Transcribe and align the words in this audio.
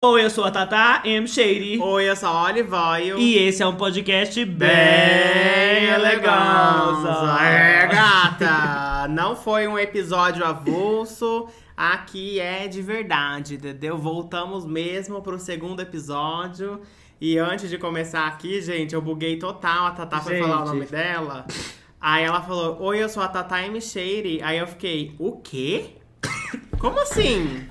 Oi, 0.00 0.24
eu 0.24 0.30
sou 0.30 0.44
a 0.44 0.50
Tata 0.52 1.02
M. 1.04 1.26
Shady. 1.26 1.80
Oi, 1.80 2.08
eu 2.08 2.14
sou 2.14 2.28
a 2.28 2.44
Olivoio. 2.44 3.18
E 3.18 3.36
esse 3.36 3.64
é 3.64 3.66
um 3.66 3.74
podcast 3.74 4.44
bem, 4.44 4.68
Bem 4.68 5.86
eleganza. 5.86 7.36
É, 7.42 7.84
gata. 7.88 9.08
Não 9.08 9.34
foi 9.34 9.66
um 9.66 9.76
episódio 9.76 10.44
avulso. 10.44 11.48
Aqui 11.76 12.38
é 12.38 12.68
de 12.68 12.80
verdade, 12.80 13.56
entendeu? 13.56 13.98
Voltamos 13.98 14.64
mesmo 14.64 15.20
pro 15.20 15.36
segundo 15.36 15.80
episódio. 15.80 16.80
E 17.20 17.36
antes 17.36 17.68
de 17.68 17.76
começar 17.76 18.28
aqui, 18.28 18.62
gente, 18.62 18.94
eu 18.94 19.02
buguei 19.02 19.36
total. 19.36 19.86
A 19.86 19.90
Tata 19.90 20.20
foi 20.20 20.38
falar 20.38 20.62
o 20.62 20.66
nome 20.66 20.86
dela. 20.86 21.44
Aí 22.00 22.22
ela 22.22 22.40
falou, 22.40 22.80
oi, 22.82 23.02
eu 23.02 23.08
sou 23.08 23.20
a 23.20 23.26
Tata 23.26 23.60
M. 23.62 23.80
Shady. 23.80 24.42
Aí 24.44 24.58
eu 24.58 24.66
fiquei, 24.68 25.16
o 25.18 25.32
quê? 25.40 25.96
Como 26.78 27.00
assim? 27.00 27.66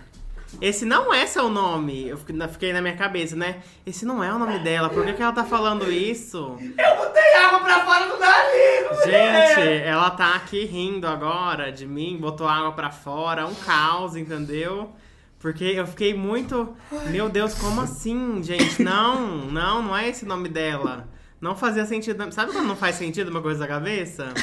Esse 0.61 0.85
não 0.85 1.13
é 1.13 1.25
seu 1.27 1.49
nome. 1.49 2.07
Eu 2.07 2.17
fiquei- 2.17 2.73
na 2.73 2.81
minha 2.81 2.95
cabeça, 2.95 3.35
né? 3.35 3.61
Esse 3.85 4.05
não 4.05 4.23
é 4.23 4.33
o 4.33 4.39
nome 4.39 4.59
dela. 4.59 4.89
Por 4.89 5.05
que, 5.05 5.13
que 5.13 5.21
ela 5.21 5.31
tá 5.31 5.43
falando 5.43 5.91
isso? 5.91 6.57
Eu 6.59 6.95
botei 6.97 7.33
água 7.45 7.59
pra 7.59 7.85
fora 7.85 8.07
do 8.07 8.17
nariz! 8.19 9.03
Gente, 9.05 9.83
ela 9.85 10.09
tá 10.11 10.35
aqui 10.35 10.65
rindo 10.65 11.05
agora 11.07 11.71
de 11.71 11.85
mim, 11.85 12.17
botou 12.19 12.47
água 12.47 12.71
pra 12.71 12.89
fora, 12.89 13.45
um 13.45 13.53
caos, 13.53 14.15
entendeu? 14.15 14.91
Porque 15.39 15.63
eu 15.65 15.85
fiquei 15.85 16.13
muito. 16.15 16.75
Meu 17.11 17.29
Deus, 17.29 17.53
como 17.53 17.81
assim, 17.81 18.41
gente? 18.41 18.81
Não, 18.81 19.27
não, 19.45 19.83
não 19.83 19.95
é 19.95 20.09
esse 20.09 20.25
o 20.25 20.27
nome 20.27 20.49
dela. 20.49 21.07
Não 21.39 21.55
fazia 21.55 21.85
sentido. 21.85 22.31
Sabe 22.33 22.51
quando 22.51 22.65
não 22.67 22.75
faz 22.75 22.95
sentido 22.95 23.29
uma 23.29 23.41
coisa 23.43 23.59
da 23.59 23.67
cabeça? 23.67 24.33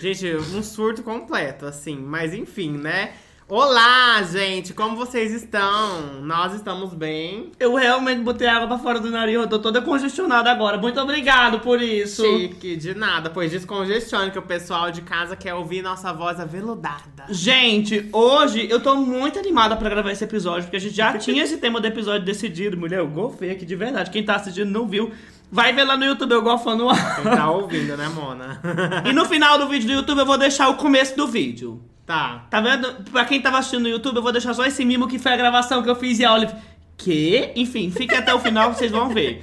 Gente, 0.00 0.34
um 0.34 0.62
surto 0.62 1.02
completo, 1.02 1.66
assim. 1.66 1.96
Mas 1.96 2.32
enfim, 2.32 2.72
né? 2.78 3.12
Olá, 3.54 4.22
gente! 4.22 4.72
Como 4.72 4.96
vocês 4.96 5.30
estão? 5.30 6.22
Nós 6.22 6.54
estamos 6.54 6.94
bem. 6.94 7.52
Eu 7.60 7.74
realmente 7.74 8.22
botei 8.22 8.46
água 8.48 8.66
pra 8.66 8.78
fora 8.78 8.98
do 8.98 9.10
nariz, 9.10 9.34
eu 9.34 9.46
tô 9.46 9.58
toda 9.58 9.82
congestionada 9.82 10.50
agora. 10.50 10.78
Muito 10.78 10.98
obrigado 10.98 11.60
por 11.60 11.82
isso. 11.82 12.24
Chique, 12.24 12.74
de 12.76 12.94
nada. 12.94 13.28
Pois 13.28 13.50
descongestione 13.50 14.30
que 14.30 14.38
o 14.38 14.42
pessoal 14.42 14.90
de 14.90 15.02
casa 15.02 15.36
quer 15.36 15.52
ouvir 15.52 15.82
nossa 15.82 16.14
voz 16.14 16.40
aveludada. 16.40 17.26
Gente, 17.28 18.08
hoje 18.10 18.66
eu 18.70 18.80
tô 18.80 18.94
muito 18.94 19.38
animada 19.38 19.76
pra 19.76 19.90
gravar 19.90 20.12
esse 20.12 20.24
episódio, 20.24 20.62
porque 20.62 20.78
a 20.78 20.80
gente 20.80 20.96
já 20.96 21.12
tinha 21.20 21.44
esse 21.44 21.58
tema 21.58 21.78
do 21.78 21.86
episódio 21.86 22.24
decidido. 22.24 22.78
Mulher, 22.78 23.00
eu 23.00 23.06
gofei 23.06 23.50
aqui 23.50 23.66
de 23.66 23.76
verdade. 23.76 24.10
Quem 24.10 24.24
tá 24.24 24.36
assistindo 24.36 24.70
não 24.70 24.88
viu, 24.88 25.12
vai 25.50 25.74
ver 25.74 25.84
lá 25.84 25.94
no 25.94 26.06
YouTube 26.06 26.32
eu 26.32 26.40
gofando 26.40 26.88
ar. 26.88 27.16
Quem 27.16 27.24
tá 27.24 27.50
ouvindo, 27.50 27.98
né, 27.98 28.08
Mona? 28.08 28.62
E 29.04 29.12
no 29.12 29.26
final 29.26 29.58
do 29.58 29.68
vídeo 29.68 29.88
do 29.88 29.92
YouTube 29.92 30.20
eu 30.20 30.26
vou 30.26 30.38
deixar 30.38 30.70
o 30.70 30.76
começo 30.76 31.14
do 31.14 31.26
vídeo. 31.26 31.91
Tá. 32.06 32.46
Tá 32.50 32.60
vendo? 32.60 33.10
Pra 33.10 33.24
quem 33.24 33.40
tava 33.40 33.58
assistindo 33.58 33.82
no 33.82 33.88
YouTube, 33.88 34.16
eu 34.16 34.22
vou 34.22 34.32
deixar 34.32 34.54
só 34.54 34.64
esse 34.64 34.84
mimo 34.84 35.08
que 35.08 35.18
foi 35.18 35.32
a 35.32 35.36
gravação 35.36 35.82
que 35.82 35.90
eu 35.90 35.96
fiz 35.96 36.18
e 36.18 36.24
a 36.24 36.32
Olive. 36.32 36.54
Que? 36.96 37.52
Enfim, 37.56 37.90
fique 37.90 38.14
até 38.14 38.32
o 38.32 38.38
final 38.38 38.70
que 38.70 38.78
vocês 38.78 38.90
vão 38.90 39.08
ver. 39.08 39.42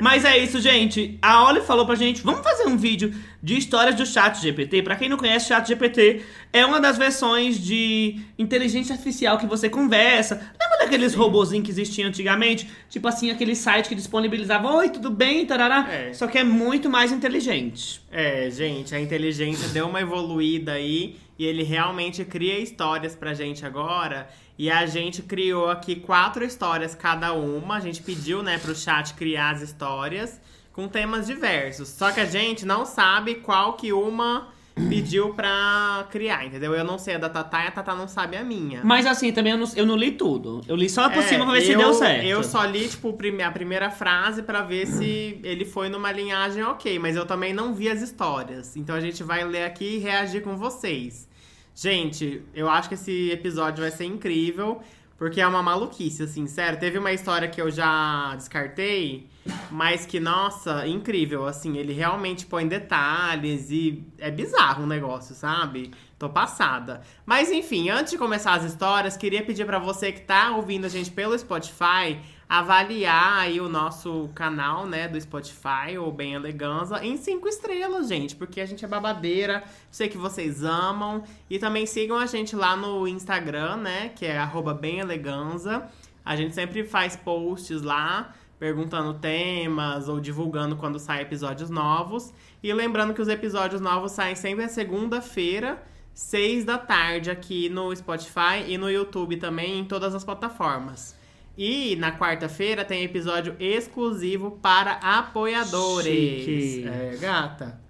Mas 0.00 0.24
é 0.24 0.38
isso, 0.38 0.60
gente. 0.60 1.18
A 1.20 1.44
Olive 1.44 1.66
falou 1.66 1.84
pra 1.84 1.94
gente, 1.94 2.22
vamos 2.22 2.42
fazer 2.42 2.66
um 2.66 2.76
vídeo 2.76 3.14
de 3.42 3.56
histórias 3.56 3.94
do 3.94 4.06
Chat 4.06 4.40
GPT. 4.40 4.82
Pra 4.82 4.96
quem 4.96 5.08
não 5.08 5.16
conhece, 5.16 5.48
Chat 5.48 5.68
GPT 5.68 6.22
é 6.52 6.64
uma 6.64 6.80
das 6.80 6.96
versões 6.96 7.58
de 7.58 8.20
inteligência 8.38 8.94
artificial 8.94 9.36
que 9.36 9.46
você 9.46 9.68
conversa. 9.68 10.36
Lembra 10.58 10.78
daqueles 10.78 11.14
robozinhos 11.14 11.64
que 11.64 11.70
existiam 11.70 12.08
antigamente? 12.08 12.68
Tipo 12.88 13.08
assim, 13.08 13.30
aquele 13.30 13.54
site 13.54 13.88
que 13.88 13.94
disponibilizava, 13.94 14.72
oi, 14.72 14.88
tudo 14.88 15.10
bem, 15.10 15.44
tarará. 15.44 15.86
É. 15.90 16.12
Só 16.14 16.26
que 16.26 16.38
é 16.38 16.44
muito 16.44 16.88
mais 16.88 17.12
inteligente. 17.12 18.00
É, 18.10 18.48
gente, 18.50 18.94
a 18.94 19.00
inteligência 19.00 19.68
deu 19.68 19.86
uma 19.86 20.00
evoluída 20.00 20.72
aí 20.72 21.16
e 21.40 21.44
ele 21.46 21.62
realmente 21.62 22.22
cria 22.22 22.58
histórias 22.58 23.16
pra 23.16 23.32
gente 23.32 23.64
agora. 23.64 24.28
E 24.58 24.70
a 24.70 24.84
gente 24.84 25.22
criou 25.22 25.70
aqui 25.70 25.96
quatro 25.96 26.44
histórias 26.44 26.94
cada 26.94 27.32
uma. 27.32 27.76
A 27.76 27.80
gente 27.80 28.02
pediu, 28.02 28.42
né, 28.42 28.58
pro 28.58 28.74
chat 28.74 29.14
criar 29.14 29.52
as 29.54 29.62
histórias 29.62 30.38
com 30.70 30.86
temas 30.86 31.26
diversos. 31.26 31.88
Só 31.88 32.12
que 32.12 32.20
a 32.20 32.26
gente 32.26 32.66
não 32.66 32.84
sabe 32.84 33.36
qual 33.36 33.72
que 33.72 33.90
uma 33.90 34.48
pediu 34.88 35.32
pra 35.34 36.06
criar, 36.10 36.44
entendeu? 36.46 36.74
Eu 36.74 36.84
não 36.84 36.98
sei 36.98 37.14
a 37.14 37.18
da 37.18 37.28
Tatá 37.30 37.64
e 37.64 37.68
a 37.68 37.70
Tatá 37.70 37.94
não 37.94 38.06
sabe 38.06 38.36
a 38.36 38.44
minha. 38.44 38.80
Mas 38.84 39.06
assim, 39.06 39.32
também 39.32 39.52
eu 39.52 39.58
não, 39.58 39.66
eu 39.76 39.86
não 39.86 39.96
li 39.96 40.10
tudo. 40.12 40.60
Eu 40.68 40.76
li 40.76 40.90
só 40.90 41.08
por 41.08 41.20
É, 41.20 41.22
cima 41.22 41.44
pra 41.46 41.54
ver 41.54 41.62
se 41.62 41.72
eu- 41.72 41.78
deu 41.78 41.94
certo. 41.94 42.24
Eu 42.26 42.42
só 42.44 42.62
li, 42.66 42.86
tipo, 42.86 43.16
a 43.44 43.50
primeira 43.50 43.90
frase 43.90 44.42
pra 44.42 44.60
ver 44.60 44.86
se 44.86 45.40
ele 45.42 45.64
foi 45.64 45.88
numa 45.88 46.12
linhagem 46.12 46.62
ok, 46.64 46.98
mas 46.98 47.16
eu 47.16 47.24
também 47.24 47.52
não 47.54 47.72
vi 47.74 47.88
as 47.88 48.02
histórias. 48.02 48.76
Então 48.76 48.94
a 48.94 49.00
gente 49.00 49.22
vai 49.22 49.42
ler 49.44 49.64
aqui 49.64 49.96
e 49.96 49.98
reagir 49.98 50.42
com 50.42 50.54
vocês. 50.56 51.29
Gente, 51.74 52.42
eu 52.54 52.68
acho 52.68 52.88
que 52.88 52.94
esse 52.94 53.30
episódio 53.30 53.82
vai 53.82 53.90
ser 53.90 54.04
incrível, 54.04 54.82
porque 55.16 55.40
é 55.40 55.46
uma 55.46 55.62
maluquice, 55.62 56.22
assim, 56.22 56.46
sério. 56.46 56.78
Teve 56.78 56.98
uma 56.98 57.12
história 57.12 57.48
que 57.48 57.60
eu 57.60 57.70
já 57.70 58.34
descartei, 58.36 59.28
mas 59.70 60.04
que, 60.04 60.20
nossa, 60.20 60.86
incrível, 60.86 61.46
assim, 61.46 61.76
ele 61.76 61.92
realmente 61.92 62.46
põe 62.46 62.66
detalhes 62.66 63.70
e 63.70 64.04
é 64.18 64.30
bizarro 64.30 64.84
o 64.84 64.86
negócio, 64.86 65.34
sabe? 65.34 65.90
Tô 66.18 66.28
passada. 66.28 67.00
Mas 67.24 67.50
enfim, 67.50 67.88
antes 67.88 68.12
de 68.12 68.18
começar 68.18 68.54
as 68.54 68.64
histórias, 68.64 69.16
queria 69.16 69.42
pedir 69.42 69.64
pra 69.64 69.78
você 69.78 70.12
que 70.12 70.20
tá 70.20 70.50
ouvindo 70.50 70.84
a 70.84 70.88
gente 70.88 71.10
pelo 71.10 71.38
Spotify 71.38 72.18
avaliar 72.50 73.38
aí 73.38 73.60
o 73.60 73.68
nosso 73.68 74.28
canal, 74.34 74.84
né, 74.84 75.06
do 75.06 75.20
Spotify, 75.20 75.96
ou 75.96 76.10
Bem 76.10 76.34
Eleganza, 76.34 76.98
em 77.04 77.16
cinco 77.16 77.46
estrelas, 77.46 78.08
gente, 78.08 78.34
porque 78.34 78.60
a 78.60 78.66
gente 78.66 78.84
é 78.84 78.88
babadeira, 78.88 79.62
sei 79.88 80.08
que 80.08 80.18
vocês 80.18 80.64
amam. 80.64 81.22
E 81.48 81.60
também 81.60 81.86
sigam 81.86 82.18
a 82.18 82.26
gente 82.26 82.56
lá 82.56 82.76
no 82.76 83.06
Instagram, 83.06 83.76
né, 83.76 84.08
que 84.16 84.26
é 84.26 84.36
arroba 84.36 84.74
Bem 84.74 84.98
Eleganza. 84.98 85.86
A 86.24 86.34
gente 86.34 86.52
sempre 86.52 86.82
faz 86.82 87.14
posts 87.14 87.82
lá, 87.82 88.34
perguntando 88.60 89.14
temas 89.14 90.06
ou 90.06 90.20
divulgando 90.20 90.76
quando 90.76 90.98
saem 90.98 91.22
episódios 91.22 91.70
novos. 91.70 92.32
E 92.62 92.70
lembrando 92.74 93.14
que 93.14 93.22
os 93.22 93.28
episódios 93.28 93.80
novos 93.80 94.12
saem 94.12 94.36
sempre 94.36 94.64
na 94.64 94.68
segunda-feira, 94.68 95.82
seis 96.12 96.62
da 96.62 96.76
tarde, 96.76 97.30
aqui 97.30 97.70
no 97.70 97.96
Spotify 97.96 98.66
e 98.68 98.76
no 98.76 98.90
YouTube 98.90 99.38
também, 99.38 99.80
em 99.80 99.84
todas 99.86 100.14
as 100.14 100.22
plataformas. 100.22 101.18
E 101.56 101.96
na 101.96 102.16
quarta-feira 102.16 102.84
tem 102.84 103.02
episódio 103.02 103.56
exclusivo 103.58 104.52
para 104.62 104.92
apoiadores. 104.92 106.44
Chique. 106.44 106.86
É, 106.86 107.16
gata. 107.18 107.89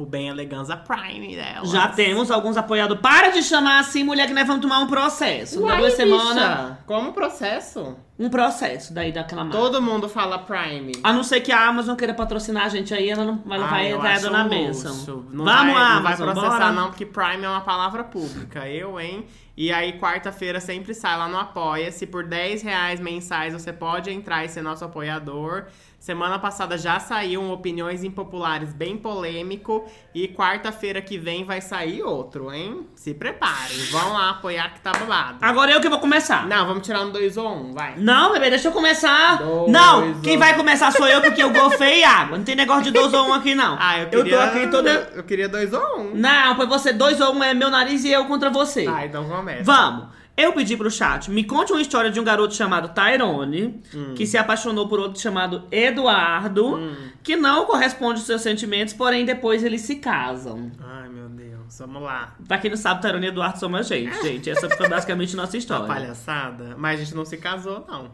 O 0.00 0.06
Bem 0.06 0.28
Eleganza 0.28 0.76
Prime 0.76 1.36
dela. 1.36 1.66
Já 1.66 1.88
temos 1.88 2.30
alguns 2.30 2.56
apoiadores. 2.56 3.02
Para 3.02 3.30
de 3.30 3.42
chamar 3.42 3.80
assim, 3.80 4.02
mulher, 4.02 4.26
que 4.26 4.32
nós 4.32 4.46
vamos 4.46 4.62
tomar 4.62 4.78
um 4.80 4.86
processo. 4.86 5.60
Uai, 5.60 5.72
da 5.72 5.78
duas 5.78 5.92
bicha, 5.94 6.04
semanas. 6.04 6.78
Como 6.86 7.12
processo? 7.12 7.96
Um 8.18 8.28
processo 8.28 8.92
daí 8.92 9.12
daquela 9.12 9.44
marca. 9.44 9.58
Todo 9.58 9.80
mundo 9.80 10.08
fala 10.08 10.38
Prime. 10.38 10.92
A 11.02 11.12
não 11.12 11.22
ser 11.22 11.40
que 11.40 11.50
a 11.52 11.66
Amazon 11.68 11.96
queira 11.96 12.12
patrocinar 12.14 12.64
a 12.64 12.68
gente 12.68 12.92
aí, 12.92 13.08
ela, 13.08 13.24
não, 13.24 13.42
ela 13.50 13.66
Ai, 13.66 13.70
vai 13.70 13.92
entrar 13.92 14.12
acho 14.12 14.22
dona 14.24 14.42
luxo. 14.44 14.58
benção. 14.58 15.24
Não 15.30 15.44
Vamos, 15.44 15.74
vai, 15.74 15.82
Amazon, 15.82 16.26
Não 16.26 16.34
vai 16.34 16.44
processar 16.44 16.58
bora. 16.58 16.72
não, 16.72 16.88
porque 16.88 17.06
Prime 17.06 17.44
é 17.44 17.48
uma 17.48 17.60
palavra 17.62 18.04
pública. 18.04 18.68
Eu, 18.68 19.00
hein? 19.00 19.26
E 19.56 19.72
aí, 19.72 19.98
quarta-feira 19.98 20.60
sempre 20.60 20.94
sai 20.94 21.18
lá 21.18 21.28
no 21.28 21.38
Apoia-se. 21.38 22.06
Por 22.06 22.24
10 22.24 22.62
reais 22.62 23.00
mensais, 23.00 23.52
você 23.52 23.72
pode 23.72 24.10
entrar 24.10 24.44
e 24.44 24.48
ser 24.48 24.62
nosso 24.62 24.84
apoiador. 24.84 25.66
Semana 26.00 26.38
passada 26.38 26.78
já 26.78 26.98
saiu 26.98 27.42
um 27.42 27.52
Opiniões 27.52 28.02
Impopulares 28.02 28.72
bem 28.72 28.96
polêmico. 28.96 29.84
E 30.14 30.28
quarta-feira 30.28 31.02
que 31.02 31.18
vem 31.18 31.44
vai 31.44 31.60
sair 31.60 32.02
outro, 32.02 32.50
hein? 32.50 32.86
Se 32.94 33.12
preparem. 33.12 33.76
Vão 33.90 34.14
lá 34.14 34.30
apoiar 34.30 34.72
que 34.72 34.80
tá 34.80 34.92
babado. 34.92 35.36
Agora 35.42 35.70
eu 35.70 35.78
que 35.78 35.90
vou 35.90 35.98
começar. 35.98 36.46
Não, 36.46 36.66
vamos 36.66 36.86
tirar 36.86 37.02
um 37.02 37.10
2 37.10 37.36
ou 37.36 37.46
1, 37.46 37.52
um, 37.52 37.74
vai. 37.74 37.96
Não, 37.98 38.32
bebê, 38.32 38.48
deixa 38.48 38.68
eu 38.68 38.72
começar. 38.72 39.36
Dois, 39.36 39.70
não, 39.70 40.22
quem 40.22 40.36
um. 40.36 40.38
vai 40.38 40.56
começar 40.56 40.90
sou 40.90 41.06
eu, 41.06 41.20
porque 41.20 41.42
eu 41.42 41.52
gofei 41.52 42.02
água. 42.02 42.38
Não 42.38 42.44
tem 42.46 42.56
negócio 42.56 42.84
de 42.84 42.92
dois 42.92 43.12
ou 43.12 43.28
um 43.28 43.34
aqui, 43.34 43.54
não. 43.54 43.76
Ah, 43.78 43.98
eu 43.98 44.08
queria... 44.08 44.38
tô 44.38 44.42
aqui 44.42 44.66
toda... 44.68 44.90
Eu 45.14 45.24
queria 45.24 45.50
2 45.50 45.72
ou 45.74 45.98
1. 45.98 46.00
Um. 46.00 46.14
Não, 46.14 46.56
pois 46.56 46.68
você, 46.70 46.94
dois 46.94 47.20
ou 47.20 47.34
um 47.34 47.44
é 47.44 47.52
meu 47.52 47.68
nariz 47.68 48.04
e 48.04 48.10
eu 48.10 48.24
contra 48.24 48.48
você. 48.48 48.86
Ah, 48.88 49.04
então 49.04 49.28
começa. 49.28 49.64
Vamos. 49.64 50.19
Eu 50.42 50.52
pedi 50.52 50.76
pro 50.76 50.90
chat, 50.90 51.30
me 51.30 51.44
conte 51.44 51.72
uma 51.72 51.80
história 51.82 52.10
de 52.10 52.18
um 52.20 52.24
garoto 52.24 52.54
chamado 52.54 52.88
Tyrone, 52.94 53.82
que 54.16 54.26
se 54.26 54.38
apaixonou 54.38 54.88
por 54.88 54.98
outro 55.00 55.20
chamado 55.20 55.64
Eduardo, 55.70 56.78
que 57.22 57.36
não 57.36 57.66
corresponde 57.66 58.20
aos 58.20 58.26
seus 58.26 58.40
sentimentos, 58.42 58.94
porém 58.94 59.24
depois 59.24 59.62
eles 59.62 59.82
se 59.82 59.96
casam. 59.96 60.70
Ai, 60.80 61.08
meu 61.08 61.28
Deus. 61.28 61.78
Vamos 61.78 62.02
lá. 62.02 62.34
Pra 62.48 62.58
quem 62.58 62.70
não 62.70 62.76
sabe, 62.76 63.00
Tyrone 63.02 63.26
e 63.26 63.28
Eduardo 63.28 63.58
são 63.58 63.74
a 63.76 63.82
gente, 63.82 64.14
gente. 64.22 64.50
Essa 64.50 64.68
foi 64.70 64.88
basicamente 64.88 65.36
nossa 65.36 65.52
Uma 65.56 65.58
história. 65.58 65.86
palhaçada. 65.86 66.74
Mas 66.76 67.00
a 67.00 67.04
gente 67.04 67.14
não 67.14 67.24
se 67.24 67.36
casou, 67.36 67.84
não. 67.88 68.10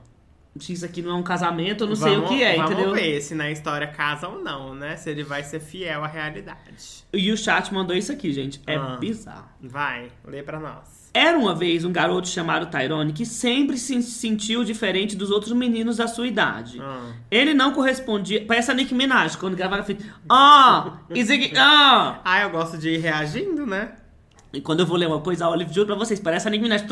Isso 0.69 0.87
aqui 0.87 1.03
não 1.03 1.11
é 1.11 1.15
um 1.15 1.23
casamento, 1.23 1.85
eu 1.85 1.89
não 1.89 1.97
sei 1.97 2.13
o 2.13 2.23
Vamos- 2.23 2.31
que 2.31 2.43
é, 2.43 2.57
vamos 2.57 2.71
entendeu? 2.73 2.95
ver 2.95 3.21
se 3.21 3.35
na 3.35 3.51
história 3.51 3.87
casa 3.89 4.27
ou 4.27 4.43
não, 4.43 4.75
né? 4.75 4.97
Se 4.97 5.11
ele 5.11 5.23
vai 5.23 5.43
ser 5.43 5.61
fiel 5.61 6.03
à 6.03 6.07
realidade. 6.07 7.05
E 7.13 7.31
o 7.31 7.37
chat 7.37 7.73
mandou 7.75 7.95
isso 7.95 8.11
aqui, 8.11 8.33
gente. 8.33 8.61
É 8.67 8.75
Ah. 8.77 8.97
bizarro. 8.99 9.49
Vai, 9.61 10.09
lê 10.27 10.43
pra 10.43 10.59
nós. 10.59 11.06
Era 11.17 11.39
uma 11.39 11.55
vez 11.55 11.83
um 11.83 11.91
garoto 11.91 12.29
chamado 12.29 12.67
Tyrone 12.67 13.11
que 13.11 13.25
sempre 13.25 13.79
se 13.79 14.03
sentiu 14.03 14.63
diferente 14.63 15.17
dos 15.17 15.31
outros 15.31 15.55
meninos 15.55 15.97
da 15.97 16.07
sua 16.07 16.27
idade. 16.27 16.79
Ah. 16.79 17.07
Ele 17.31 17.55
não 17.55 17.73
correspondia. 17.73 18.45
Parece 18.47 18.71
a 18.71 18.75
Nicki 18.75 18.95
Minaj, 18.95 19.35
quando 19.37 19.57
gravava 19.57 19.83
fez. 19.83 19.99
Ah! 20.29 20.99
Ah! 21.57 22.21
Ah, 22.23 22.43
eu 22.43 22.51
gosto 22.51 22.77
de 22.77 22.91
ir 22.91 22.99
reagindo, 22.99 23.65
né? 23.65 23.93
E 24.53 24.61
quando 24.61 24.81
eu 24.81 24.87
vou 24.87 24.99
ler 24.99 25.07
uma 25.07 25.21
coisa, 25.23 25.47
a 25.47 25.49
Olive 25.49 25.73
juro 25.73 25.87
pra 25.87 25.95
vocês, 25.95 26.21
parece 26.21 26.49
a 26.49 26.51
Nicki 26.51 26.65
Minaj. 26.65 26.85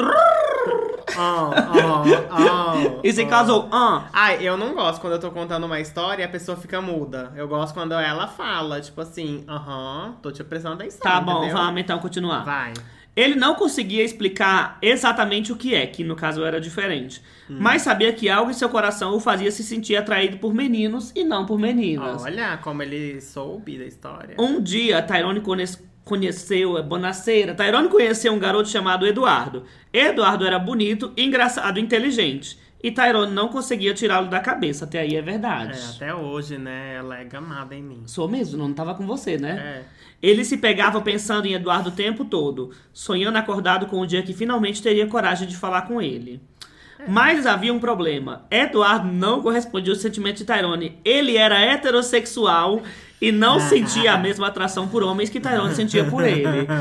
Ah, 1.16 1.50
ah, 1.54 2.02
ah, 2.30 2.74
E 3.04 3.12
se 3.12 3.26
casou, 3.26 3.68
ah. 3.70 4.04
Ai, 4.10 4.38
eu 4.40 4.56
não 4.56 4.74
gosto 4.74 5.02
quando 5.02 5.12
eu 5.12 5.20
tô 5.20 5.30
contando 5.30 5.64
uma 5.64 5.78
história 5.80 6.22
e 6.22 6.24
a 6.24 6.28
pessoa 6.28 6.56
fica 6.56 6.80
muda. 6.80 7.30
Eu 7.36 7.46
gosto 7.46 7.74
quando 7.74 7.92
ela 7.92 8.26
fala, 8.26 8.80
tipo 8.80 9.02
assim, 9.02 9.44
aham, 9.46 10.16
tô 10.22 10.32
te 10.32 10.42
prestando 10.42 10.76
atenção. 10.76 11.00
Tá 11.00 11.20
bom, 11.20 11.40
entendeu? 11.40 11.56
vamos 11.58 11.80
então 11.80 11.98
continuar. 11.98 12.42
Vai. 12.42 12.72
Ele 13.16 13.34
não 13.36 13.54
conseguia 13.54 14.02
explicar 14.02 14.76
exatamente 14.82 15.52
o 15.52 15.56
que 15.56 15.74
é, 15.74 15.86
que 15.86 16.02
no 16.02 16.16
caso 16.16 16.44
era 16.44 16.60
diferente. 16.60 17.22
Hum. 17.48 17.56
Mas 17.60 17.82
sabia 17.82 18.12
que 18.12 18.28
algo 18.28 18.50
em 18.50 18.54
seu 18.54 18.68
coração 18.68 19.14
o 19.14 19.20
fazia 19.20 19.50
se 19.50 19.62
sentir 19.62 19.96
atraído 19.96 20.38
por 20.38 20.52
meninos 20.52 21.12
e 21.14 21.22
não 21.22 21.46
por 21.46 21.58
meninas. 21.58 22.22
Olha 22.22 22.56
como 22.56 22.82
ele 22.82 23.20
soube 23.20 23.78
da 23.78 23.84
história. 23.84 24.34
Um 24.38 24.60
dia, 24.60 25.00
Tyrone 25.02 25.40
conhe- 25.40 25.64
conheceu, 26.04 26.76
é 26.76 26.82
Bonaceira, 26.82 27.54
Tyrone 27.54 27.88
conheceu 27.88 28.32
um 28.32 28.38
garoto 28.38 28.68
chamado 28.68 29.06
Eduardo. 29.06 29.64
Eduardo 29.92 30.44
era 30.46 30.58
bonito, 30.58 31.12
engraçado 31.16 31.78
e 31.78 31.82
inteligente. 31.82 32.58
E 32.84 32.90
Tyrone 32.90 33.32
não 33.32 33.48
conseguia 33.48 33.94
tirá-lo 33.94 34.28
da 34.28 34.40
cabeça. 34.40 34.84
Até 34.84 35.00
aí 35.00 35.16
é 35.16 35.22
verdade. 35.22 35.72
É, 35.72 35.96
até 35.96 36.14
hoje, 36.14 36.58
né? 36.58 36.96
Ela 36.96 37.18
é 37.18 37.24
gamada 37.24 37.74
em 37.74 37.82
mim. 37.82 38.02
Sou 38.04 38.28
mesmo, 38.28 38.58
não 38.58 38.74
tava 38.74 38.94
com 38.94 39.06
você, 39.06 39.38
né? 39.38 39.56
É. 39.58 39.82
Ele 40.22 40.44
se 40.44 40.58
pegava 40.58 41.00
pensando 41.00 41.46
em 41.46 41.54
Eduardo 41.54 41.88
o 41.88 41.92
tempo 41.92 42.26
todo, 42.26 42.72
sonhando 42.92 43.38
acordado 43.38 43.86
com 43.86 44.00
o 44.00 44.06
dia 44.06 44.22
que 44.22 44.34
finalmente 44.34 44.82
teria 44.82 45.06
coragem 45.06 45.48
de 45.48 45.56
falar 45.56 45.88
com 45.88 45.98
ele. 46.02 46.42
Mas 47.08 47.46
havia 47.46 47.72
um 47.72 47.78
problema. 47.78 48.44
Eduardo 48.50 49.10
não 49.10 49.40
correspondia 49.40 49.94
aos 49.94 50.02
sentimentos 50.02 50.40
de 50.40 50.44
Tyrone. 50.44 50.98
Ele 51.02 51.38
era 51.38 51.58
heterossexual 51.58 52.82
e 53.20 53.32
não 53.32 53.58
sentia 53.60 54.12
a 54.12 54.18
mesma 54.18 54.48
atração 54.48 54.88
por 54.88 55.02
homens 55.02 55.30
que 55.30 55.40
Tyrone 55.40 55.74
sentia 55.74 56.04
por 56.04 56.24
ele. 56.24 56.66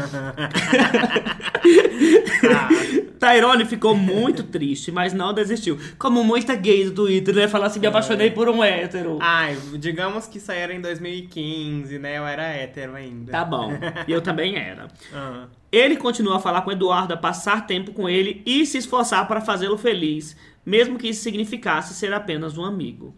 Tyrone 3.19 3.65
ficou 3.65 3.95
muito 3.95 4.44
triste, 4.44 4.91
mas 4.91 5.13
não 5.13 5.33
desistiu. 5.33 5.80
Como 5.97 6.24
muita 6.24 6.56
gay 6.56 6.85
do 6.85 7.06
Twitter, 7.06 7.33
né? 7.33 7.47
Falar 7.47 7.68
assim, 7.68 7.80
me 7.80 7.88
apaixonei 7.88 8.30
por 8.31 8.50
um 8.50 8.62
hétero. 8.62 9.18
Ai, 9.21 9.57
digamos 9.80 10.27
que 10.27 10.38
isso 10.38 10.51
aí 10.51 10.59
era 10.59 10.74
em 10.74 10.81
2015, 10.81 11.97
né? 12.00 12.18
Eu 12.18 12.27
era 12.27 12.44
hétero 12.44 12.95
ainda. 12.95 13.31
Tá 13.31 13.45
bom. 13.45 13.71
E 14.07 14.12
eu 14.12 14.21
também 14.21 14.57
era. 14.57 14.88
Ah. 15.15 15.45
Ele 15.71 15.95
continua 15.95 16.38
a 16.38 16.39
falar 16.39 16.62
com 16.62 16.71
Eduardo, 16.71 17.13
a 17.13 17.18
passar 17.18 17.68
tempo 17.68 17.94
com 17.94 18.09
ele 18.09 18.41
e 18.45 18.65
se 18.65 18.79
esforçar 18.79 19.27
para 19.27 19.41
fazê-lo 19.41 19.77
feliz, 19.77 20.36
mesmo 20.65 20.97
que 20.97 21.09
isso 21.09 21.21
significasse 21.21 21.94
ser 21.94 22.12
apenas 22.13 22.57
um 22.57 22.65
amigo. 22.65 23.15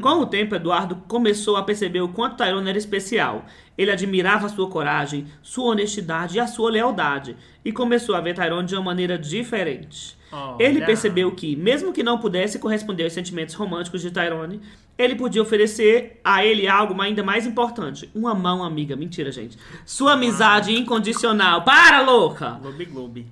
Com 0.00 0.20
o 0.20 0.26
tempo, 0.26 0.54
Eduardo 0.54 0.96
começou 1.08 1.56
a 1.56 1.62
perceber 1.62 2.00
o 2.00 2.08
quanto 2.08 2.36
Tyrone 2.36 2.68
era 2.68 2.78
especial. 2.78 3.44
Ele 3.76 3.90
admirava 3.90 4.48
sua 4.48 4.68
coragem, 4.68 5.26
sua 5.42 5.72
honestidade 5.72 6.36
e 6.36 6.40
a 6.40 6.46
sua 6.46 6.70
lealdade, 6.70 7.36
e 7.64 7.72
começou 7.72 8.14
a 8.14 8.20
ver 8.20 8.34
Tyrone 8.34 8.66
de 8.66 8.74
uma 8.74 8.82
maneira 8.82 9.18
diferente. 9.18 10.15
Ele 10.58 10.84
percebeu 10.84 11.30
que, 11.32 11.54
mesmo 11.56 11.92
que 11.92 12.02
não 12.02 12.18
pudesse 12.18 12.58
corresponder 12.58 13.04
aos 13.04 13.12
sentimentos 13.12 13.54
românticos 13.54 14.02
de 14.02 14.10
Tyrone, 14.10 14.60
ele 14.98 15.14
podia 15.14 15.42
oferecer 15.42 16.20
a 16.24 16.44
ele 16.44 16.66
algo 16.66 17.00
ainda 17.00 17.22
mais 17.22 17.46
importante: 17.46 18.10
uma 18.14 18.34
mão 18.34 18.64
amiga. 18.64 18.96
Mentira, 18.96 19.30
gente. 19.30 19.58
Sua 19.84 20.12
amizade 20.12 20.74
incondicional. 20.74 21.62
Para, 21.62 22.02
louca! 22.02 22.58
Gloob 22.62 22.84
Gloob. 22.86 23.26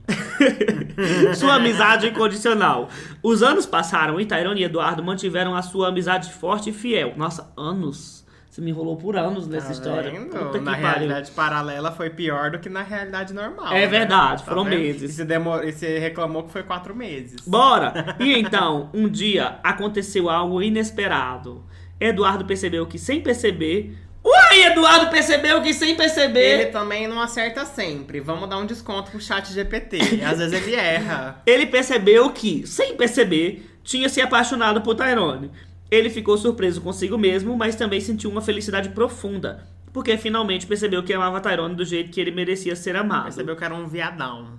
Sua 1.36 1.54
amizade 1.54 2.08
incondicional. 2.08 2.88
Os 3.22 3.42
anos 3.42 3.66
passaram 3.66 4.20
e 4.20 4.26
Tyrone 4.26 4.60
e 4.60 4.64
Eduardo 4.64 5.02
mantiveram 5.02 5.54
a 5.54 5.62
sua 5.62 5.88
amizade 5.88 6.32
forte 6.32 6.70
e 6.70 6.72
fiel. 6.72 7.14
Nossa, 7.16 7.52
anos. 7.56 8.23
Você 8.54 8.60
me 8.60 8.70
enrolou 8.70 8.96
por 8.96 9.16
anos 9.16 9.48
nessa 9.48 9.66
Tá 9.66 9.72
história. 9.72 10.12
Puta 10.12 10.58
que 10.60 10.64
na 10.64 10.70
pariu. 10.70 10.86
realidade 10.86 11.30
paralela 11.32 11.90
foi 11.90 12.08
pior 12.08 12.52
do 12.52 12.60
que 12.60 12.68
na 12.68 12.82
realidade 12.82 13.34
normal. 13.34 13.72
É 13.72 13.80
né? 13.80 13.86
verdade, 13.88 14.44
foram 14.44 14.62
vendo? 14.62 14.78
meses. 14.78 15.10
E 15.10 15.14
você, 15.14 15.24
demor... 15.24 15.66
e 15.66 15.72
você 15.72 15.98
reclamou 15.98 16.44
que 16.44 16.52
foi 16.52 16.62
quatro 16.62 16.94
meses. 16.94 17.40
Bora! 17.44 18.14
E 18.20 18.32
então, 18.38 18.90
um 18.94 19.08
dia 19.08 19.58
aconteceu 19.60 20.30
algo 20.30 20.62
inesperado. 20.62 21.64
Eduardo 21.98 22.44
percebeu 22.44 22.86
que 22.86 22.96
sem 22.96 23.20
perceber. 23.20 23.98
Uai, 24.24 24.66
Eduardo 24.66 25.10
percebeu 25.10 25.60
que 25.60 25.74
sem 25.74 25.96
perceber. 25.96 26.60
Ele 26.60 26.66
também 26.66 27.08
não 27.08 27.20
acerta 27.20 27.66
sempre. 27.66 28.20
Vamos 28.20 28.48
dar 28.48 28.58
um 28.58 28.66
desconto 28.66 29.10
pro 29.10 29.20
chat 29.20 29.52
GPT. 29.52 29.98
Às 30.24 30.38
vezes 30.38 30.52
ele 30.52 30.76
erra. 30.76 31.42
Ele 31.44 31.66
percebeu 31.66 32.30
que, 32.30 32.64
sem 32.68 32.96
perceber, 32.96 33.68
tinha 33.82 34.08
se 34.08 34.20
apaixonado 34.20 34.80
por 34.80 34.94
Tyrone. 34.94 35.50
Ele 35.90 36.10
ficou 36.10 36.36
surpreso 36.36 36.80
consigo 36.80 37.16
mesmo, 37.18 37.56
mas 37.56 37.76
também 37.76 38.00
sentiu 38.00 38.30
uma 38.30 38.40
felicidade 38.40 38.88
profunda, 38.90 39.66
porque 39.92 40.16
finalmente 40.16 40.66
percebeu 40.66 41.02
que 41.02 41.12
amava 41.12 41.40
Tyrone 41.40 41.74
do 41.74 41.84
jeito 41.84 42.10
que 42.10 42.20
ele 42.20 42.30
merecia 42.30 42.74
ser 42.74 42.96
amado. 42.96 43.24
Percebeu 43.24 43.56
que 43.56 43.64
era 43.64 43.74
um 43.74 43.86
viadão. 43.86 44.58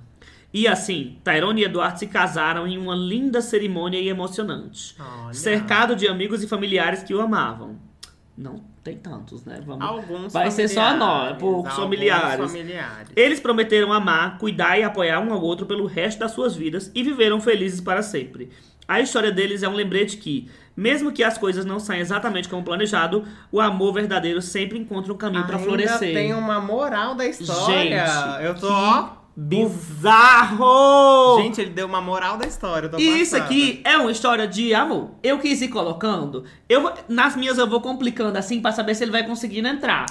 E 0.53 0.67
assim, 0.67 1.17
Tyrone 1.23 1.61
e 1.61 1.65
Eduardo 1.65 1.99
se 1.99 2.07
casaram 2.07 2.65
em 2.65 2.77
uma 2.77 2.95
linda 2.95 3.41
cerimônia 3.41 3.99
e 3.99 4.07
emocionante, 4.07 4.95
Olha. 4.97 5.33
cercado 5.33 5.95
de 5.95 6.07
amigos 6.07 6.41
e 6.41 6.47
familiares 6.47 7.03
que 7.03 7.13
o 7.13 7.19
amavam. 7.19 7.77
Não 8.37 8.63
tem 8.83 8.97
tantos, 8.97 9.43
né? 9.43 9.61
Vamos. 9.65 9.85
Alguns 9.85 10.31
Vai 10.31 10.51
ser 10.51 10.67
só 10.67 10.95
nós, 10.95 11.37
poucos 11.37 11.73
familiares. 11.73 12.51
familiares. 12.51 13.09
Eles 13.15 13.39
prometeram 13.39 13.91
amar, 13.91 14.37
cuidar 14.37 14.77
e 14.77 14.83
apoiar 14.83 15.19
um 15.19 15.33
ao 15.33 15.41
outro 15.41 15.65
pelo 15.65 15.85
resto 15.85 16.19
das 16.19 16.31
suas 16.31 16.55
vidas 16.55 16.91
e 16.93 17.01
viveram 17.01 17.41
felizes 17.41 17.81
para 17.81 18.01
sempre. 18.01 18.49
A 18.87 19.01
história 19.01 19.31
deles 19.31 19.63
é 19.63 19.67
um 19.67 19.73
lembrete 19.73 20.17
que, 20.17 20.47
mesmo 20.75 21.11
que 21.11 21.23
as 21.23 21.37
coisas 21.37 21.65
não 21.65 21.79
saiam 21.79 22.01
exatamente 22.01 22.49
como 22.49 22.63
planejado, 22.63 23.23
o 23.51 23.61
amor 23.61 23.93
verdadeiro 23.93 24.41
sempre 24.41 24.77
encontra 24.77 25.13
um 25.13 25.17
caminho 25.17 25.45
para 25.45 25.55
Ainda 25.57 25.67
florescer. 25.67 26.13
tem 26.13 26.33
uma 26.33 26.59
moral 26.59 27.15
da 27.15 27.25
história. 27.25 28.05
Gente, 28.05 28.43
eu 28.43 28.55
tô, 28.55 28.67
que. 28.67 29.25
Bizarro! 29.37 31.41
Gente, 31.41 31.61
ele 31.61 31.71
deu 31.71 31.87
uma 31.87 32.01
moral 32.01 32.37
da 32.37 32.47
história. 32.47 32.89
E 32.97 33.21
isso 33.21 33.35
aqui 33.35 33.81
é 33.83 33.97
uma 33.97 34.11
história 34.11 34.47
de 34.47 34.73
amor. 34.73 35.11
Eu 35.21 35.39
quis 35.39 35.61
ir 35.61 35.67
colocando. 35.67 36.45
Eu, 36.69 36.91
nas 37.09 37.35
minhas 37.35 37.57
eu 37.57 37.69
vou 37.69 37.81
complicando 37.81 38.37
assim 38.37 38.61
pra 38.61 38.71
saber 38.71 38.95
se 38.95 39.03
ele 39.03 39.11
vai 39.11 39.25
conseguindo 39.25 39.67
entrar. 39.67 40.05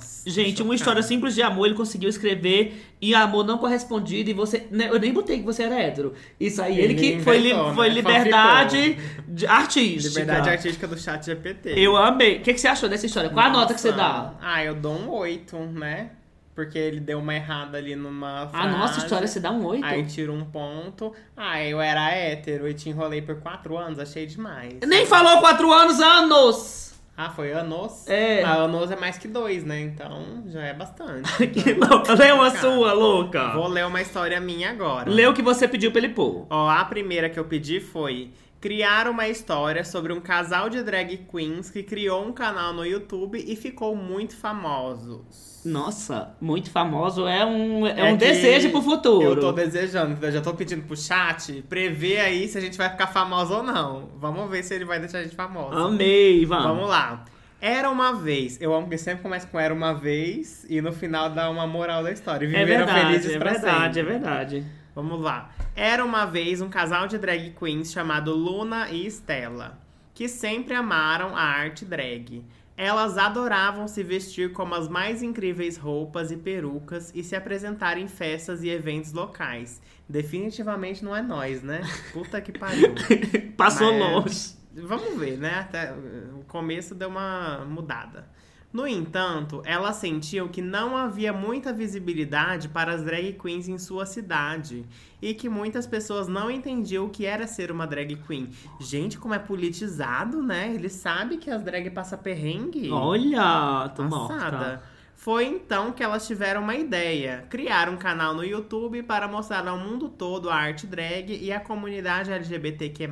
Nossa. 0.00 0.30
Gente, 0.30 0.62
uma 0.62 0.74
história 0.74 1.02
simples 1.02 1.34
de 1.34 1.42
amor, 1.42 1.66
ele 1.66 1.74
conseguiu 1.74 2.08
escrever 2.08 2.86
e 3.00 3.14
amor 3.14 3.44
não 3.44 3.58
correspondido 3.58 4.30
e 4.30 4.32
você. 4.32 4.66
né, 4.70 4.88
Eu 4.90 4.98
nem 4.98 5.12
botei 5.12 5.38
que 5.38 5.44
você 5.44 5.62
era 5.62 5.78
hétero. 5.80 6.14
Isso 6.38 6.60
aí, 6.62 6.78
ele, 6.78 6.92
Ele 6.92 6.94
que 7.18 7.22
foi, 7.22 7.38
li- 7.38 7.50
inventou, 7.50 7.74
foi 7.74 7.88
né? 7.88 7.94
liberdade 7.94 8.98
de- 9.28 9.46
artística. 9.46 10.20
Liberdade 10.20 10.48
artística 10.50 10.86
do 10.86 10.98
chat 10.98 11.24
GPT. 11.24 11.74
Eu 11.76 11.96
amei. 11.96 12.38
O 12.38 12.40
que, 12.42 12.52
que 12.54 12.60
você 12.60 12.68
achou 12.68 12.88
dessa 12.88 13.06
história? 13.06 13.30
Qual 13.30 13.44
a 13.46 13.50
nota 13.50 13.74
que 13.74 13.80
você 13.80 13.90
Nossa. 13.90 14.02
dá? 14.02 14.34
Ah, 14.40 14.64
eu 14.64 14.74
dou 14.74 14.94
um 14.94 15.10
8, 15.10 15.56
né? 15.56 16.10
Porque 16.54 16.76
ele 16.76 17.00
deu 17.00 17.20
uma 17.20 17.34
errada 17.34 17.78
ali 17.78 17.96
numa 17.96 18.42
A 18.42 18.48
frase. 18.48 18.68
nossa 18.76 18.98
história 18.98 19.26
você 19.26 19.40
dá 19.40 19.50
um 19.50 19.64
8? 19.64 19.84
Aí 19.84 20.04
tira 20.04 20.30
um 20.30 20.44
ponto. 20.44 21.14
Ah, 21.36 21.62
eu 21.64 21.80
era 21.80 22.10
hétero 22.10 22.68
e 22.68 22.74
te 22.74 22.88
enrolei 22.90 23.22
por 23.22 23.36
4 23.36 23.78
anos, 23.78 23.98
achei 23.98 24.26
demais. 24.26 24.74
Nem 24.86 25.06
falou 25.06 25.38
quatro 25.40 25.72
anos, 25.72 25.98
anos! 26.00 26.89
Ah, 27.22 27.28
foi 27.28 27.52
anos? 27.52 28.08
É. 28.08 28.42
Ah, 28.42 28.54
anos 28.54 28.90
é 28.90 28.96
mais 28.96 29.18
que 29.18 29.28
dois, 29.28 29.62
né? 29.62 29.78
Então 29.78 30.42
já 30.46 30.62
é 30.62 30.72
bastante. 30.72 31.28
Que 31.52 31.74
louca. 31.74 32.14
Lê 32.14 32.32
uma 32.32 32.48
sua, 32.50 32.94
louca. 32.94 33.50
Vou 33.50 33.68
ler 33.68 33.84
uma 33.84 34.00
história 34.00 34.40
minha 34.40 34.70
agora. 34.70 35.10
Lê 35.10 35.26
o 35.26 35.34
que 35.34 35.42
você 35.42 35.68
pediu 35.68 35.92
pra 35.92 35.98
ele 36.00 36.14
pôr. 36.14 36.46
Ó, 36.48 36.70
a 36.70 36.82
primeira 36.86 37.28
que 37.28 37.38
eu 37.38 37.44
pedi 37.44 37.78
foi 37.78 38.30
criar 38.60 39.08
uma 39.08 39.26
história 39.26 39.82
sobre 39.84 40.12
um 40.12 40.20
casal 40.20 40.68
de 40.68 40.82
drag 40.82 41.26
queens 41.30 41.70
que 41.70 41.82
criou 41.82 42.26
um 42.26 42.32
canal 42.32 42.74
no 42.74 42.84
YouTube 42.84 43.42
e 43.44 43.56
ficou 43.56 43.96
muito 43.96 44.36
famosos. 44.36 45.60
Nossa, 45.64 46.34
muito 46.40 46.70
famoso 46.70 47.26
é 47.26 47.44
um, 47.44 47.86
é 47.86 48.00
É 48.00 48.12
um 48.12 48.16
desejo 48.16 48.70
pro 48.70 48.82
futuro. 48.82 49.24
Eu 49.24 49.40
tô 49.40 49.52
desejando, 49.52 50.24
eu 50.24 50.32
já 50.32 50.40
tô 50.40 50.54
pedindo 50.54 50.82
pro 50.82 50.96
chat 50.96 51.62
prever 51.68 52.20
aí 52.20 52.48
se 52.48 52.56
a 52.58 52.60
gente 52.60 52.76
vai 52.76 52.88
ficar 52.90 53.06
famoso 53.06 53.54
ou 53.54 53.62
não. 53.62 54.10
Vamos 54.18 54.50
ver 54.50 54.62
se 54.62 54.74
ele 54.74 54.84
vai 54.84 54.98
deixar 55.00 55.18
a 55.18 55.22
gente 55.22 55.34
famoso. 55.34 55.76
Amei, 55.76 56.44
vamos. 56.44 56.64
Vamos 56.64 56.88
lá. 56.88 57.24
Era 57.60 57.90
uma 57.90 58.14
vez. 58.14 58.58
Eu 58.60 58.74
amo 58.74 58.88
que 58.88 58.96
sempre 58.96 59.22
começa 59.22 59.46
com 59.46 59.60
era 59.60 59.72
uma 59.72 59.92
vez 59.92 60.64
e 60.68 60.80
no 60.80 60.92
final 60.92 61.28
dá 61.28 61.50
uma 61.50 61.66
moral 61.66 62.02
da 62.02 62.10
história. 62.10 62.46
É 62.46 62.48
viveram 62.48 62.86
verdade, 62.86 63.00
felizes 63.00 63.34
é 63.34 63.38
pra 63.38 63.52
verdade, 63.52 63.94
sempre. 63.94 64.00
é 64.00 64.18
verdade. 64.18 64.79
Vamos 64.94 65.20
lá. 65.20 65.50
Era 65.74 66.04
uma 66.04 66.24
vez 66.26 66.60
um 66.60 66.68
casal 66.68 67.06
de 67.06 67.16
drag 67.18 67.50
queens 67.58 67.92
chamado 67.92 68.34
Luna 68.34 68.90
e 68.90 69.06
Stella, 69.06 69.78
que 70.14 70.28
sempre 70.28 70.74
amaram 70.74 71.36
a 71.36 71.42
arte 71.42 71.84
drag. 71.84 72.44
Elas 72.76 73.18
adoravam 73.18 73.86
se 73.86 74.02
vestir 74.02 74.52
com 74.52 74.72
as 74.74 74.88
mais 74.88 75.22
incríveis 75.22 75.76
roupas 75.76 76.30
e 76.30 76.36
perucas 76.36 77.12
e 77.14 77.22
se 77.22 77.36
apresentar 77.36 77.98
em 77.98 78.08
festas 78.08 78.62
e 78.64 78.70
eventos 78.70 79.12
locais. 79.12 79.82
Definitivamente 80.08 81.04
não 81.04 81.14
é 81.14 81.20
nós, 81.20 81.62
né? 81.62 81.82
Puta 82.12 82.40
que 82.40 82.50
pariu. 82.58 82.94
Passou 83.56 83.92
Mas- 83.92 84.00
longe. 84.00 84.60
Vamos 84.86 85.18
ver, 85.18 85.36
né? 85.36 85.56
Até 85.60 85.92
o 85.92 86.44
começo 86.46 86.94
deu 86.94 87.08
uma 87.08 87.64
mudada. 87.66 88.28
No 88.72 88.86
entanto, 88.86 89.62
elas 89.64 89.96
sentiam 89.96 90.46
que 90.46 90.62
não 90.62 90.96
havia 90.96 91.32
muita 91.32 91.72
visibilidade 91.72 92.68
para 92.68 92.92
as 92.92 93.02
drag 93.02 93.32
queens 93.32 93.68
em 93.68 93.76
sua 93.78 94.06
cidade 94.06 94.86
e 95.20 95.34
que 95.34 95.48
muitas 95.48 95.88
pessoas 95.88 96.28
não 96.28 96.48
entendiam 96.48 97.06
o 97.06 97.10
que 97.10 97.26
era 97.26 97.48
ser 97.48 97.72
uma 97.72 97.84
drag 97.84 98.14
queen. 98.26 98.48
Gente, 98.78 99.18
como 99.18 99.34
é 99.34 99.40
politizado, 99.40 100.40
né? 100.40 100.72
Ele 100.72 100.88
sabe 100.88 101.36
que 101.36 101.50
as 101.50 101.64
drag 101.64 101.90
passam 101.90 102.18
perrengue. 102.18 102.90
Olha, 102.92 103.88
tô 103.96 104.04
Passada. 104.04 104.56
morta. 104.58 104.82
Foi 105.16 105.44
então 105.44 105.92
que 105.92 106.02
elas 106.02 106.26
tiveram 106.26 106.62
uma 106.62 106.76
ideia: 106.76 107.44
criar 107.50 107.88
um 107.88 107.96
canal 107.96 108.32
no 108.32 108.44
YouTube 108.44 109.02
para 109.02 109.26
mostrar 109.26 109.66
ao 109.66 109.76
mundo 109.76 110.08
todo 110.08 110.48
a 110.48 110.54
arte 110.54 110.86
drag 110.86 111.36
e 111.36 111.52
a 111.52 111.58
comunidade 111.58 112.30
LGBTQ+. 112.30 113.10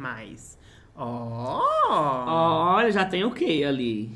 Oh! 0.97 1.61
Olha, 1.91 2.91
já 2.91 3.05
tem 3.05 3.25
o 3.25 3.31
que 3.33 3.63
ali? 3.65 4.11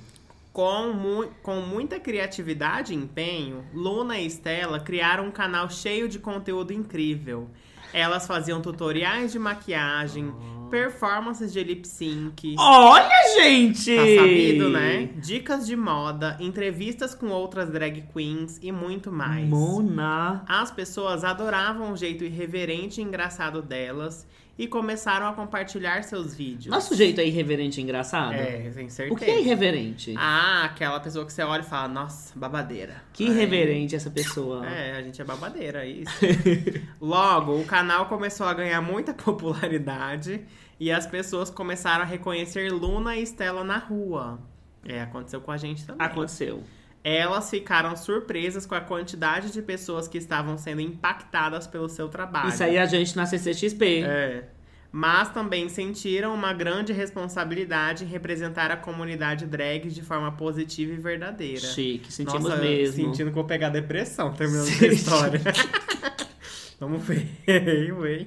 Com, 0.53 0.93
mu 0.93 1.29
com 1.43 1.61
muita 1.63 1.99
criatividade 1.99 2.93
e 2.93 2.97
empenho, 2.97 3.65
Luna 3.73 4.19
e 4.19 4.27
Stella 4.27 4.79
criaram 4.79 5.27
um 5.27 5.31
canal 5.31 5.71
cheio 5.71 6.09
de 6.09 6.19
conteúdo 6.19 6.73
incrível. 6.73 7.49
Elas 7.93 8.27
faziam 8.27 8.61
tutoriais 8.61 9.33
de 9.33 9.39
maquiagem, 9.39 10.33
performances 10.71 11.53
de 11.53 11.63
lip 11.63 11.87
sync. 11.87 12.55
Olha, 12.59 13.11
gente! 13.37 13.95
Tá 13.95 14.23
sabido, 14.23 14.71
né? 14.71 15.11
Dicas 15.17 15.67
de 15.67 15.77
moda, 15.77 16.37
entrevistas 16.41 17.15
com 17.15 17.29
outras 17.29 17.71
drag 17.71 18.03
queens 18.13 18.59
e 18.63 18.73
muito 18.73 19.13
mais. 19.13 19.47
Mona. 19.47 20.43
As 20.49 20.71
pessoas 20.71 21.25
adoravam 21.25 21.93
o 21.93 21.97
jeito 21.97 22.25
irreverente 22.25 23.01
e 23.01 23.05
engraçado 23.05 23.61
delas 23.61 24.27
e 24.59 24.67
começaram 24.67 25.27
a 25.27 25.33
compartilhar 25.33 26.05
seus 26.05 26.35
vídeos. 26.35 26.67
Nosso 26.67 26.95
jeito 26.95 27.21
é 27.21 27.27
irreverente 27.27 27.81
e 27.81 27.83
engraçado? 27.83 28.35
É, 28.35 28.71
sem 28.73 28.89
certeza. 28.89 29.15
O 29.15 29.17
que 29.17 29.25
é 29.25 29.41
irreverente? 29.41 30.15
Ah, 30.17 30.65
aquela 30.65 31.01
pessoa 31.01 31.25
que 31.25 31.33
você 31.33 31.43
olha 31.43 31.63
e 31.63 31.65
fala, 31.65 31.89
nossa, 31.89 32.39
babadeira. 32.39 33.03
que 33.13 33.25
irreverente 33.25 33.97
essa 33.97 34.11
pessoa. 34.11 34.67
É, 34.67 34.97
a 34.99 35.03
gente 35.03 35.21
é 35.21 35.25
babadeira, 35.25 35.85
é 35.85 35.89
isso. 35.89 36.13
Logo, 37.01 37.59
o 37.59 37.65
canal 37.65 38.07
começou 38.07 38.47
a 38.47 38.55
ganhar 38.55 38.81
muita 38.81 39.15
popularidade 39.15 40.43
e 40.79 40.93
as 40.93 41.07
pessoas 41.07 41.49
começaram 41.51 42.03
a 42.03 42.07
reconhecer 42.07 42.71
Luna 42.71 43.17
e 43.17 43.23
Stella 43.23 43.65
na 43.65 43.79
rua. 43.79 44.39
É, 44.85 45.01
aconteceu 45.01 45.41
com 45.41 45.51
a 45.51 45.57
gente 45.57 45.87
também. 45.87 46.05
Aconteceu. 46.05 46.63
Elas 47.05 47.51
ficaram 47.51 47.97
surpresas 47.97 48.65
com 48.65 48.75
a 48.75 48.81
quantidade 48.81 49.51
de 49.51 49.61
pessoas 49.61 50.07
que 50.07 50.19
estavam 50.19 50.57
sendo 50.57 50.81
impactadas 50.81 51.67
pelo 51.67 51.89
seu 51.89 52.09
trabalho. 52.09 52.49
Isso 52.49 52.63
aí 52.63 52.79
a 52.79 52.87
gente 52.87 53.17
na 53.17 53.27
CCXP. 53.27 54.05
É. 54.05 54.45
Mas 54.93 55.31
também 55.31 55.71
sentiram 55.71 56.35
uma 56.35 56.53
grande 56.53 56.93
responsabilidade 56.93 58.05
em 58.05 58.07
representar 58.07 58.71
a 58.71 58.77
comunidade 58.77 59.47
drag 59.47 59.89
de 59.89 60.03
forma 60.03 60.31
positiva 60.33 60.93
e 60.93 60.97
verdadeira. 60.97 61.61
Chique, 61.61 62.13
sentimos 62.13 62.45
Nossa, 62.45 62.61
mesmo. 62.61 63.07
sentindo 63.07 63.31
que 63.31 63.35
vou 63.35 63.45
pegar 63.45 63.71
depressão 63.71 64.35
terminando 64.35 64.67
Sim. 64.67 64.75
essa 64.85 64.95
história. 64.95 65.41
Vamos 66.79 67.03
ver, 67.05 67.27
ué. 67.95 68.27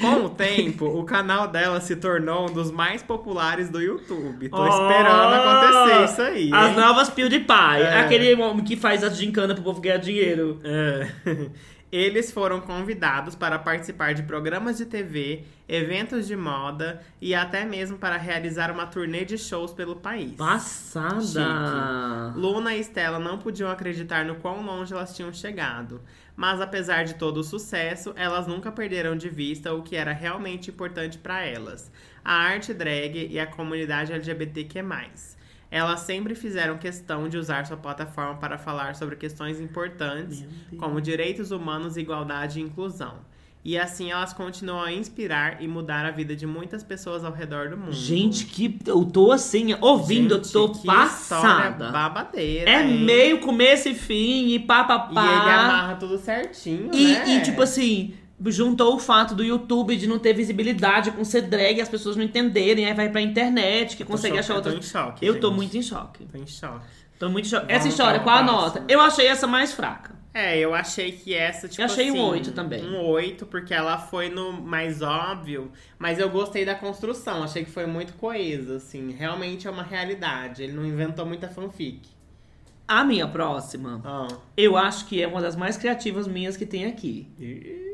Com 0.00 0.24
o 0.24 0.28
tempo, 0.30 0.86
o 0.86 1.04
canal 1.04 1.48
dela 1.48 1.80
se 1.80 1.96
tornou 1.96 2.48
um 2.48 2.52
dos 2.52 2.70
mais 2.70 3.02
populares 3.02 3.68
do 3.68 3.80
YouTube. 3.80 4.48
Tô 4.48 4.62
Oh! 4.62 4.66
esperando 4.66 5.34
acontecer 5.34 6.04
isso 6.04 6.22
aí. 6.22 6.50
As 6.52 6.70
hein? 6.70 6.76
novas 6.76 7.10
PewDiePie. 7.10 7.82
É. 7.82 8.00
Aquele 8.00 8.34
homem 8.42 8.64
que 8.64 8.76
faz 8.76 9.04
as 9.04 9.16
gincana 9.16 9.54
pro 9.54 9.62
povo 9.62 9.80
ganhar 9.80 9.98
dinheiro. 9.98 10.58
É. 10.64 11.08
Eles 11.92 12.32
foram 12.32 12.58
convidados 12.58 13.34
para 13.34 13.58
participar 13.58 14.14
de 14.14 14.22
programas 14.22 14.78
de 14.78 14.86
TV, 14.86 15.44
eventos 15.68 16.26
de 16.26 16.34
moda 16.34 17.02
e 17.20 17.34
até 17.34 17.66
mesmo 17.66 17.98
para 17.98 18.16
realizar 18.16 18.70
uma 18.70 18.86
turnê 18.86 19.26
de 19.26 19.36
shows 19.36 19.74
pelo 19.74 19.96
país. 19.96 20.32
Passada. 20.32 22.32
Luna 22.34 22.74
e 22.74 22.80
Stella 22.80 23.18
não 23.18 23.36
podiam 23.36 23.70
acreditar 23.70 24.24
no 24.24 24.36
quão 24.36 24.64
longe 24.64 24.94
elas 24.94 25.14
tinham 25.14 25.30
chegado. 25.34 26.00
Mas 26.34 26.60
apesar 26.60 27.04
de 27.04 27.14
todo 27.14 27.38
o 27.38 27.44
sucesso, 27.44 28.12
elas 28.16 28.46
nunca 28.46 28.72
perderam 28.72 29.16
de 29.16 29.28
vista 29.28 29.72
o 29.74 29.82
que 29.82 29.96
era 29.96 30.12
realmente 30.12 30.70
importante 30.70 31.18
para 31.18 31.44
elas: 31.44 31.90
a 32.24 32.32
arte 32.32 32.72
drag 32.72 33.28
e 33.30 33.38
a 33.38 33.46
comunidade 33.46 34.12
LGBTQ+. 34.12 34.82
Elas 35.70 36.00
sempre 36.00 36.34
fizeram 36.34 36.76
questão 36.76 37.28
de 37.28 37.38
usar 37.38 37.64
sua 37.64 37.78
plataforma 37.78 38.36
para 38.36 38.58
falar 38.58 38.94
sobre 38.94 39.16
questões 39.16 39.58
importantes, 39.58 40.44
como 40.78 41.00
direitos 41.00 41.50
humanos, 41.50 41.96
igualdade 41.96 42.60
e 42.60 42.62
inclusão. 42.62 43.20
E 43.64 43.78
assim 43.78 44.10
elas 44.10 44.32
continuam 44.32 44.82
a 44.82 44.92
inspirar 44.92 45.62
e 45.62 45.68
mudar 45.68 46.04
a 46.04 46.10
vida 46.10 46.34
de 46.34 46.44
muitas 46.46 46.82
pessoas 46.82 47.24
ao 47.24 47.30
redor 47.32 47.68
do 47.70 47.76
mundo. 47.76 47.92
Gente, 47.92 48.44
que 48.46 48.76
eu 48.84 49.04
tô 49.04 49.30
assim, 49.30 49.74
ouvindo, 49.80 50.34
Gente, 50.34 50.46
eu 50.54 50.66
tô 50.66 50.68
que 50.70 50.84
passada. 50.86 51.90
babadeira. 51.92 52.68
É 52.68 52.82
hein? 52.84 53.04
meio 53.04 53.38
começo 53.40 53.88
e 53.88 53.94
fim, 53.94 54.48
e 54.48 54.58
pá, 54.58 54.82
pá, 54.82 55.08
E 55.08 55.16
ele 55.16 55.50
amarra 55.50 55.94
tudo 55.94 56.18
certinho, 56.18 56.90
E, 56.92 57.12
né? 57.12 57.36
e, 57.36 57.42
tipo 57.42 57.62
assim, 57.62 58.14
juntou 58.46 58.96
o 58.96 58.98
fato 58.98 59.32
do 59.32 59.44
YouTube 59.44 59.96
de 59.96 60.08
não 60.08 60.18
ter 60.18 60.32
visibilidade 60.32 61.12
com 61.12 61.24
ser 61.24 61.42
drag, 61.42 61.80
as 61.80 61.88
pessoas 61.88 62.16
não 62.16 62.24
entenderem, 62.24 62.86
aí 62.86 62.94
vai 62.94 63.08
pra 63.10 63.20
internet, 63.20 63.96
que 63.96 64.04
Tô 64.04 64.10
consegue 64.10 64.38
achar 64.40 64.54
eu 64.54 64.62
tô 64.62 64.70
em 64.70 64.82
choque, 64.82 65.24
Eu 65.24 65.38
tô 65.38 65.48
gente. 65.50 65.56
muito 65.56 65.76
em 65.76 65.82
choque. 65.82 66.24
Tô 66.26 66.36
em 66.36 66.46
choque. 66.48 66.84
Tô 67.16 67.28
muito 67.28 67.46
em 67.46 67.48
choque. 67.48 67.66
Vamos 67.66 67.76
Essa 67.78 67.88
história, 67.88 68.18
qual 68.18 68.38
a 68.38 68.42
nota? 68.42 68.84
Eu 68.88 69.00
achei 69.00 69.28
essa 69.28 69.46
mais 69.46 69.72
fraca. 69.72 70.20
É, 70.34 70.58
eu 70.58 70.74
achei 70.74 71.12
que 71.12 71.34
essa, 71.34 71.68
tipo 71.68 71.82
Eu 71.82 71.86
achei 71.86 72.10
um 72.10 72.14
assim, 72.14 72.30
oito 72.30 72.52
também. 72.52 72.82
Um 72.82 73.04
8, 73.04 73.44
porque 73.46 73.74
ela 73.74 73.98
foi 73.98 74.30
no 74.30 74.52
mais 74.52 75.02
óbvio, 75.02 75.70
mas 75.98 76.18
eu 76.18 76.30
gostei 76.30 76.64
da 76.64 76.74
construção, 76.74 77.42
achei 77.42 77.64
que 77.64 77.70
foi 77.70 77.84
muito 77.86 78.14
coesa, 78.14 78.76
assim. 78.76 79.10
Realmente 79.12 79.68
é 79.68 79.70
uma 79.70 79.82
realidade, 79.82 80.62
ele 80.62 80.72
não 80.72 80.86
inventou 80.86 81.26
muita 81.26 81.48
fanfic. 81.48 82.08
A 82.88 83.04
minha 83.04 83.28
próxima, 83.28 84.00
Ah. 84.04 84.28
eu 84.56 84.76
acho 84.76 85.06
que 85.06 85.22
é 85.22 85.26
uma 85.26 85.40
das 85.40 85.54
mais 85.54 85.76
criativas 85.76 86.26
minhas 86.26 86.56
que 86.56 86.64
tem 86.64 86.86
aqui. 86.86 87.28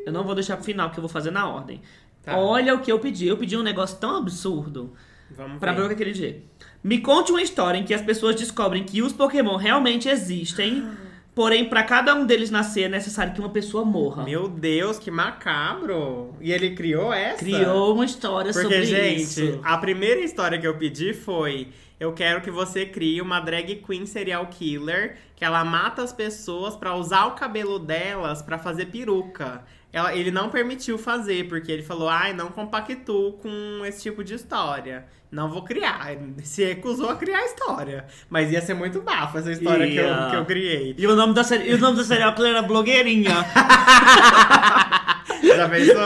Eu 0.07 0.13
não 0.13 0.23
vou 0.23 0.35
deixar 0.35 0.57
pro 0.57 0.65
final, 0.65 0.89
porque 0.89 1.01
eu 1.01 1.03
vou 1.03 1.11
fazer 1.11 1.31
na 1.33 1.49
ordem. 1.49 1.83
Tá. 2.23 2.37
Olha 2.39 2.75
o 2.75 2.81
que 2.81 2.91
eu 2.91 2.99
pedi. 2.99 3.27
Eu 3.27 3.37
pedi 3.37 3.57
um 3.57 3.63
negócio 3.63 3.99
tão 3.99 4.17
absurdo 4.17 4.93
Vamos 5.31 5.59
pra 5.59 5.73
ver 5.73 5.83
o 5.83 5.95
que 5.97 6.03
ele 6.03 6.13
dizer. 6.13 6.49
Me 6.83 6.99
conte 7.01 7.31
uma 7.31 7.43
história 7.43 7.79
em 7.79 7.85
que 7.85 7.93
as 7.93 8.03
pessoas 8.03 8.35
descobrem 8.37 8.85
que 8.85 9.03
os 9.03 9.13
Pokémon 9.13 9.57
realmente 9.57 10.09
existem, 10.09 10.85
porém, 11.39 11.69
pra 11.69 11.85
cada 11.85 12.17
um 12.17 12.27
deles 12.27 12.51
nascer 12.51 12.83
é 12.83 12.89
necessário 12.89 13.33
que 13.33 13.39
uma 13.39 13.49
pessoa 13.49 13.85
morra. 13.85 14.25
Meu 14.25 14.49
Deus, 14.49 14.99
que 14.99 15.09
macabro! 15.09 16.35
E 16.41 16.51
ele 16.51 16.75
criou 16.75 17.13
essa? 17.13 17.39
Criou 17.39 17.95
uma 17.95 18.05
história 18.05 18.53
Porque, 18.53 18.69
sobre 18.69 18.85
gente, 18.85 19.23
isso. 19.23 19.61
a 19.63 19.79
primeira 19.79 20.19
história 20.19 20.59
que 20.59 20.67
eu 20.67 20.77
pedi 20.77 21.15
foi: 21.15 21.69
eu 22.01 22.13
quero 22.13 22.41
que 22.41 22.51
você 22.51 22.85
crie 22.85 23.23
uma 23.23 23.39
drag 23.39 23.77
queen 23.77 24.05
serial 24.05 24.49
killer 24.49 25.17
que 25.37 25.45
ela 25.45 25.65
mata 25.65 26.03
as 26.03 26.13
pessoas 26.13 26.75
pra 26.75 26.97
usar 26.97 27.27
o 27.27 27.37
cabelo 27.37 27.79
delas 27.79 28.43
pra 28.43 28.59
fazer 28.59 28.87
peruca. 28.87 29.63
Ela- 29.93 30.15
ele 30.15 30.31
não 30.31 30.51
permitiu 30.51 30.99
fazer, 30.99 31.49
porque 31.49 31.71
ele 31.73 31.83
falou: 31.83 32.09
ai, 32.09 32.33
não 32.35 32.49
compactuo 32.51 33.33
com 33.35 33.83
esse 33.87 34.03
tipo 34.03 34.23
de 34.23 34.35
história. 34.35 35.07
Não 35.31 35.51
vou 35.51 35.63
criar. 35.63 36.09
Se 36.43 36.65
recusou 36.65 37.11
a 37.11 37.17
criar 37.17 37.39
a 37.41 37.45
história. 37.45 38.07
Mas 38.31 38.51
ia 38.51 38.63
ser 38.63 38.73
muito 38.75 39.03
bafo 39.03 39.37
essa 39.39 39.53
história 39.53 39.87
que, 39.87 39.97
eu, 39.97 40.31
que 40.31 40.37
eu 40.37 40.45
criei. 40.47 40.95
E 40.97 41.07
o 41.07 41.15
nome 41.15 41.35
da 41.35 41.45
série, 41.45 41.71
e 41.71 41.75
o 41.75 41.79
nome 41.79 41.99
da 41.99 42.05
serial 42.05 42.35
killer 42.35 42.53
era 42.53 42.63
Blogueirinha. 42.63 43.35
Já 45.57 45.69
pensou? 45.69 46.03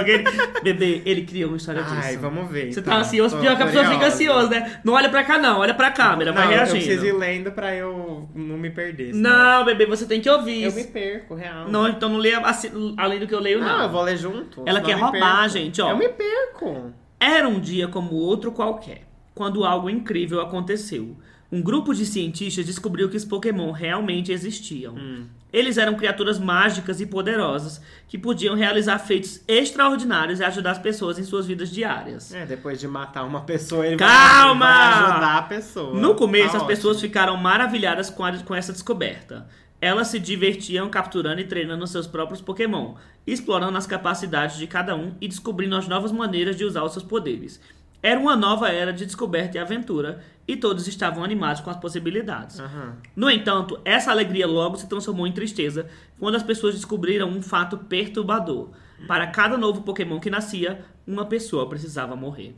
Bebê, 0.62 1.02
ele 1.04 1.22
criou 1.22 1.50
uma 1.50 1.56
história 1.56 1.82
disso. 1.82 1.96
Ai, 2.02 2.16
vamos 2.16 2.50
ver. 2.50 2.72
Você 2.72 2.80
então. 2.80 2.92
tá 2.92 3.00
ansioso, 3.00 3.36
Tô 3.36 3.42
pior 3.42 3.56
que 3.56 3.62
a 3.62 3.66
pessoa 3.66 3.84
fica 3.86 4.06
ansiosa, 4.06 4.48
né? 4.48 4.80
Não 4.84 4.92
olha 4.92 5.08
pra 5.08 5.24
cá, 5.24 5.38
não, 5.38 5.60
olha 5.60 5.74
pra 5.74 5.90
câmera, 5.90 6.32
vai 6.32 6.44
Não, 6.44 6.52
reagindo. 6.52 6.78
Eu 6.78 6.82
preciso 6.82 7.06
ir 7.06 7.12
lendo 7.12 7.52
pra 7.52 7.74
eu 7.74 8.28
não 8.34 8.56
me 8.56 8.70
perder. 8.70 9.14
Não, 9.14 9.64
bebê, 9.64 9.86
você 9.86 10.06
tem 10.06 10.20
que 10.20 10.28
ouvir. 10.28 10.64
Eu 10.64 10.72
me 10.72 10.84
perco, 10.84 11.34
real. 11.34 11.68
Não, 11.68 11.88
então 11.88 12.08
não 12.08 12.18
leia 12.18 12.38
assim, 12.40 12.94
além 12.96 13.18
do 13.18 13.26
que 13.26 13.34
eu 13.34 13.40
leio, 13.40 13.60
não. 13.60 13.66
Não, 13.66 13.82
eu 13.84 13.90
vou 13.90 14.02
ler 14.02 14.16
junto. 14.16 14.62
Ela 14.66 14.80
quer 14.80 14.94
roubar, 14.94 15.42
perco. 15.42 15.48
gente, 15.48 15.80
ó. 15.80 15.90
Eu 15.90 15.96
me 15.96 16.08
perco. 16.08 16.92
Era 17.18 17.48
um 17.48 17.60
dia 17.60 17.86
como 17.88 18.14
outro 18.14 18.50
qualquer, 18.50 19.02
quando 19.34 19.64
algo 19.64 19.90
incrível 19.90 20.40
aconteceu. 20.40 21.16
Um 21.52 21.60
grupo 21.60 21.92
de 21.92 22.06
cientistas 22.06 22.64
descobriu 22.64 23.08
que 23.08 23.16
os 23.16 23.24
Pokémon 23.24 23.72
realmente 23.72 24.30
existiam. 24.32 24.94
Hum. 24.94 25.26
Eles 25.52 25.78
eram 25.78 25.94
criaturas 25.94 26.38
mágicas 26.38 27.00
e 27.00 27.06
poderosas 27.06 27.80
que 28.06 28.16
podiam 28.18 28.54
realizar 28.54 28.98
feitos 28.98 29.40
extraordinários 29.48 30.40
e 30.40 30.44
ajudar 30.44 30.72
as 30.72 30.78
pessoas 30.78 31.18
em 31.18 31.24
suas 31.24 31.46
vidas 31.46 31.70
diárias. 31.70 32.32
É, 32.32 32.46
depois 32.46 32.78
de 32.78 32.86
matar 32.86 33.24
uma 33.24 33.40
pessoa, 33.42 33.86
ele 33.86 33.96
Calma! 33.96 34.66
vai, 34.66 34.78
vai 35.02 35.10
ajudar 35.10 35.38
a 35.38 35.42
pessoa. 35.42 35.98
No 36.00 36.14
começo, 36.14 36.52
Tá 36.52 36.58
as 36.58 36.64
pessoas 36.64 36.96
ótimo. 36.96 37.08
ficaram 37.08 37.36
maravilhadas 37.36 38.10
com, 38.10 38.24
a- 38.24 38.38
com 38.38 38.54
essa 38.54 38.72
descoberta. 38.72 39.46
Elas 39.80 40.08
se 40.08 40.18
divertiam 40.18 40.88
capturando 40.90 41.40
e 41.40 41.44
treinando 41.44 41.86
seus 41.86 42.06
próprios 42.06 42.40
Pokémon, 42.40 42.94
explorando 43.26 43.78
as 43.78 43.86
capacidades 43.86 44.56
de 44.58 44.66
cada 44.66 44.94
um 44.94 45.14
e 45.20 45.26
descobrindo 45.26 45.74
as 45.74 45.88
novas 45.88 46.12
maneiras 46.12 46.54
de 46.56 46.64
usar 46.64 46.84
os 46.84 46.92
seus 46.92 47.04
poderes. 47.04 47.60
Era 48.02 48.20
uma 48.20 48.36
nova 48.36 48.68
era 48.68 48.92
de 48.92 49.04
descoberta 49.06 49.56
e 49.56 49.60
aventura, 49.60 50.22
e 50.50 50.56
todos 50.56 50.88
estavam 50.88 51.22
animados 51.22 51.60
com 51.60 51.70
as 51.70 51.76
possibilidades. 51.76 52.58
Aham. 52.58 52.96
No 53.14 53.30
entanto, 53.30 53.80
essa 53.84 54.10
alegria 54.10 54.48
logo 54.48 54.76
se 54.76 54.88
transformou 54.88 55.24
em 55.24 55.32
tristeza 55.32 55.86
quando 56.18 56.34
as 56.34 56.42
pessoas 56.42 56.74
descobriram 56.74 57.28
um 57.28 57.40
fato 57.40 57.78
perturbador. 57.78 58.70
Para 59.06 59.28
cada 59.28 59.56
novo 59.56 59.82
Pokémon 59.82 60.18
que 60.18 60.28
nascia, 60.28 60.84
uma 61.06 61.24
pessoa 61.24 61.68
precisava 61.68 62.16
morrer. 62.16 62.54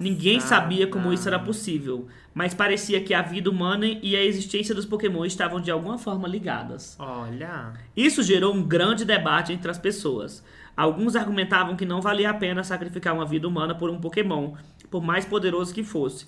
Ninguém 0.00 0.40
Passada. 0.40 0.62
sabia 0.62 0.86
como 0.88 1.12
isso 1.12 1.28
era 1.28 1.38
possível, 1.38 2.08
mas 2.34 2.52
parecia 2.52 3.00
que 3.00 3.14
a 3.14 3.22
vida 3.22 3.48
humana 3.48 3.86
e 3.86 4.16
a 4.16 4.22
existência 4.22 4.74
dos 4.74 4.84
Pokémon 4.84 5.24
estavam 5.24 5.60
de 5.60 5.70
alguma 5.70 5.96
forma 5.96 6.28
ligadas. 6.28 6.96
Olha. 6.98 7.72
Isso 7.96 8.22
gerou 8.22 8.52
um 8.52 8.62
grande 8.62 9.04
debate 9.04 9.52
entre 9.52 9.70
as 9.70 9.78
pessoas. 9.78 10.44
Alguns 10.76 11.16
argumentavam 11.16 11.76
que 11.76 11.86
não 11.86 12.02
valia 12.02 12.30
a 12.30 12.34
pena 12.34 12.62
sacrificar 12.64 13.14
uma 13.14 13.24
vida 13.24 13.48
humana 13.48 13.74
por 13.74 13.90
um 13.90 14.00
Pokémon, 14.00 14.54
por 14.90 15.02
mais 15.02 15.24
poderoso 15.24 15.72
que 15.72 15.82
fosse. 15.82 16.26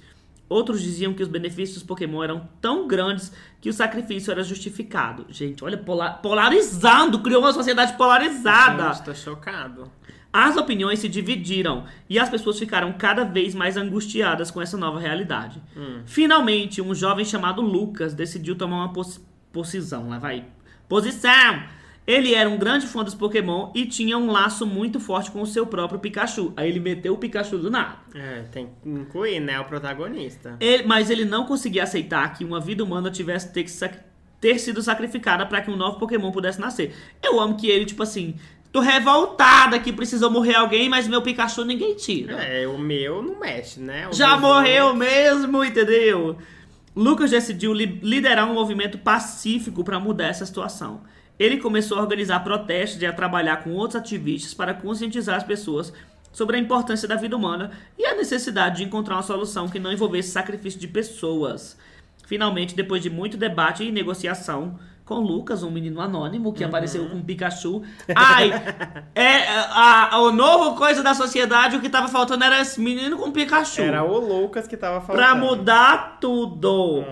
Outros 0.51 0.83
diziam 0.83 1.15
que 1.15 1.23
os 1.23 1.29
benefícios 1.29 1.79
dos 1.79 1.87
Pokémon 1.87 2.23
eram 2.25 2.47
tão 2.61 2.87
grandes 2.89 3.33
que 3.61 3.71
o 3.71 3.73
sacrifício 3.73 4.31
era 4.33 4.43
justificado. 4.43 5.25
Gente, 5.31 5.65
olha, 5.65 5.79
pola- 5.79 6.11
polarizando, 6.11 7.21
criou 7.21 7.41
uma 7.41 7.53
sociedade 7.53 7.97
polarizada. 7.97 8.93
Gente, 8.93 9.05
tô 9.05 9.15
chocado. 9.15 9.91
As 10.33 10.57
opiniões 10.57 10.99
se 10.99 11.09
dividiram 11.09 11.85
e 12.09 12.19
as 12.19 12.29
pessoas 12.29 12.59
ficaram 12.59 12.93
cada 12.93 13.25
vez 13.25 13.55
mais 13.55 13.77
angustiadas 13.77 14.51
com 14.51 14.61
essa 14.61 14.77
nova 14.77 14.99
realidade. 15.01 15.63
Finalmente, 16.05 16.83
um 16.83 16.95
jovem 16.95 17.25
chamado 17.25 17.63
Lucas 17.63 18.13
decidiu 18.13 18.55
tomar 18.57 18.77
uma 18.77 18.93
pos 18.93 19.21
posição. 19.53 20.09
Lá 20.09 20.19
vai. 20.19 20.45
Posição! 20.89 21.63
Ele 22.07 22.35
era 22.35 22.49
um 22.49 22.57
grande 22.59 22.87
fã 22.87 23.05
dos 23.05 23.15
Pokémon 23.15 23.71
e 23.75 23.87
tinha 23.87 24.19
um 24.19 24.31
laço 24.33 24.67
muito 24.67 24.99
forte 24.99 25.31
com 25.31 25.43
o 25.43 25.47
seu 25.47 25.65
próprio 25.67 26.01
Pikachu. 26.01 26.53
Aí 26.57 26.69
ele 26.69 26.81
meteu 26.81 27.15
o 27.15 27.19
Pikachu 27.19 27.59
do 27.59 27.71
nada. 27.71 27.97
É, 28.15 28.43
tem 28.51 28.69
que 28.83 28.89
incluir, 28.89 29.39
né, 29.39 29.61
o 29.61 29.65
protagonista. 29.65 30.57
Ele- 30.59 30.83
mas 30.85 31.09
ele 31.11 31.25
não 31.25 31.45
conseguia 31.45 31.85
aceitar 31.85 32.33
que 32.35 32.45
uma 32.45 32.59
vida 32.59 32.83
humana 32.83 33.11
tivesse 33.11 33.53
ter, 33.53 33.65
ter 34.41 34.59
sido 34.59 34.83
sacrificada 34.83 35.47
para 35.47 35.61
que 35.61 35.71
um 35.71 35.77
novo 35.77 35.99
Pokémon 35.99 36.33
pudesse 36.33 36.61
nascer. 36.61 36.95
Eu 37.23 37.39
amo 37.39 37.57
que 37.57 37.69
ele, 37.69 37.85
tipo 37.85 38.03
assim, 38.03 38.35
tô 38.73 38.81
revoltada 38.81 39.79
que 39.79 39.93
precisou 39.93 40.31
morrer 40.31 40.57
alguém, 40.57 40.89
mas 40.89 41.07
meu 41.07 41.23
Pikachu 41.23 41.65
ninguém 41.65 41.95
tira. 41.95 42.43
É, 42.43 42.67
o 42.67 42.77
meu 42.79 43.23
não 43.23 43.39
mexe, 43.39 43.79
né? 43.79 44.09
O 44.09 44.13
Já 44.13 44.37
morreu 44.37 44.97
mesmo, 44.97 45.63
entendeu? 45.63 46.37
Lucas 46.97 47.31
decidiu 47.31 47.73
li- 47.73 48.01
liderar 48.03 48.51
um 48.51 48.55
movimento 48.55 48.99
pacífico 48.99 49.85
para 49.85 50.01
mudar 50.01 50.27
essa 50.27 50.45
situação. 50.45 51.03
Ele 51.41 51.57
começou 51.57 51.99
a 51.99 52.03
organizar 52.03 52.41
protestos 52.45 53.01
e 53.03 53.07
a 53.07 53.13
trabalhar 53.13 53.65
com 53.65 53.71
outros 53.73 53.97
ativistas 53.97 54.53
para 54.55 54.75
conscientizar 54.75 55.37
as 55.37 55.43
pessoas 55.43 55.93
sobre 56.31 56.57
a 56.57 56.61
importância 56.61 57.09
da 57.09 57.17
vida 57.17 57.35
humana 57.35 57.71
e 57.99 58.05
a 58.05 58.15
necessidade 58.15 58.77
de 58.77 58.85
encontrar 58.85 59.17
uma 59.17 59.23
solução 59.23 59.67
que 59.69 59.79
não 59.81 59.91
envolvesse 59.93 60.29
sacrifício 60.31 60.79
de 60.79 60.87
pessoas. 60.87 61.77
Finalmente, 62.27 62.77
depois 62.77 63.03
de 63.03 63.09
muito 63.11 63.37
debate 63.37 63.83
e 63.83 63.91
negociação 63.91 64.79
com 65.05 65.15
Lucas, 65.19 65.65
um 65.65 65.71
menino 65.73 66.01
anônimo 66.01 66.53
que 66.53 66.63
apareceu 66.63 67.09
com 67.09 67.21
Pikachu. 67.21 67.83
Ai, 68.15 68.53
é 69.13 69.49
a, 69.49 70.15
a- 70.15 70.21
o 70.21 70.31
novo 70.31 70.77
coisa 70.77 71.03
da 71.03 71.15
sociedade, 71.15 71.75
o 71.75 71.81
que 71.81 71.89
tava 71.89 72.07
faltando 72.07 72.45
era 72.45 72.61
esse 72.61 72.81
menino 72.81 73.17
com 73.19 73.33
Pikachu. 73.33 73.81
Era 73.81 74.05
o 74.05 74.19
Lucas 74.21 74.69
que 74.69 74.77
tava 74.77 75.01
falando. 75.01 75.17
Pra 75.21 75.35
mudar 75.35 76.19
tudo. 76.21 77.03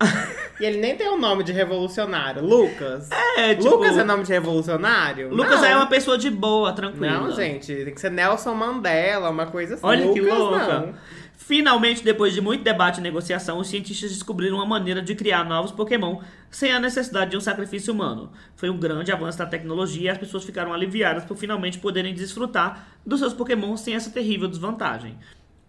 E 0.58 0.64
ele 0.64 0.78
nem 0.78 0.96
tem 0.96 1.06
o 1.08 1.18
nome 1.18 1.44
de 1.44 1.52
revolucionário. 1.52 2.42
Lucas. 2.42 3.10
É, 3.36 3.54
tipo, 3.54 3.68
Lucas 3.68 3.98
é 3.98 4.04
nome 4.04 4.24
de 4.24 4.32
revolucionário? 4.32 5.28
Lucas 5.28 5.60
Não. 5.60 5.68
é 5.68 5.76
uma 5.76 5.86
pessoa 5.86 6.16
de 6.16 6.30
boa, 6.30 6.72
tranquila. 6.72 7.20
Não, 7.20 7.30
gente, 7.30 7.74
tem 7.74 7.92
que 7.92 8.00
ser 8.00 8.10
Nelson 8.10 8.54
Mandela, 8.54 9.28
uma 9.28 9.46
coisa 9.46 9.74
assim. 9.74 9.86
Olha 9.86 10.10
que 10.12 10.20
Lucas, 10.20 10.38
louca. 10.38 10.78
não. 10.80 10.94
Finalmente, 11.36 12.02
depois 12.02 12.32
de 12.32 12.40
muito 12.40 12.64
debate 12.64 12.98
e 12.98 13.02
negociação, 13.02 13.58
os 13.58 13.68
cientistas 13.68 14.10
descobriram 14.10 14.56
uma 14.56 14.66
maneira 14.66 15.02
de 15.02 15.14
criar 15.14 15.44
novos 15.44 15.70
Pokémon 15.70 16.20
sem 16.50 16.72
a 16.72 16.80
necessidade 16.80 17.32
de 17.32 17.36
um 17.36 17.40
sacrifício 17.40 17.92
humano. 17.92 18.32
Foi 18.56 18.70
um 18.70 18.78
grande 18.78 19.12
avanço 19.12 19.38
da 19.38 19.46
tecnologia 19.46 20.06
e 20.06 20.08
as 20.08 20.18
pessoas 20.18 20.42
ficaram 20.42 20.72
aliviadas 20.72 21.24
por 21.24 21.36
finalmente 21.36 21.78
poderem 21.78 22.14
desfrutar 22.14 22.88
dos 23.04 23.20
seus 23.20 23.34
Pokémon 23.34 23.76
sem 23.76 23.94
essa 23.94 24.10
terrível 24.10 24.48
desvantagem. 24.48 25.18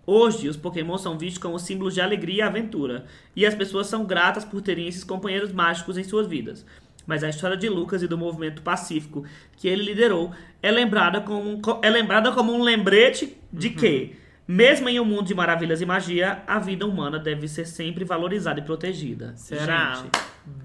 Hoje, 0.09 0.47
os 0.47 0.55
Pokémon 0.55 0.97
são 0.97 1.17
vistos 1.17 1.37
como 1.37 1.59
símbolos 1.59 1.93
de 1.93 1.99
alegria 1.99 2.37
e 2.37 2.41
aventura, 2.41 3.05
e 3.35 3.45
as 3.45 3.53
pessoas 3.53 3.87
são 3.87 4.05
gratas 4.05 4.45
por 4.45 4.61
terem 4.61 4.87
esses 4.87 5.03
companheiros 5.03 5.51
mágicos 5.51 5.97
em 5.97 6.03
suas 6.05 6.27
vidas. 6.27 6.65
Mas 7.05 7.25
a 7.25 7.29
história 7.29 7.57
de 7.57 7.67
Lucas 7.67 8.01
e 8.01 8.07
do 8.07 8.17
movimento 8.17 8.61
pacífico 8.61 9.25
que 9.57 9.67
ele 9.67 9.83
liderou 9.83 10.31
é 10.63 10.71
lembrada 10.71 11.19
como, 11.19 11.59
é 11.81 11.89
lembrada 11.89 12.31
como 12.31 12.53
um 12.53 12.63
lembrete 12.63 13.37
de 13.51 13.69
que, 13.69 14.15
mesmo 14.47 14.87
em 14.87 14.99
um 14.99 15.05
mundo 15.05 15.23
de 15.25 15.35
maravilhas 15.35 15.81
e 15.81 15.85
magia, 15.85 16.41
a 16.47 16.57
vida 16.59 16.85
humana 16.87 17.19
deve 17.19 17.47
ser 17.47 17.65
sempre 17.65 18.05
valorizada 18.05 18.59
e 18.59 18.63
protegida. 18.63 19.33
Será? 19.35 19.95
Gente, 19.95 20.09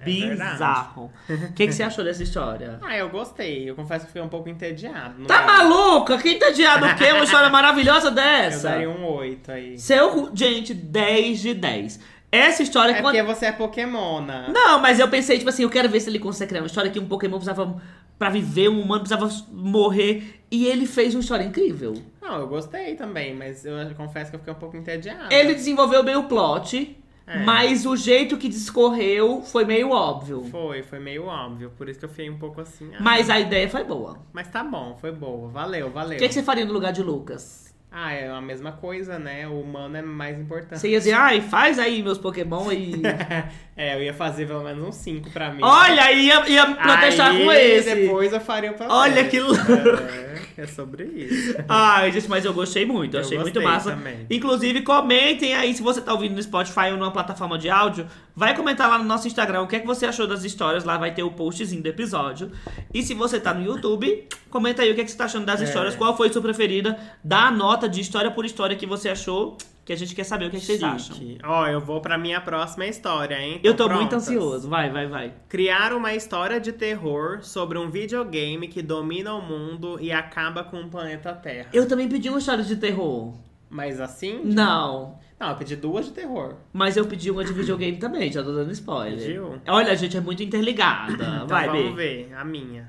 É 0.01 0.05
bizarro. 0.05 1.11
O 1.29 1.53
que, 1.55 1.67
que 1.67 1.73
você 1.73 1.83
achou 1.83 2.05
dessa 2.05 2.23
história? 2.23 2.79
Ah, 2.85 2.97
eu 2.97 3.09
gostei. 3.09 3.69
Eu 3.69 3.75
confesso 3.75 4.05
que 4.05 4.13
fiquei 4.13 4.23
um 4.23 4.29
pouco 4.29 4.49
entediado. 4.49 5.25
Tá 5.27 5.43
é? 5.43 5.47
maluca? 5.47 6.19
Quem 6.19 6.39
tá 6.39 6.47
adiado 6.49 6.87
o 6.87 6.95
quê? 6.95 7.11
Uma 7.13 7.25
história 7.25 7.49
maravilhosa 7.51 8.09
Eu 8.09 8.15
dessa? 8.15 8.69
daria 8.69 8.89
um 8.91 9.05
8 9.05 9.51
aí. 9.53 9.79
Seu, 9.79 10.31
gente, 10.35 10.73
10 10.75 11.41
de 11.41 11.55
10. 11.55 12.01
Essa 12.31 12.63
história... 12.63 12.93
É 12.93 12.95
quando- 13.03 13.15
porque 13.17 13.23
você 13.23 13.47
é 13.47 13.53
Pokémona. 13.53 14.49
Não, 14.49 14.79
mas 14.81 14.99
eu 14.99 15.07
pensei, 15.09 15.37
tipo 15.39 15.51
assim, 15.51 15.65
eu 15.65 15.71
quero 15.71 15.89
ver 15.89 16.01
se 16.01 16.09
ele 16.09 16.19
consegue 16.19 16.49
criar 16.51 16.63
uma 16.63 16.67
história 16.67 16.91
que 16.91 16.99
um 16.99 17.07
Pokémon 17.07 17.37
precisava... 17.37 17.77
Pra 18.23 18.31
viver, 18.31 18.69
um 18.69 18.81
humano 18.83 19.01
precisava 19.03 19.29
morrer. 19.51 20.45
E 20.49 20.65
ele 20.65 20.87
fez 20.87 21.13
uma 21.13 21.21
história 21.21 21.43
incrível. 21.43 21.95
Não, 22.21 22.39
eu 22.39 22.47
gostei 22.47 22.95
também, 22.95 23.35
mas 23.35 23.65
eu 23.65 23.75
confesso 23.97 24.31
que 24.31 24.37
eu 24.37 24.39
fiquei 24.39 24.55
um 24.55 24.59
pouco 24.59 24.77
entediado. 24.77 25.27
Ele 25.35 25.55
desenvolveu 25.55 26.05
bem 26.05 26.15
o 26.15 26.23
plot, 26.29 26.97
É. 27.27 27.41
mas 27.43 27.85
o 27.85 27.97
jeito 27.97 28.37
que 28.37 28.49
discorreu 28.49 29.43
foi 29.43 29.65
meio 29.65 29.91
óbvio. 29.91 30.45
Foi, 30.45 30.85
foi 30.85 31.01
meio 31.01 31.25
óbvio. 31.25 31.73
Por 31.77 31.89
isso 31.89 31.99
que 31.99 32.05
eu 32.05 32.09
fiquei 32.11 32.31
um 32.31 32.39
pouco 32.39 32.61
assim. 32.61 32.91
ah. 32.95 32.99
Mas 33.01 33.29
a 33.29 33.41
ideia 33.41 33.69
foi 33.69 33.83
boa. 33.83 34.19
Mas 34.33 34.47
tá 34.47 34.63
bom, 34.63 34.97
foi 35.01 35.11
boa. 35.11 35.49
Valeu, 35.49 35.91
valeu. 35.91 36.17
O 36.17 36.21
que, 36.21 36.29
que 36.29 36.35
você 36.35 36.45
faria 36.45 36.65
no 36.65 36.73
lugar 36.73 36.93
de 36.93 37.03
Lucas? 37.03 37.72
Ah, 37.95 38.11
é 38.15 38.27
a 38.27 38.41
mesma 38.41 38.73
coisa, 38.73 39.19
né? 39.19 39.47
O 39.47 39.61
humano 39.61 39.95
é 39.99 40.01
mais 40.01 40.39
importante. 40.41 40.81
Você 40.81 40.89
ia 40.89 40.99
dizer, 40.99 41.13
ai, 41.13 41.43
faz 41.43 41.79
aí 41.79 42.03
meus 42.03 42.17
Pokémon 42.17 42.73
e. 42.73 43.03
é, 43.77 43.95
eu 43.95 44.03
ia 44.03 44.15
fazer 44.15 44.47
pelo 44.47 44.65
menos 44.65 44.89
uns 44.89 44.95
5 44.95 45.31
pra 45.31 45.53
mim. 45.53 45.61
Olha, 45.63 46.11
ia, 46.11 46.49
ia 46.49 46.75
protestar 46.75 47.33
Aí, 47.33 47.45
com 47.45 47.53
esse. 47.53 47.95
depois 47.95 48.33
eu 48.33 48.41
faria 48.41 48.71
o 48.71 48.75
papel. 48.75 48.91
Olha 48.91 49.29
que 49.29 49.39
louco. 49.39 49.61
É, 50.57 50.63
é 50.63 50.67
sobre 50.67 51.05
isso. 51.05 51.55
Ai, 51.69 52.11
gente, 52.13 52.31
mas 52.31 52.47
eu 52.47 52.55
gostei 52.55 52.87
muito, 52.87 53.15
eu 53.15 53.21
achei 53.21 53.39
muito 53.39 53.61
massa. 53.61 53.91
também. 53.91 54.27
Inclusive, 54.31 54.81
comentem 54.81 55.55
aí, 55.55 55.75
se 55.75 55.83
você 55.83 56.01
tá 56.01 56.15
ouvindo 56.15 56.35
no 56.35 56.43
Spotify 56.43 56.91
ou 56.93 56.97
numa 56.97 57.11
plataforma 57.11 57.59
de 57.59 57.69
áudio, 57.69 58.07
vai 58.35 58.57
comentar 58.57 58.89
lá 58.89 58.97
no 58.97 59.05
nosso 59.05 59.27
Instagram 59.27 59.63
o 59.63 59.67
que 59.67 59.77
é 59.77 59.81
que 59.81 59.87
você 59.87 60.07
achou 60.07 60.27
das 60.27 60.45
histórias, 60.45 60.85
lá 60.85 60.97
vai 60.97 61.13
ter 61.13 61.23
o 61.23 61.31
postzinho 61.31 61.83
do 61.83 61.89
episódio. 61.89 62.51
E 62.93 63.03
se 63.03 63.13
você 63.13 63.39
tá 63.39 63.53
no 63.53 63.63
YouTube, 63.63 64.27
comenta 64.53 64.83
aí 64.83 64.93
o 64.93 64.95
que, 64.95 65.01
é 65.01 65.05
que 65.05 65.11
você 65.11 65.17
tá 65.17 65.25
achando 65.25 65.45
das 65.47 65.61
É. 65.61 65.65
histórias, 65.65 65.97
qual 65.97 66.17
foi 66.17 66.31
sua 66.33 66.43
preferida, 66.43 66.97
dá 67.25 67.47
a 67.47 67.51
nota 67.51 67.89
de 67.89 68.01
história 68.01 68.31
por 68.31 68.45
história 68.45 68.77
que 68.77 68.87
você 68.87 69.09
achou, 69.09 69.57
que 69.85 69.93
a 69.93 69.97
gente 69.97 70.15
quer 70.15 70.23
saber 70.23 70.45
o 70.47 70.51
que, 70.51 70.59
é 70.59 70.61
que 70.61 70.67
vocês 70.67 70.81
acham. 70.83 71.17
Ó, 71.43 71.67
eu 71.67 71.81
vou 71.81 72.01
pra 72.01 72.17
minha 72.17 72.41
próxima 72.41 72.87
história, 72.87 73.35
hein? 73.41 73.59
Eu 73.65 73.75
Tão 73.75 73.89
tô 73.89 73.95
muito 73.95 74.11
prontas? 74.11 74.29
ansioso, 74.29 74.69
vai, 74.69 74.91
vai, 74.91 75.09
vai. 75.09 75.33
Criar 75.49 75.93
uma 75.93 76.15
história 76.15 76.61
de 76.61 76.71
terror 76.71 77.41
sobre 77.43 77.77
um 77.79 77.91
videogame 77.91 78.69
que 78.69 78.81
domina 78.81 79.35
o 79.35 79.43
mundo 79.43 79.99
e 80.01 80.13
acaba 80.13 80.63
com 80.63 80.81
o 80.83 80.89
planeta 80.89 81.33
Terra. 81.33 81.69
Eu 81.73 81.89
também 81.89 82.09
pedi 82.09 82.29
uma 82.29 82.39
história 82.39 82.63
de 82.63 82.77
terror. 82.77 83.35
Mas 83.69 84.01
assim? 84.01 84.41
Não. 84.45 85.19
Não, 85.41 85.49
eu 85.51 85.57
pedi 85.57 85.75
duas 85.75 86.05
de 86.07 86.13
terror. 86.13 86.55
Mas 86.73 86.97
eu 86.97 87.05
pedi 87.05 87.29
uma 87.29 87.43
de 87.45 87.53
videogame 87.53 87.97
também, 87.97 88.31
já 88.31 88.45
tô 88.45 88.53
dando 88.53 88.71
spoiler. 88.71 89.19
Pediu? 89.19 89.59
Olha, 89.67 89.91
a 89.91 89.95
gente 89.97 90.17
é 90.17 90.21
muito 90.21 90.41
interligada. 90.45 91.13
Então 91.13 91.49
vai, 91.49 91.67
vamos 91.67 91.95
Bê. 91.97 92.27
ver, 92.29 92.35
a 92.37 92.45
minha. 92.45 92.89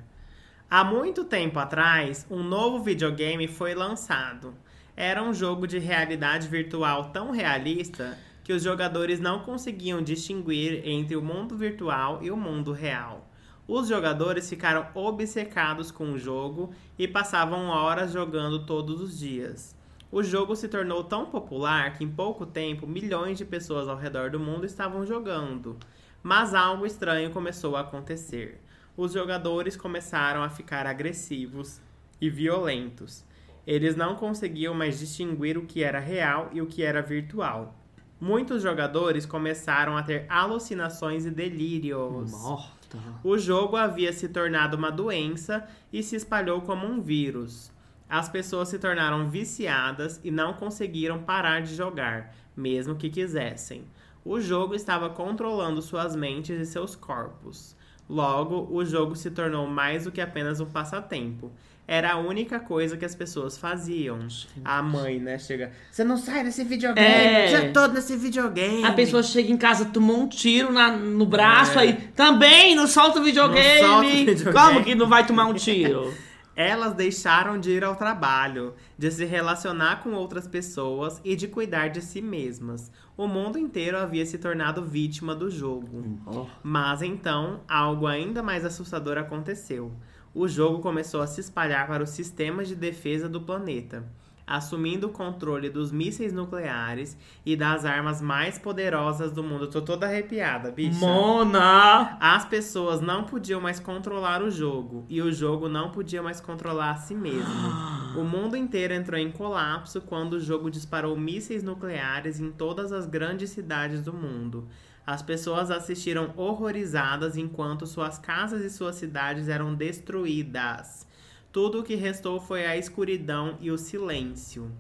Há 0.76 0.84
muito 0.84 1.24
tempo 1.24 1.60
atrás, 1.60 2.26
um 2.32 2.42
novo 2.42 2.80
videogame 2.84 3.48
foi 3.48 3.76
lançado. 3.76 4.56
Era 4.98 5.22
um 5.22 5.32
jogo 5.32 5.68
de 5.68 5.78
realidade 5.78 6.48
virtual 6.48 7.12
tão 7.12 7.30
realista 7.30 8.18
que 8.44 8.52
os 8.52 8.64
jogadores 8.64 9.20
não 9.20 9.42
conseguiam 9.42 10.02
distinguir 10.02 10.82
entre 10.84 11.16
o 11.16 11.22
mundo 11.22 11.56
virtual 11.56 12.24
e 12.24 12.32
o 12.32 12.36
mundo 12.36 12.72
real. 12.72 13.30
Os 13.68 13.88
jogadores 13.88 14.50
ficaram 14.50 14.88
obcecados 14.96 15.92
com 15.92 16.12
o 16.12 16.18
jogo 16.18 16.74
e 16.98 17.08
passavam 17.08 17.68
horas 17.68 18.12
jogando 18.12 18.66
todos 18.66 19.00
os 19.00 19.20
dias. 19.20 19.76
O 20.12 20.24
jogo 20.24 20.56
se 20.56 20.68
tornou 20.68 21.04
tão 21.04 21.28
popular 21.28 21.94
que 21.94 22.04
em 22.04 22.10
pouco 22.10 22.48
tempo 22.48 22.88
milhões 22.88 23.38
de 23.38 23.46
pessoas 23.46 23.88
ao 23.88 23.96
redor 23.96 24.32
do 24.32 24.40
mundo 24.40 24.66
estavam 24.66 25.06
jogando. 25.06 25.78
Mas 26.24 26.56
algo 26.56 26.84
estranho 26.84 27.30
começou 27.30 27.76
a 27.76 27.82
acontecer. 27.82 28.63
Os 28.96 29.14
jogadores 29.14 29.76
começaram 29.76 30.44
a 30.44 30.50
ficar 30.50 30.86
agressivos 30.86 31.82
e 32.22 32.30
violentos. 32.30 33.26
Eles 33.66 33.96
não 33.96 34.16
conseguiam 34.16 34.74
mais 34.74 35.00
distinguir 35.00 35.58
o 35.58 35.66
que 35.66 35.84
era 35.84 36.00
real 36.00 36.50
e 36.54 36.62
o 36.62 36.68
que 36.68 36.84
era 36.84 37.02
virtual. 37.02 37.76
Muitos 38.22 38.62
jogadores 38.62 39.26
começaram 39.26 39.98
a 39.98 40.04
ter 40.04 40.26
alucinações 40.30 41.26
e 41.26 41.32
delírios. 41.32 42.32
Morta. 42.32 43.00
O 43.24 43.38
jogo 43.38 43.76
havia 43.76 44.14
se 44.14 44.30
tornado 44.30 44.78
uma 44.78 44.92
doença 44.92 45.68
e 45.92 46.04
se 46.04 46.16
espalhou 46.16 46.62
como 46.62 46.86
um 46.86 47.02
vírus. 47.02 47.72
As 48.08 48.30
pessoas 48.30 48.70
se 48.70 48.78
tornaram 48.78 49.28
viciadas 49.28 50.22
e 50.24 50.30
não 50.30 50.54
conseguiram 50.54 51.24
parar 51.24 51.62
de 51.62 51.74
jogar, 51.74 52.36
mesmo 52.56 52.96
que 52.96 53.10
quisessem. 53.10 53.86
O 54.24 54.40
jogo 54.40 54.76
estava 54.76 55.10
controlando 55.10 55.82
suas 55.82 56.16
mentes 56.16 56.60
e 56.60 56.66
seus 56.66 56.96
corpos. 56.96 57.76
Logo, 58.10 58.68
o 58.72 58.84
jogo 58.86 59.16
se 59.16 59.32
tornou 59.32 59.66
mais 59.68 60.04
do 60.04 60.12
que 60.12 60.22
apenas 60.22 60.60
um 60.60 60.66
passatempo. 60.66 61.52
Era 61.86 62.14
a 62.14 62.18
única 62.18 62.60
coisa 62.62 62.96
que 62.96 63.04
as 63.04 63.14
pessoas 63.14 63.58
faziam. 63.58 64.20
A 64.64 64.82
mãe, 64.82 65.20
né, 65.20 65.38
chega. 65.38 65.72
Você 65.92 66.04
não 66.04 66.16
sai 66.16 66.44
desse 66.44 66.64
videogame, 66.64 67.06
É. 67.08 67.48
já 67.50 67.72
tô 67.72 67.88
nesse 67.88 68.16
videogame. 68.16 68.86
A 68.86 68.94
pessoa 68.94 69.22
chega 69.22 69.52
em 69.52 69.58
casa, 69.58 69.86
tomou 69.86 70.18
um 70.22 70.28
tiro 70.28 70.72
na- 70.72 70.96
no 70.96 71.26
braço, 71.26 71.78
É. 71.78 71.82
aí 71.82 71.94
também 72.16 72.74
não 72.76 72.88
solta 72.88 73.20
o 73.20 73.24
videogame. 73.24 73.82
Não 73.82 73.88
solta 73.90 74.06
o 74.08 74.10
videogame. 74.12 74.54
Como 74.54 74.84
que 74.84 74.96
não 74.96 75.08
vai 75.10 75.26
tomar 75.26 75.46
um 75.46 75.54
tiro? 75.54 76.14
Elas 76.56 76.94
deixaram 76.94 77.60
de 77.60 77.72
ir 77.72 77.84
ao 77.84 77.96
trabalho, 77.96 78.76
de 78.98 79.10
se 79.10 79.26
relacionar 79.26 80.04
com 80.04 80.12
outras 80.14 80.48
pessoas 80.48 81.20
e 81.24 81.36
de 81.36 81.48
cuidar 81.48 81.88
de 81.88 82.02
si 82.02 82.22
mesmas. 82.22 82.92
O 83.18 83.28
mundo 83.28 83.58
inteiro 83.58 83.98
havia 83.98 84.26
se 84.26 84.38
tornado 84.38 84.86
vítima 84.86 85.34
do 85.34 85.50
jogo. 85.50 86.20
Oh. 86.28 86.46
Mas 86.62 87.02
então, 87.02 87.62
algo 87.68 88.06
ainda 88.06 88.44
mais 88.44 88.64
assustador 88.64 89.18
aconteceu. 89.18 89.92
O 90.34 90.48
jogo 90.48 90.80
começou 90.80 91.22
a 91.22 91.28
se 91.28 91.42
espalhar 91.42 91.88
para 91.88 92.04
os 92.04 92.10
sistemas 92.10 92.68
de 92.68 92.76
defesa 92.76 93.30
do 93.30 93.42
planeta, 93.42 94.04
assumindo 94.46 95.08
o 95.08 95.12
controle 95.12 95.70
dos 95.70 95.92
mísseis 95.92 96.34
nucleares 96.34 97.18
e 97.46 97.56
das 97.56 97.86
armas 97.86 98.22
mais 98.22 98.58
poderosas 98.58 99.32
do 99.32 99.44
mundo. 99.44 99.68
Tô 99.68 99.82
toda 99.82 100.06
arrepiada, 100.06 100.72
bicha. 100.72 101.00
Mona! 101.00 102.18
As 102.20 102.46
pessoas 102.46 103.02
não 103.02 103.24
podiam 103.24 103.62
mais 103.62 103.80
controlar 103.80 104.42
o 104.42 104.52
jogo 104.52 105.06
e 105.10 105.22
o 105.22 105.32
jogo 105.32 105.68
não 105.70 105.92
podia 105.92 106.22
mais 106.22 106.40
controlar 106.40 106.92
a 106.92 106.98
si 106.98 107.16
mesmo. 107.16 107.44
O 108.14 108.24
mundo 108.24 108.56
inteiro 108.56 108.94
entrou 108.94 109.20
em 109.20 109.32
colapso 109.32 110.00
quando 110.00 110.34
o 110.34 110.40
jogo 110.40 110.70
disparou 110.70 111.18
mísseis 111.18 111.64
nucleares 111.64 112.40
em 112.40 112.52
todas 112.52 112.92
as 112.92 113.08
grandes 113.08 113.50
cidades 113.50 114.02
do 114.02 114.14
mundo. 114.14 114.68
As 115.06 115.24
pessoas 115.24 115.72
assistiram 115.72 116.32
horrorizadas 116.38 117.36
enquanto 117.36 117.88
suas 117.88 118.20
casas 118.20 118.62
e 118.62 118.70
suas 118.70 118.96
cidades 118.96 119.50
eram 119.50 119.74
destruídas. 119.74 121.08
Tudo 121.54 121.82
o 121.82 121.84
que 121.84 121.94
restou 121.94 122.40
foi 122.40 122.66
a 122.66 122.76
escuridão 122.76 123.60
e 123.62 123.70
o 123.70 123.78
silêncio. 123.78 124.72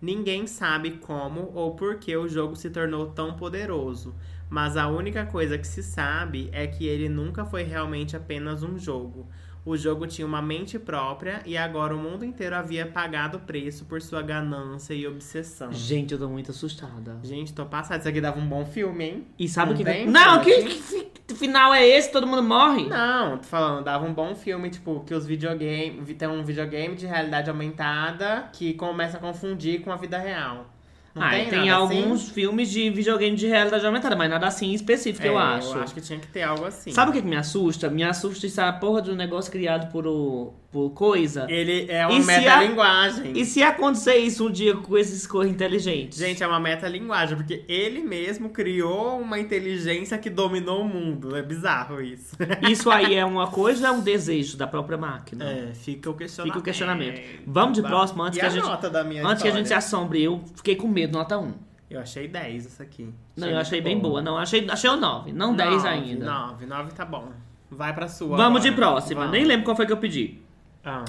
Ninguém 0.00 0.46
sabe 0.46 0.92
como 0.92 1.50
ou 1.52 1.74
por 1.74 1.96
que 1.96 2.16
o 2.16 2.28
jogo 2.28 2.54
se 2.54 2.70
tornou 2.70 3.06
tão 3.08 3.34
poderoso, 3.34 4.14
mas 4.48 4.76
a 4.76 4.86
única 4.86 5.26
coisa 5.26 5.58
que 5.58 5.66
se 5.66 5.82
sabe 5.82 6.48
é 6.52 6.64
que 6.64 6.86
ele 6.86 7.08
nunca 7.08 7.44
foi 7.44 7.64
realmente 7.64 8.16
apenas 8.16 8.62
um 8.62 8.78
jogo. 8.78 9.26
O 9.64 9.76
jogo 9.76 10.06
tinha 10.06 10.24
uma 10.24 10.40
mente 10.40 10.78
própria 10.78 11.42
e 11.44 11.56
agora 11.56 11.92
o 11.92 11.98
mundo 11.98 12.24
inteiro 12.24 12.54
havia 12.54 12.86
pagado 12.86 13.38
o 13.38 13.40
preço 13.40 13.84
por 13.86 14.00
sua 14.00 14.22
ganância 14.22 14.94
e 14.94 15.04
obsessão. 15.08 15.72
Gente, 15.72 16.12
eu 16.12 16.20
tô 16.20 16.28
muito 16.28 16.52
assustada. 16.52 17.18
Gente, 17.24 17.52
tô 17.52 17.66
passada. 17.66 17.98
Isso 17.98 18.08
aqui 18.08 18.20
dava 18.20 18.38
um 18.38 18.46
bom 18.46 18.64
filme, 18.64 19.04
hein? 19.04 19.26
E 19.36 19.48
sabe 19.48 19.72
o 19.72 19.76
que. 19.76 19.82
tem? 19.82 20.06
Não, 20.06 20.40
que, 20.40 20.62
que 20.62 21.11
fi- 21.28 21.34
final 21.34 21.72
é 21.72 21.86
esse? 21.86 22.10
Todo 22.10 22.26
mundo 22.26 22.42
morre? 22.42 22.88
Não, 22.88 23.38
tô 23.38 23.44
falando, 23.44 23.84
dava 23.84 24.06
um 24.06 24.12
bom 24.12 24.34
filme, 24.34 24.70
tipo, 24.70 25.00
que 25.06 25.14
os 25.14 25.26
videogames. 25.26 26.16
Tem 26.16 26.28
um 26.28 26.44
videogame 26.44 26.94
de 26.94 27.06
realidade 27.06 27.50
aumentada 27.50 28.48
que 28.52 28.74
começa 28.74 29.16
a 29.16 29.20
confundir 29.20 29.80
com 29.82 29.92
a 29.92 29.96
vida 29.96 30.18
real. 30.18 30.66
Não 31.14 31.22
ah, 31.22 31.30
tem, 31.30 31.48
tem, 31.48 31.70
assim? 31.70 31.70
alguns 31.70 32.30
filmes 32.30 32.70
de 32.70 32.88
videogame 32.88 33.36
de 33.36 33.46
realidade 33.46 33.84
aumentada, 33.84 34.16
mas 34.16 34.30
nada 34.30 34.46
assim 34.46 34.72
específico, 34.72 35.26
É, 35.26 35.28
eu 35.28 35.36
acho. 35.38 35.76
Eu 35.76 35.82
acho 35.82 35.94
que 35.94 36.00
tinha 36.00 36.18
que 36.18 36.26
ter 36.26 36.42
algo 36.42 36.64
assim. 36.64 36.90
Sabe 36.90 37.10
o 37.10 37.12
que, 37.14 37.20
que 37.20 37.28
me 37.28 37.36
assusta? 37.36 37.90
Me 37.90 38.02
assusta 38.02 38.46
essa 38.46 38.72
porra 38.72 39.02
de 39.02 39.10
um 39.10 39.14
negócio 39.14 39.52
criado 39.52 39.92
por, 39.92 40.06
o, 40.06 40.54
por 40.72 40.90
coisa. 40.90 41.46
Ele 41.50 41.86
é 41.90 42.06
uma 42.06 42.18
metalinguagem. 42.18 43.32
E 43.36 43.44
se 43.44 43.62
acontecer 43.62 44.16
isso 44.16 44.48
um 44.48 44.50
dia 44.50 44.74
com 44.74 44.96
esses 44.96 45.26
cor 45.26 45.46
inteligentes? 45.46 46.18
Gente, 46.18 46.42
é 46.42 46.46
uma 46.46 46.58
metalinguagem, 46.58 47.36
porque 47.36 47.62
ele 47.68 48.00
mesmo 48.00 48.48
criou 48.48 49.20
uma 49.20 49.38
inteligência 49.38 50.16
que 50.16 50.30
dominou 50.30 50.80
o 50.80 50.88
mundo. 50.88 51.36
É 51.36 51.42
bizarro 51.42 52.00
isso. 52.00 52.34
Isso 52.68 52.90
aí 52.90 53.14
é 53.14 53.24
uma 53.24 53.46
coisa 53.48 53.88
ou 53.90 53.94
é 53.94 53.98
um 53.98 54.00
desejo 54.00 54.56
da 54.56 54.66
própria 54.66 54.96
máquina? 54.96 55.44
É, 55.44 55.72
fica 55.74 56.08
o 56.08 56.14
questionamento. 56.14 56.52
Fica 56.54 56.60
o 56.60 56.64
questionamento. 56.64 57.20
Vamos 57.46 57.74
de 57.74 57.82
próximo, 57.82 58.22
antes 58.22 58.38
e 58.38 58.40
que 58.40 58.46
a 58.46 58.48
gente- 58.48 58.62
nota 58.64 58.88
da 58.88 59.04
minha 59.04 59.20
Antes 59.22 59.42
que 59.42 59.48
a 59.48 59.50
história? 59.50 59.56
gente 59.58 59.68
se 59.68 59.74
assombre, 59.74 60.22
eu 60.22 60.42
fiquei 60.56 60.74
com 60.74 60.88
medo, 60.88 61.12
nota 61.12 61.38
1. 61.38 61.52
Eu 61.90 62.00
achei 62.00 62.26
10 62.26 62.64
essa 62.66 62.82
aqui. 62.82 63.12
Não, 63.36 63.48
eu 63.48 63.58
achei 63.58 63.80
bem 63.82 63.98
boa. 63.98 64.22
Não, 64.22 64.38
achei, 64.38 64.66
achei 64.70 64.88
o 64.88 64.96
9, 64.96 65.32
não 65.32 65.54
10 65.54 65.84
ainda. 65.84 66.24
9, 66.24 66.64
9 66.64 66.92
tá 66.92 67.04
bom. 67.04 67.28
Vai 67.70 67.92
pra 67.94 68.08
sua. 68.08 68.36
Vamos 68.36 68.62
de 68.62 68.68
agora. 68.68 68.86
próxima. 68.92 69.20
Vamos. 69.20 69.32
Nem 69.32 69.44
lembro 69.44 69.64
qual 69.64 69.76
foi 69.76 69.86
que 69.86 69.92
eu 69.92 69.96
pedi. 69.98 70.38
Ah. 70.84 71.04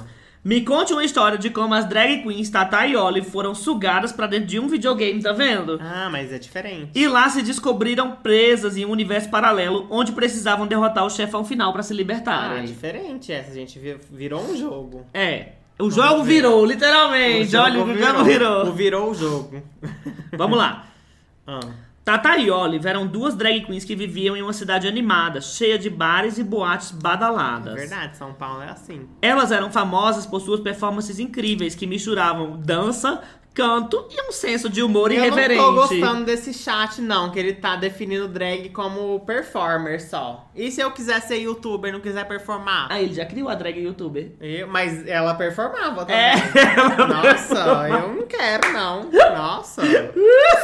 Me 0.46 0.60
conte 0.62 0.92
uma 0.92 1.06
história 1.06 1.38
de 1.38 1.50
como 1.50 1.74
as 1.74 1.86
drag 1.86 2.22
queens 2.22 2.50
Tata 2.50 2.86
e 2.86 2.98
Olive 2.98 3.30
foram 3.30 3.56
sugadas 3.56 4.12
pra 4.12 4.28
dentro 4.28 4.46
de 4.48 4.60
um 4.60 4.68
videogame, 4.68 5.22
tá 5.24 5.32
vendo? 5.32 5.80
ah, 5.82 6.10
mas 6.12 6.34
é 6.34 6.38
diferente. 6.38 6.92
E 6.94 7.08
lá 7.08 7.30
se 7.30 7.42
descobriram 7.42 8.12
presas 8.18 8.76
em 8.76 8.84
um 8.84 8.90
universo 8.92 9.30
paralelo 9.30 9.88
onde 9.90 10.12
precisavam 10.12 10.68
derrotar 10.68 11.06
o 11.06 11.10
chefão 11.10 11.46
final 11.46 11.72
pra 11.72 11.82
se 11.82 11.94
Ah, 11.94 11.96
é 11.96 11.98
libertarem. 11.98 12.66
diferente 12.66 13.32
essa. 13.32 13.52
A 13.52 13.54
gente 13.54 13.80
vi- 13.80 13.98
virou 14.12 14.42
um 14.44 14.58
jogo. 14.58 15.06
É. 15.14 15.54
O 15.80 15.90
jogo 15.90 16.24
virou, 16.24 16.66
literalmente. 16.66 17.56
O 17.56 17.62
Olha, 17.62 17.74
o 17.82 17.98
jogo 17.98 18.24
virou. 18.26 18.68
O 18.68 18.72
virou 18.74 19.12
o 19.12 19.14
jogo. 19.16 19.64
Vamos 20.38 20.58
lá. 20.58 20.88
Ah. 21.48 21.60
Tata 22.04 22.36
e 22.38 22.52
Olive 22.52 22.86
eram 22.86 23.08
duas 23.08 23.34
drag 23.34 23.66
queens 23.66 23.86
que 23.86 23.96
viviam 23.96 24.36
em 24.36 24.42
uma 24.42 24.52
cidade 24.52 24.86
animada, 24.86 25.40
cheia 25.40 25.80
de 25.80 25.90
bares 25.90 26.38
e 26.38 26.44
boates 26.44 26.92
badaladas. 26.92 27.76
Verdade, 27.76 28.18
São 28.18 28.34
Paulo 28.34 28.62
é 28.62 28.70
assim. 28.70 29.08
Elas 29.22 29.54
eram 29.54 29.72
famosas 29.72 30.26
por 30.26 30.42
suas 30.42 30.60
performances 30.60 31.18
incríveis 31.18 31.76
que 31.76 31.88
misturavam 31.88 32.60
dança, 32.60 33.24
canto 33.54 34.08
e 34.10 34.28
um 34.28 34.32
senso 34.32 34.70
de 34.70 34.82
humor 34.82 35.12
Eu 35.12 35.18
irreverente. 35.18 35.60
não 35.62 35.68
tô 35.76 35.82
gostando 35.82 36.26
desse 36.26 36.54
chat, 36.54 37.00
não, 37.02 37.30
que 37.32 37.38
ele 37.40 37.54
tá 37.54 37.76
definindo 37.76 38.28
drag 38.28 38.70
como 38.70 39.20
performer 39.22 40.02
só. 40.02 40.48
E 40.56 40.72
se 40.72 40.82
eu 40.82 40.90
quiser 40.92 41.22
ser 41.22 41.38
youtuber 41.38 41.90
e 41.90 41.94
não 41.94 42.00
quiser 42.00 42.26
performar? 42.28 42.88
Ah, 42.90 43.00
ele 43.02 43.14
já 43.14 43.26
criou 43.26 43.50
a 43.50 43.56
drag 43.56 43.80
youtuber. 43.80 44.32
Eu- 44.42 44.68
mas 44.68 45.08
ela 45.08 45.34
performava 45.36 46.06
também. 46.06 46.16
É, 46.16 46.34
Nossa, 47.08 47.88
eu 47.90 48.14
não 48.16 48.24
quero, 48.28 48.72
não. 48.74 49.10
Nossa. 49.12 49.82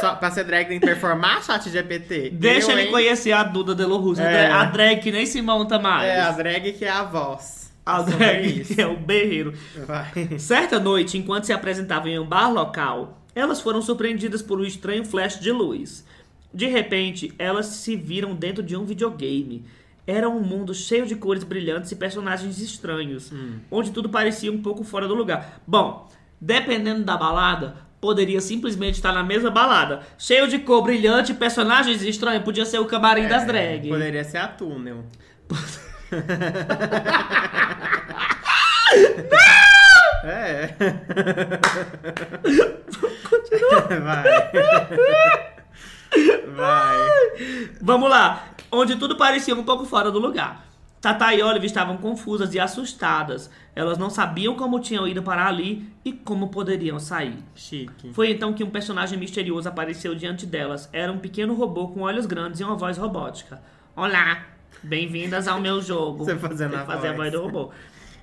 Só 0.00 0.14
pra 0.16 0.30
ser 0.30 0.44
drag 0.44 0.66
tem 0.68 0.80
que 0.80 0.86
performar, 0.86 1.42
chat 1.44 1.68
GPT? 1.70 2.30
Deixa 2.30 2.72
Eu, 2.72 2.78
ele 2.78 2.86
hein? 2.86 2.90
conhecer 2.92 3.32
a 3.32 3.42
Duda 3.42 3.74
Delo 3.74 3.98
Russo, 3.98 4.20
É. 4.22 4.50
a 4.50 4.64
drag 4.64 5.00
que 5.00 5.12
nem 5.12 5.26
se 5.26 5.40
monta 5.42 5.78
mais. 5.78 6.04
É, 6.08 6.20
a 6.20 6.30
drag 6.32 6.72
que 6.72 6.84
é 6.84 6.90
a 6.90 7.04
voz. 7.04 7.59
A 7.96 8.04
Sobre 8.04 8.16
drag 8.16 8.60
isso. 8.60 8.74
que 8.74 8.80
é 8.80 8.86
o 8.86 8.96
berreiro. 8.96 9.54
Vai. 9.86 10.10
Certa 10.38 10.78
noite, 10.78 11.18
enquanto 11.18 11.44
se 11.44 11.52
apresentavam 11.52 12.08
em 12.08 12.18
um 12.18 12.26
bar 12.26 12.52
local, 12.52 13.22
elas 13.34 13.60
foram 13.60 13.80
surpreendidas 13.82 14.42
por 14.42 14.60
um 14.60 14.64
estranho 14.64 15.04
flash 15.04 15.38
de 15.38 15.50
luz. 15.52 16.04
De 16.52 16.66
repente, 16.66 17.32
elas 17.38 17.66
se 17.66 17.96
viram 17.96 18.34
dentro 18.34 18.62
de 18.62 18.76
um 18.76 18.84
videogame. 18.84 19.64
Era 20.06 20.28
um 20.28 20.40
mundo 20.40 20.74
cheio 20.74 21.06
de 21.06 21.14
cores 21.14 21.44
brilhantes 21.44 21.92
e 21.92 21.96
personagens 21.96 22.60
estranhos, 22.60 23.32
onde 23.70 23.92
tudo 23.92 24.08
parecia 24.08 24.50
um 24.50 24.60
pouco 24.60 24.82
fora 24.82 25.06
do 25.06 25.14
lugar. 25.14 25.60
Bom, 25.64 26.08
dependendo 26.40 27.04
da 27.04 27.16
balada, 27.16 27.76
poderia 28.00 28.40
simplesmente 28.40 28.94
estar 28.94 29.12
na 29.12 29.22
mesma 29.22 29.50
balada. 29.50 30.00
Cheio 30.18 30.48
de 30.48 30.58
cor 30.58 30.82
brilhante 30.82 31.30
e 31.32 31.34
personagens 31.34 32.02
estranhos, 32.02 32.42
podia 32.42 32.64
ser 32.64 32.80
o 32.80 32.86
camarim 32.86 33.28
das 33.28 33.46
drag. 33.46 33.88
Poderia 33.88 34.24
ser 34.24 34.38
a 34.38 34.48
túnel. 34.48 35.04
É. 40.22 40.74
Vai. 44.00 44.24
Vai. 46.54 47.70
Vamos 47.80 48.10
lá, 48.10 48.48
onde 48.70 48.96
tudo 48.96 49.16
parecia 49.16 49.54
um 49.54 49.64
pouco 49.64 49.84
fora 49.84 50.10
do 50.10 50.18
lugar. 50.18 50.66
Tata 51.00 51.32
e 51.34 51.42
Olive 51.42 51.64
estavam 51.64 51.96
confusas 51.96 52.52
e 52.52 52.60
assustadas. 52.60 53.50
Elas 53.74 53.96
não 53.96 54.10
sabiam 54.10 54.54
como 54.54 54.80
tinham 54.80 55.08
ido 55.08 55.22
parar 55.22 55.46
ali 55.46 55.90
e 56.04 56.12
como 56.12 56.48
poderiam 56.48 57.00
sair. 57.00 57.38
Chique. 57.54 58.12
Foi 58.12 58.30
então 58.30 58.52
que 58.52 58.62
um 58.62 58.68
personagem 58.68 59.18
misterioso 59.18 59.66
apareceu 59.66 60.14
diante 60.14 60.44
delas. 60.44 60.90
Era 60.92 61.10
um 61.10 61.18
pequeno 61.18 61.54
robô 61.54 61.88
com 61.88 62.02
olhos 62.02 62.26
grandes 62.26 62.60
e 62.60 62.64
uma 62.64 62.76
voz 62.76 62.98
robótica. 62.98 63.62
Olá, 63.96 64.44
bem-vindas 64.82 65.46
ao 65.48 65.60
meu 65.60 65.80
jogo. 65.80 66.24
Você 66.24 66.36
fazendo 66.36 66.74
a 66.74 66.84
fazer 66.84 67.08
a 67.08 67.12
voz. 67.12 67.30
voz 67.30 67.32
do 67.32 67.42
robô. 67.42 67.70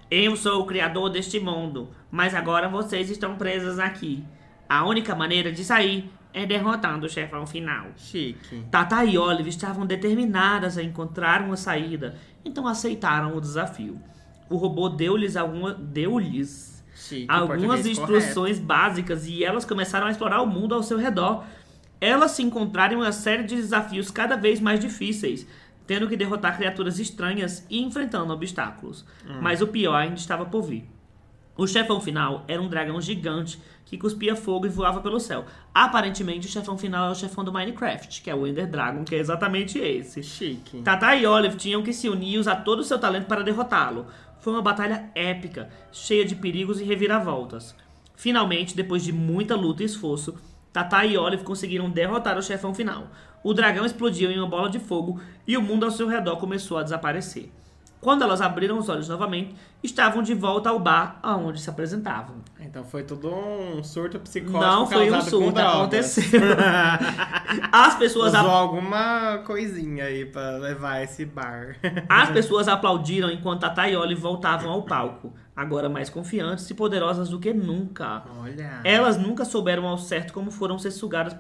Eu 0.10 0.36
sou 0.36 0.62
o 0.62 0.66
criador 0.66 1.10
deste 1.10 1.40
mundo, 1.40 1.90
mas 2.10 2.34
agora 2.34 2.70
vocês 2.70 3.10
estão 3.10 3.36
presas 3.36 3.78
aqui. 3.78 4.24
A 4.70 4.86
única 4.86 5.14
maneira 5.16 5.52
de 5.52 5.64
sair 5.64 6.10
é 6.34 6.46
derrotando 6.46 7.06
o 7.06 7.10
chefão 7.10 7.46
final. 7.46 7.88
Chique. 7.98 8.64
Tata 8.70 9.04
e 9.04 9.18
Olive 9.18 9.50
estavam 9.50 9.86
determinadas 9.86 10.78
a 10.78 10.84
encontrar 10.84 11.42
uma 11.42 11.58
saída, 11.58 12.16
então 12.46 12.68
aceitaram 12.68 13.36
o 13.36 13.42
desafio. 13.42 14.00
O 14.50 14.56
robô 14.56 14.88
deu-lhes 14.88 15.36
alguma, 15.36 15.74
deu-lhes 15.74 16.84
Chique. 16.96 17.26
algumas 17.28 17.86
instruções 17.86 18.60
básicas 18.60 19.28
e 19.28 19.44
elas 19.44 19.66
começaram 19.66 20.08
a 20.08 20.12
explorar 20.12 20.42
o 20.42 20.48
mundo 20.48 20.76
ao 20.76 20.84
seu 20.84 20.98
redor. 20.98 21.44
Elas 22.00 22.32
se 22.32 22.44
encontraram 22.44 22.94
em 22.94 22.98
uma 22.98 23.12
série 23.12 23.44
de 23.44 23.56
desafios 23.56 24.12
cada 24.12 24.38
vez 24.38 24.60
mais 24.60 24.80
difíceis, 24.80 25.48
tendo 25.88 26.08
que 26.08 26.18
derrotar 26.18 26.58
criaturas 26.58 27.00
estranhas 27.00 27.66
e 27.70 27.82
enfrentando 27.82 28.34
obstáculos. 28.34 29.06
Mas 29.42 29.62
o 29.62 29.68
pior 29.68 29.96
ainda 29.96 30.16
estava 30.16 30.46
por 30.46 30.62
vir. 30.62 30.88
O 31.58 31.66
chefão 31.66 32.00
final 32.00 32.44
era 32.48 32.62
um 32.62 32.68
dragão 32.68 33.02
gigante 33.02 33.60
que 33.84 33.98
cuspia 33.98 34.36
fogo 34.36 34.68
e 34.68 34.70
voava 34.70 35.02
pelo 35.02 35.20
céu. 35.20 35.46
Aparentemente, 35.74 36.46
o 36.46 36.52
chefão 36.52 36.78
final 36.78 37.08
é 37.08 37.12
o 37.12 37.16
chefão 37.16 37.44
do 37.44 37.52
Minecraft, 37.52 38.22
que 38.22 38.30
é 38.30 38.36
o 38.36 38.46
Ender 38.46 38.70
Dragon, 38.70 39.04
que 39.04 39.16
é 39.16 39.18
exatamente 39.18 39.80
esse. 39.80 40.22
Chique. 40.22 40.82
Tata 40.82 41.16
e 41.16 41.26
Olive 41.26 41.56
tinham 41.56 41.82
que 41.82 41.94
se 41.94 42.10
unir 42.10 42.36
e 42.36 42.38
usar 42.38 42.58
todo 42.58 42.80
o 42.80 42.84
seu 42.84 43.00
talento 43.00 43.26
para 43.26 43.44
derrotá-lo. 43.44 44.06
Foi 44.40 44.54
uma 44.54 44.62
batalha 44.62 45.10
épica, 45.16 45.70
cheia 45.92 46.26
de 46.26 46.36
perigos 46.36 46.80
e 46.80 46.84
reviravoltas. 46.84 47.74
Finalmente, 48.16 48.76
depois 48.76 49.04
de 49.04 49.12
muita 49.12 49.56
luta 49.56 49.82
e 49.82 49.86
esforço, 49.86 50.36
Tata 50.72 51.06
e 51.06 51.18
Olive 51.18 51.44
conseguiram 51.44 51.90
derrotar 51.90 52.38
o 52.38 52.44
chefão 52.44 52.74
final. 52.74 53.08
O 53.48 53.54
dragão 53.54 53.86
explodiu 53.86 54.30
em 54.30 54.38
uma 54.38 54.46
bola 54.50 54.70
de 54.70 54.78
fogo 54.78 55.22
e 55.48 55.56
o 55.56 55.62
mundo 55.62 55.86
ao 55.86 55.92
seu 55.92 56.06
redor 56.06 56.36
começou 56.36 56.78
a 56.78 56.84
desaparecer. 56.84 57.50
Quando 58.02 58.22
elas 58.22 58.42
abriram 58.42 58.78
os 58.78 58.90
olhos 58.90 59.08
novamente, 59.08 59.56
estavam 59.82 60.22
de 60.22 60.34
volta 60.34 60.70
ao 60.70 60.78
bar 60.78 61.18
aonde 61.24 61.62
se 61.62 61.70
apresentavam. 61.70 62.36
Então 62.60 62.84
foi 62.84 63.04
tudo 63.04 63.34
um 63.34 63.82
surto 63.86 64.20
psicótico 64.20 64.60
Não 64.60 64.86
foi 64.86 65.10
um 65.10 65.22
surto, 65.22 65.60
aconteceu. 65.62 66.42
As 67.72 67.96
pessoas, 67.96 68.34
Usou 68.34 68.50
a- 68.50 68.54
alguma 68.54 69.38
coisinha 69.46 70.04
aí 70.04 70.26
pra 70.26 70.58
levar 70.58 71.02
esse 71.04 71.24
bar. 71.26 71.78
as 72.10 72.30
pessoas 72.36 72.68
aplaudiram 72.68 73.32
enquanto 73.32 73.64
a 73.64 73.70
Thay 73.70 73.96
Olive 73.96 74.20
voltavam 74.20 74.70
ao 74.72 74.82
palco, 74.84 75.34
agora 75.56 75.88
mais 75.88 76.10
confiantes 76.10 76.70
e 76.70 76.74
poderosas 76.74 77.30
do 77.30 77.40
que 77.40 77.54
nunca. 77.54 78.24
Olha. 78.42 78.82
Elas 78.84 79.18
nunca 79.18 79.46
souberam 79.46 79.88
ao 79.88 79.98
certo 79.98 80.34
como 80.34 80.52
foram 80.52 80.78
ser 80.78 80.92
sugadas 80.92 81.34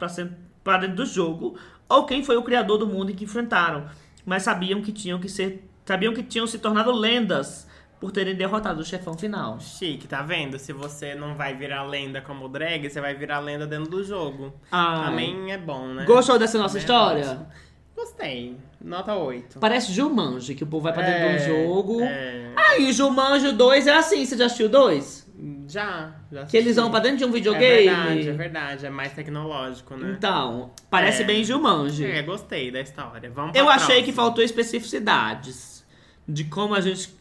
pra 0.63 0.77
dentro 0.77 0.95
do 0.95 1.05
jogo 1.05 1.57
ou 1.89 2.06
quem 2.06 2.23
foi 2.23 2.38
o 2.38 2.43
criador 2.43 2.78
do 2.78 2.88
mundo 2.88 3.12
em 3.12 3.15
que 3.15 3.26
enfrentaram, 3.26 3.86
mas 4.26 4.43
sabiam 4.43 4.82
que 4.82 4.91
tinham 4.91 5.19
que 5.19 5.30
ser, 5.30 5.67
sabiam 5.86 6.13
que 6.13 6.23
tinham 6.23 6.45
se 6.47 6.60
tornado 6.60 6.91
lendas 6.91 7.67
por 8.00 8.12
terem 8.12 8.36
derrotado 8.36 8.82
o 8.82 8.86
chefão 8.86 9.17
final. 9.17 9.60
Chique, 9.60 10.08
tá 10.08 10.21
vendo? 10.21 10.60
Se 10.60 10.71
você 10.71 11.15
não 11.15 11.36
vai 11.36 11.56
virar 11.56 11.84
lenda 11.84 12.21
como 12.21 12.47
drag, 12.47 12.89
você 12.89 13.02
vai 13.02 13.15
virar 13.15 13.39
lenda 13.39 13.65
dentro 13.65 13.89
do 13.89 14.04
jogo. 14.04 14.54
Ai. 14.71 15.10
Também 15.10 15.52
é 15.52 15.58
bom, 15.58 15.88
né? 15.88 16.06
Gostou 16.06 16.38
dessa 16.38 16.58
nossa 16.58 16.80
Também 16.80 16.82
é 16.82 17.19
história? 17.19 17.32
ótimo. 17.32 17.47
Gostei. 17.95 18.58
Nota 18.80 19.15
8. 19.15 19.60
Parece 19.60 19.91
Jumanji, 19.91 20.54
que 20.54 20.63
o 20.63 20.67
povo 20.67 20.84
vai 20.84 20.93
pra 20.93 21.02
dentro 21.02 21.30
de 21.30 21.52
um 21.52 21.65
jogo. 21.65 22.02
É... 22.04 22.54
Aí 22.56 22.93
Jumanji 22.93 23.52
2 23.52 23.88
é 23.88 23.97
assim, 23.97 24.23
você 24.23 24.38
já 24.38 24.45
assistiu 24.45 24.67
o 24.67 24.69
2? 24.69 25.28
Já, 25.67 26.13
já 26.16 26.16
Que 26.49 26.57
eles 26.57 26.75
vão 26.75 26.89
pra 26.91 26.99
dentro 26.99 27.17
de 27.19 27.25
um 27.25 27.29
É 27.29 27.31
videogame. 27.31 27.85
verdade, 27.85 28.29
é 28.29 28.33
verdade. 28.33 28.85
É 28.85 28.89
mais 28.89 29.13
tecnológico, 29.13 29.95
né? 29.95 30.15
Então, 30.17 30.71
parece 30.89 31.23
É. 31.23 31.25
bem 31.25 31.43
Jumanji. 31.43 32.05
É, 32.05 32.21
gostei 32.21 32.69
da 32.71 32.81
história. 32.81 33.29
Vamos 33.29 33.55
Eu 33.55 33.69
achei 33.69 33.97
que 34.03 34.11
próxima. 34.11 34.23
faltou 34.23 34.43
especificidades 34.43 35.85
de 36.27 36.43
como 36.45 36.73
a 36.75 36.81
gente 36.81 37.15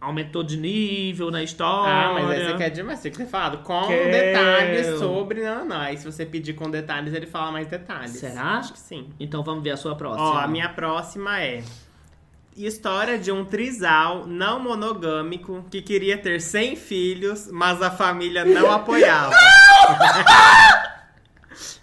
aumentou 0.00 0.42
de 0.44 0.56
nível 0.56 1.30
na 1.30 1.42
história. 1.42 1.92
Ah, 1.92 2.12
mas 2.14 2.30
aí 2.30 2.44
você 2.46 2.56
quer 2.56 2.70
demais, 2.70 2.98
você 3.00 3.02
tem 3.04 3.12
que 3.12 3.18
ter 3.18 3.26
falado 3.26 3.58
com 3.64 3.86
Quero. 3.88 4.10
detalhes 4.10 4.98
sobre. 4.98 5.42
Não, 5.42 5.64
não. 5.64 5.80
Aí 5.80 5.96
se 5.98 6.04
você 6.04 6.24
pedir 6.24 6.54
com 6.54 6.70
detalhes, 6.70 7.12
ele 7.12 7.26
fala 7.26 7.50
mais 7.50 7.66
detalhes. 7.66 8.12
Será? 8.12 8.58
Acho 8.58 8.72
que 8.72 8.78
sim. 8.78 9.08
Então 9.18 9.42
vamos 9.42 9.62
ver 9.62 9.70
a 9.72 9.76
sua 9.76 9.94
próxima. 9.96 10.24
Ó, 10.30 10.38
a 10.38 10.46
minha 10.46 10.68
próxima 10.68 11.40
é. 11.42 11.62
História 12.66 13.18
de 13.18 13.30
um 13.30 13.44
trisal 13.44 14.26
não 14.26 14.58
monogâmico 14.60 15.64
que 15.70 15.80
queria 15.80 16.18
ter 16.18 16.40
100 16.40 16.76
filhos, 16.76 17.48
mas 17.50 17.80
a 17.80 17.90
família 17.90 18.44
não 18.44 18.70
apoiava. 18.70 19.34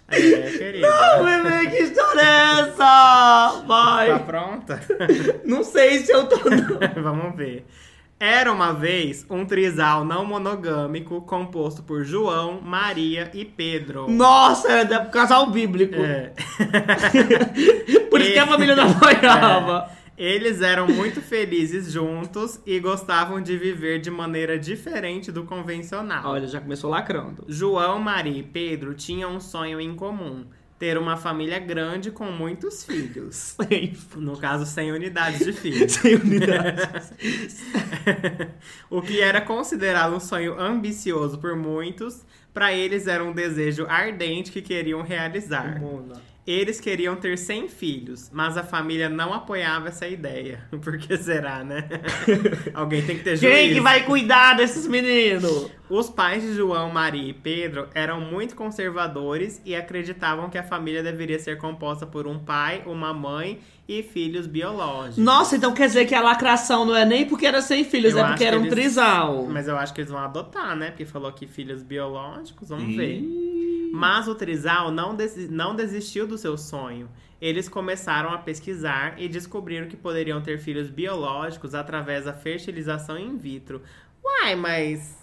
é, 0.08 0.18
querida. 0.58 0.88
Bebê, 1.22 1.70
que 1.70 1.82
história 1.82 2.20
é 2.20 2.60
essa? 2.60 2.76
Tá 2.76 3.62
Vai. 3.66 4.18
pronta? 4.20 4.80
Não 5.44 5.64
sei 5.64 6.00
se 6.00 6.12
eu 6.12 6.26
tô. 6.28 6.36
não. 6.48 7.02
Vamos 7.02 7.36
ver. 7.36 7.66
Era 8.18 8.50
uma 8.50 8.72
vez 8.72 9.26
um 9.28 9.44
trisal 9.44 10.02
não 10.02 10.24
monogâmico 10.24 11.20
composto 11.20 11.82
por 11.82 12.02
João, 12.02 12.62
Maria 12.62 13.30
e 13.34 13.44
Pedro. 13.44 14.10
Nossa, 14.10 14.72
é 14.72 14.84
do 14.86 15.10
casal 15.10 15.50
bíblico. 15.50 15.96
É. 15.96 16.32
Por 18.08 18.22
isso 18.22 18.32
que 18.32 18.38
a 18.38 18.46
família 18.46 18.74
não 18.74 18.88
apoiava. 18.90 19.90
Eles 20.16 20.62
eram 20.62 20.88
muito 20.88 21.20
felizes 21.20 21.92
juntos 21.92 22.58
e 22.64 22.80
gostavam 22.80 23.40
de 23.40 23.56
viver 23.58 24.00
de 24.00 24.10
maneira 24.10 24.58
diferente 24.58 25.30
do 25.30 25.44
convencional. 25.44 26.30
Olha, 26.32 26.46
já 26.46 26.60
começou 26.60 26.88
lacrando. 26.88 27.44
João, 27.46 27.98
Maria 27.98 28.38
e 28.38 28.42
Pedro 28.42 28.94
tinham 28.94 29.36
um 29.36 29.40
sonho 29.40 29.78
em 29.78 29.94
comum: 29.94 30.46
ter 30.78 30.96
uma 30.96 31.16
família 31.18 31.58
grande 31.58 32.10
com 32.10 32.30
muitos 32.30 32.84
filhos. 32.84 33.56
Sem, 33.68 33.92
No 34.16 34.38
caso, 34.38 34.64
100 34.64 34.92
unidades 34.92 35.44
de 35.44 35.52
filhos. 35.52 35.92
sem 36.00 36.14
unidade. 36.14 36.82
o 38.88 39.02
que 39.02 39.20
era 39.20 39.40
considerado 39.40 40.14
um 40.14 40.20
sonho 40.20 40.58
ambicioso 40.58 41.38
por 41.38 41.54
muitos, 41.56 42.24
para 42.54 42.72
eles 42.72 43.06
era 43.06 43.22
um 43.22 43.32
desejo 43.32 43.86
ardente 43.86 44.50
que 44.50 44.62
queriam 44.62 45.02
realizar. 45.02 45.78
Eles 46.46 46.78
queriam 46.78 47.16
ter 47.16 47.36
100 47.36 47.68
filhos, 47.68 48.30
mas 48.32 48.56
a 48.56 48.62
família 48.62 49.08
não 49.08 49.34
apoiava 49.34 49.88
essa 49.88 50.06
ideia. 50.06 50.60
Por 50.80 50.96
que 50.96 51.16
será, 51.16 51.64
né? 51.64 51.88
Alguém 52.72 53.02
tem 53.04 53.18
que 53.18 53.24
ter 53.24 53.36
juízo. 53.36 53.52
Quem 53.52 53.74
que 53.74 53.80
vai 53.80 54.04
cuidar 54.04 54.54
desses 54.54 54.86
meninos? 54.86 55.68
Os 55.90 56.08
pais 56.08 56.42
de 56.44 56.54
João, 56.54 56.88
Maria 56.90 57.30
e 57.30 57.32
Pedro 57.32 57.88
eram 57.94 58.20
muito 58.20 58.54
conservadores 58.54 59.60
e 59.64 59.74
acreditavam 59.74 60.48
que 60.48 60.56
a 60.58 60.62
família 60.62 61.02
deveria 61.02 61.38
ser 61.38 61.58
composta 61.58 62.06
por 62.06 62.26
um 62.28 62.38
pai, 62.38 62.82
uma 62.86 63.12
mãe 63.12 63.58
e 63.88 64.02
filhos 64.02 64.46
biológicos. 64.46 65.18
Nossa, 65.18 65.56
então 65.56 65.72
quer 65.74 65.86
dizer 65.86 66.06
que 66.06 66.14
a 66.14 66.20
lacração 66.20 66.84
não 66.84 66.96
é 66.96 67.04
nem 67.04 67.24
porque 67.26 67.46
era 67.46 67.60
sem 67.62 67.84
filhos, 67.84 68.12
Eu 68.14 68.20
é 68.20 68.24
porque 68.24 68.38
que 68.38 68.44
era 68.44 68.56
um 68.56 68.60
eles- 68.62 68.70
trisal. 68.72 69.46
Mas 69.48 69.66
eu 69.68 69.76
acho 69.76 69.92
que 69.94 70.00
eles 70.00 70.10
vão 70.10 70.20
adotar, 70.20 70.76
né? 70.76 70.90
Porque 70.90 71.04
falou 71.04 71.32
que 71.32 71.46
filhos 71.46 71.82
biológicos, 71.82 72.68
vamos 72.68 72.94
ver. 72.96 73.22
Mas 73.96 74.28
o 74.28 74.34
trisal 74.34 74.90
não, 74.90 75.16
não 75.48 75.74
desistiu 75.74 76.26
do 76.26 76.36
seu 76.36 76.58
sonho. 76.58 77.08
Eles 77.40 77.66
começaram 77.66 78.30
a 78.30 78.36
pesquisar 78.36 79.14
e 79.18 79.26
descobriram 79.26 79.88
que 79.88 79.96
poderiam 79.96 80.42
ter 80.42 80.58
filhos 80.58 80.90
biológicos 80.90 81.74
através 81.74 82.26
da 82.26 82.34
fertilização 82.34 83.18
in 83.18 83.38
vitro. 83.38 83.80
Uai, 84.22 84.54
mas. 84.54 85.16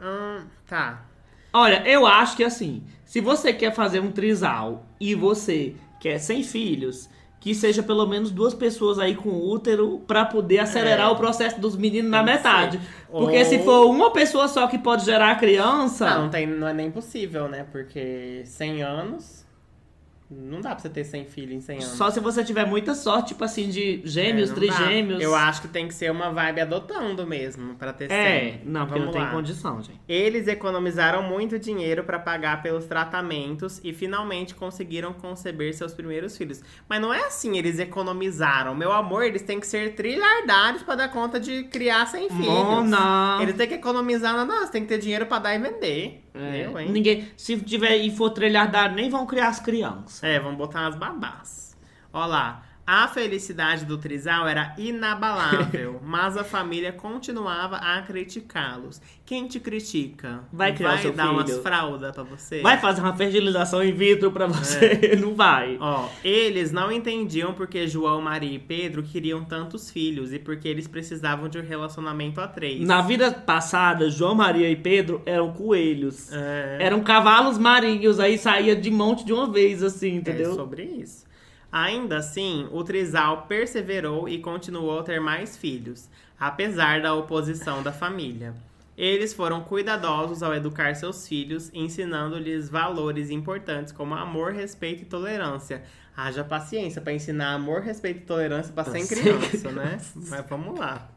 Hum, 0.00 0.46
tá. 0.64 1.04
Olha, 1.52 1.82
eu 1.88 2.06
acho 2.06 2.36
que 2.36 2.44
assim, 2.44 2.84
se 3.04 3.20
você 3.20 3.52
quer 3.52 3.74
fazer 3.74 3.98
um 3.98 4.12
trisal 4.12 4.86
e 5.00 5.16
você 5.16 5.74
quer 5.98 6.20
sem 6.20 6.44
filhos, 6.44 7.10
que 7.40 7.54
seja 7.54 7.82
pelo 7.82 8.04
menos 8.06 8.30
duas 8.30 8.52
pessoas 8.52 8.98
aí 8.98 9.14
com 9.14 9.30
útero 9.30 10.00
pra 10.06 10.24
poder 10.24 10.58
acelerar 10.58 11.08
É. 11.08 11.12
o 11.12 11.16
processo 11.16 11.60
dos 11.60 11.76
meninos 11.76 12.10
na 12.10 12.24
Tem 12.24 12.34
metade. 12.34 12.80
Porque 13.10 13.38
Ou- 13.38 13.44
se 13.44 13.58
for 13.60 13.86
uma 13.86 14.10
pessoa 14.12 14.48
só 14.48 14.66
que 14.66 14.76
pode 14.78 15.04
gerar 15.04 15.30
a 15.30 15.34
criança, 15.36 16.08
Não, 16.10 16.22
não, 16.22 16.30
tem, 16.30 16.46
não 16.46 16.66
é 16.68 16.72
nem 16.74 16.90
possível, 16.90 17.48
né? 17.48 17.64
Porque 17.70 18.42
100 18.44 18.82
anos. 18.82 19.46
Não 20.30 20.60
dá 20.60 20.70
pra 20.70 20.78
você 20.80 20.90
ter 20.90 21.04
100 21.04 21.24
filhos 21.24 21.52
em 21.54 21.60
100 21.60 21.76
anos. 21.78 21.88
só 21.96 22.10
se 22.10 22.20
você 22.20 22.44
tiver 22.44 22.66
muita 22.66 22.94
sorte, 22.94 23.28
tipo 23.28 23.42
assim, 23.44 23.70
de 23.70 24.02
gêmeos, 24.04 24.50
É, 24.50 24.54
não 24.54 24.60
dá. 24.66 24.74
trigêmeos. 24.74 25.22
Eu 25.22 25.34
acho 25.34 25.62
que 25.62 25.68
tem 25.68 25.88
que 25.88 25.94
ser 25.94 26.10
uma 26.12 26.30
vibe 26.30 26.60
adotando 26.60 27.26
mesmo, 27.26 27.74
pra 27.76 27.92
ter 27.94 28.08
100. 28.08 28.16
É, 28.16 28.60
não, 28.64 28.86
porque 28.86 28.98
Vamos 29.00 29.06
não 29.06 29.12
tem 29.12 29.22
lá. 29.22 29.30
condição, 29.34 29.82
gente. 29.82 29.98
Eles 30.06 30.46
economizaram 30.46 31.22
muito 31.22 31.58
dinheiro 31.58 32.04
para 32.04 32.18
pagar 32.18 32.62
pelos 32.62 32.84
tratamentos 32.84 33.80
e 33.82 33.92
finalmente 33.94 34.54
conseguiram 34.54 35.12
conceber 35.14 35.72
seus 35.74 35.94
primeiros 35.94 36.36
filhos. 36.36 36.62
Mas 36.88 37.00
não 37.00 37.12
é 37.12 37.24
assim, 37.24 37.56
eles 37.56 37.78
economizaram. 37.78 38.74
Meu 38.74 38.92
amor, 38.92 39.22
eles 39.24 39.40
têm 39.42 39.58
que 39.58 39.66
ser 39.66 39.94
trilhardários 39.94 40.82
para 40.82 40.94
dar 40.96 41.08
conta 41.08 41.40
de 41.40 41.64
criar 41.64 42.04
100 42.06 42.28
filhos. 42.28 42.44
Mona. 42.46 43.38
Eles 43.40 43.56
têm 43.56 43.66
que 43.66 43.74
economizar 43.74 44.34
na 44.34 44.44
nossa, 44.44 44.70
tem 44.72 44.82
que 44.82 44.88
ter 44.88 44.98
dinheiro 44.98 45.24
para 45.26 45.38
dar 45.44 45.54
e 45.54 45.58
vender. 45.58 46.24
É, 46.38 46.66
Eu, 46.66 46.78
hein? 46.78 46.90
ninguém, 46.90 47.28
se 47.36 47.58
tiver 47.60 47.96
e 47.96 48.10
for 48.10 48.30
trilhardado, 48.30 48.94
nem 48.94 49.10
vão 49.10 49.26
criar 49.26 49.48
as 49.48 49.60
crianças. 49.60 50.22
É, 50.22 50.38
vamos 50.38 50.56
botar 50.58 50.82
umas 50.82 50.96
babás. 50.96 51.76
Ó 52.12 52.24
lá. 52.26 52.64
A 52.90 53.06
felicidade 53.06 53.84
do 53.84 53.98
trisal 53.98 54.48
era 54.48 54.74
inabalável, 54.78 56.00
mas 56.02 56.38
a 56.38 56.42
família 56.42 56.90
continuava 56.90 57.76
a 57.76 58.00
criticá-los. 58.00 58.98
Quem 59.26 59.46
te 59.46 59.60
critica? 59.60 60.40
Vai 60.50 60.74
criar 60.74 60.94
o 60.94 60.98
seu 60.98 61.12
dar 61.12 61.30
umas 61.30 61.50
filho. 61.50 61.60
fraldas 61.62 62.12
pra 62.14 62.22
você? 62.22 62.62
Vai 62.62 62.78
fazer 62.78 63.02
uma 63.02 63.14
fertilização 63.14 63.84
in 63.84 63.92
vitro 63.92 64.32
pra 64.32 64.46
você, 64.46 65.16
não 65.20 65.34
vai. 65.34 65.76
Ó, 65.78 66.08
eles 66.24 66.72
não 66.72 66.90
entendiam 66.90 67.52
porque 67.52 67.86
João, 67.86 68.22
Maria 68.22 68.54
e 68.54 68.58
Pedro 68.58 69.02
queriam 69.02 69.44
tantos 69.44 69.90
filhos 69.90 70.32
e 70.32 70.38
porque 70.38 70.66
eles 70.66 70.88
precisavam 70.88 71.46
de 71.46 71.58
um 71.58 71.62
relacionamento 71.62 72.40
a 72.40 72.48
três. 72.48 72.80
Na 72.80 73.02
vida 73.02 73.30
passada, 73.30 74.08
João, 74.08 74.34
Maria 74.34 74.70
e 74.70 74.76
Pedro 74.76 75.20
eram 75.26 75.52
coelhos. 75.52 76.32
É, 76.32 76.78
Eram 76.80 77.02
cavalos 77.02 77.58
marinhos, 77.58 78.18
aí 78.18 78.38
saía 78.38 78.74
de 78.74 78.90
monte 78.90 79.26
de 79.26 79.34
uma 79.34 79.52
vez, 79.52 79.82
assim, 79.82 80.14
entendeu? 80.14 80.52
É 80.52 80.54
sobre 80.54 80.84
isso. 80.84 81.27
Ainda 81.70 82.18
assim, 82.18 82.66
o 82.72 82.82
trisal 82.82 83.42
perseverou 83.46 84.28
e 84.28 84.38
continuou 84.38 85.00
a 85.00 85.02
ter 85.02 85.20
mais 85.20 85.56
filhos, 85.56 86.08
apesar 86.38 87.02
da 87.02 87.14
oposição 87.14 87.82
da 87.82 87.92
família. 87.92 88.54
Eles 88.96 89.32
foram 89.32 89.60
cuidadosos 89.62 90.42
ao 90.42 90.54
educar 90.54 90.96
seus 90.96 91.28
filhos, 91.28 91.70
ensinando-lhes 91.72 92.68
valores 92.68 93.30
importantes 93.30 93.92
como 93.92 94.14
amor, 94.14 94.52
respeito 94.52 95.02
e 95.02 95.06
tolerância. 95.06 95.84
Haja 96.16 96.42
paciência 96.42 97.00
para 97.00 97.12
ensinar 97.12 97.52
amor, 97.52 97.82
respeito 97.82 98.22
e 98.22 98.26
tolerância 98.26 98.72
para 98.72 98.90
100 98.90 99.04
100 99.04 99.22
crianças, 99.22 99.62
né? 99.72 99.98
Mas 100.16 100.46
vamos 100.48 100.76
lá. 100.76 101.08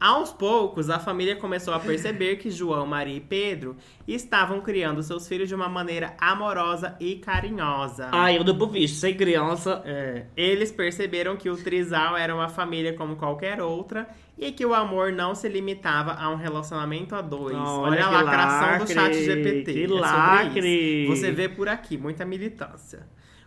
Aos 0.00 0.32
poucos, 0.32 0.90
a 0.90 0.98
família 0.98 1.36
começou 1.36 1.72
a 1.72 1.78
perceber 1.78 2.36
que 2.36 2.50
João, 2.50 2.84
Maria 2.86 3.16
e 3.16 3.20
Pedro 3.20 3.76
estavam 4.06 4.60
criando 4.60 5.02
seus 5.02 5.26
filhos 5.26 5.48
de 5.48 5.54
uma 5.54 5.68
maneira 5.68 6.14
amorosa 6.18 6.96
e 7.00 7.16
carinhosa. 7.16 8.10
Ah, 8.12 8.32
eu 8.32 8.44
dou 8.44 8.66
bicho, 8.66 8.96
sem 8.96 9.16
criança. 9.16 9.82
É, 9.84 10.26
eles 10.36 10.70
perceberam 10.70 11.36
que 11.36 11.48
o 11.48 11.56
trisal 11.56 12.16
era 12.16 12.34
uma 12.34 12.48
família 12.48 12.92
como 12.94 13.16
qualquer 13.16 13.62
outra 13.62 14.08
e 14.36 14.52
que 14.52 14.66
o 14.66 14.74
amor 14.74 15.12
não 15.12 15.34
se 15.34 15.48
limitava 15.48 16.12
a 16.12 16.28
um 16.28 16.36
relacionamento 16.36 17.14
a 17.14 17.22
dois. 17.22 17.56
Olha 17.56 17.64
Olha, 17.64 18.04
a 18.04 18.08
que 18.08 18.14
lacração 18.24 18.68
do 18.68 18.78
lacre, 18.80 18.94
chat 18.94 19.14
GPT. 19.14 19.72
que 19.72 19.84
é 19.84 19.88
lacre. 19.88 21.06
Você 21.06 21.30
vê 21.30 21.48
por 21.48 21.68
aqui, 21.68 21.96
muita 21.96 22.24
militância. 22.24 23.06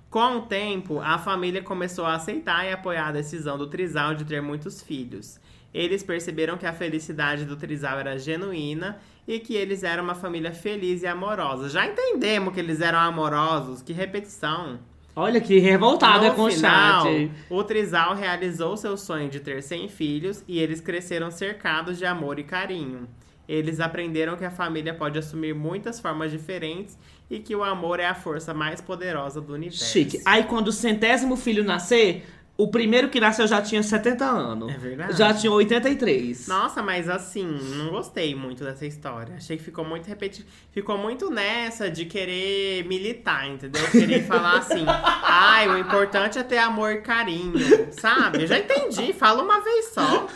Com 0.09 0.37
o 0.37 0.41
tempo, 0.43 1.01
a 1.01 1.17
família 1.17 1.61
começou 1.61 2.05
a 2.05 2.15
aceitar 2.15 2.65
e 2.65 2.71
apoiar 2.71 3.09
a 3.09 3.11
decisão 3.11 3.57
do 3.57 3.67
Trizal 3.67 4.15
de 4.15 4.23
ter 4.23 4.41
muitos 4.41 4.81
filhos. 4.81 5.39
Eles 5.77 6.01
perceberam 6.01 6.57
que 6.57 6.65
a 6.65 6.73
felicidade 6.73 7.45
do 7.45 7.55
Trizal 7.55 7.99
era 7.99 8.17
genuína 8.17 8.97
e 9.27 9.37
que 9.39 9.53
eles 9.53 9.83
eram 9.83 10.03
uma 10.03 10.15
família 10.15 10.51
feliz 10.51 11.03
e 11.03 11.07
amorosa. 11.07 11.69
Já 11.69 11.85
entendemos 11.85 12.51
que 12.51 12.59
eles 12.59 12.81
eram 12.81 12.97
amorosos, 12.97 13.83
que 13.83 13.93
repetição. 13.93 14.79
Olha 15.15 15.39
que 15.39 15.59
revoltada 15.59 16.29
no 16.29 16.35
com 16.35 16.45
o 16.45 16.51
final, 16.51 17.03
chat. 17.03 17.31
o 17.47 17.63
Trizal 17.63 18.15
realizou 18.15 18.75
seu 18.75 18.97
sonho 18.97 19.29
de 19.29 19.39
ter 19.39 19.61
100 19.61 19.87
filhos 19.89 20.43
e 20.47 20.57
eles 20.57 20.81
cresceram 20.81 21.29
cercados 21.29 21.99
de 21.99 22.07
amor 22.07 22.39
e 22.39 22.43
carinho. 22.43 23.07
Eles 23.47 23.79
aprenderam 23.79 24.35
que 24.35 24.43
a 24.43 24.51
família 24.51 24.95
pode 24.95 25.19
assumir 25.19 25.53
muitas 25.53 25.99
formas 25.99 26.31
diferentes 26.31 26.97
e 27.29 27.39
que 27.39 27.55
o 27.55 27.63
amor 27.63 27.99
é 27.99 28.05
a 28.05 28.15
força 28.15 28.53
mais 28.53 28.81
poderosa 28.81 29.39
do 29.39 29.53
universo. 29.53 29.85
Chique. 29.85 30.21
Aí 30.25 30.43
quando 30.43 30.69
o 30.69 30.71
centésimo 30.71 31.37
filho 31.37 31.63
nascer, 31.63 32.25
o 32.57 32.67
primeiro 32.69 33.09
que 33.09 33.19
nasceu 33.19 33.45
já 33.45 33.61
tinha 33.61 33.83
70 33.83 34.25
anos. 34.25 34.73
É 34.73 34.77
verdade. 34.77 35.15
Já 35.15 35.31
tinha 35.31 35.51
83. 35.51 36.47
Nossa, 36.47 36.81
mas 36.81 37.07
assim, 37.07 37.45
não 37.75 37.89
gostei 37.89 38.33
muito 38.33 38.63
dessa 38.63 38.85
história. 38.85 39.35
Achei 39.35 39.57
que 39.57 39.63
ficou 39.63 39.85
muito 39.85 40.07
repetitivo. 40.07 40.47
Ficou 40.71 40.97
muito 40.97 41.29
nessa 41.29 41.89
de 41.89 42.05
querer 42.05 42.83
militar, 42.85 43.47
entendeu? 43.47 43.85
Querer 43.91 44.23
falar 44.25 44.57
assim, 44.57 44.83
ai, 44.87 45.69
o 45.69 45.77
importante 45.77 46.39
é 46.39 46.43
ter 46.43 46.57
amor 46.57 46.93
e 46.93 47.01
carinho, 47.01 47.53
sabe? 47.91 48.41
Eu 48.41 48.47
já 48.47 48.57
entendi, 48.57 49.13
fala 49.13 49.43
uma 49.43 49.61
vez 49.61 49.93
só. 49.93 50.27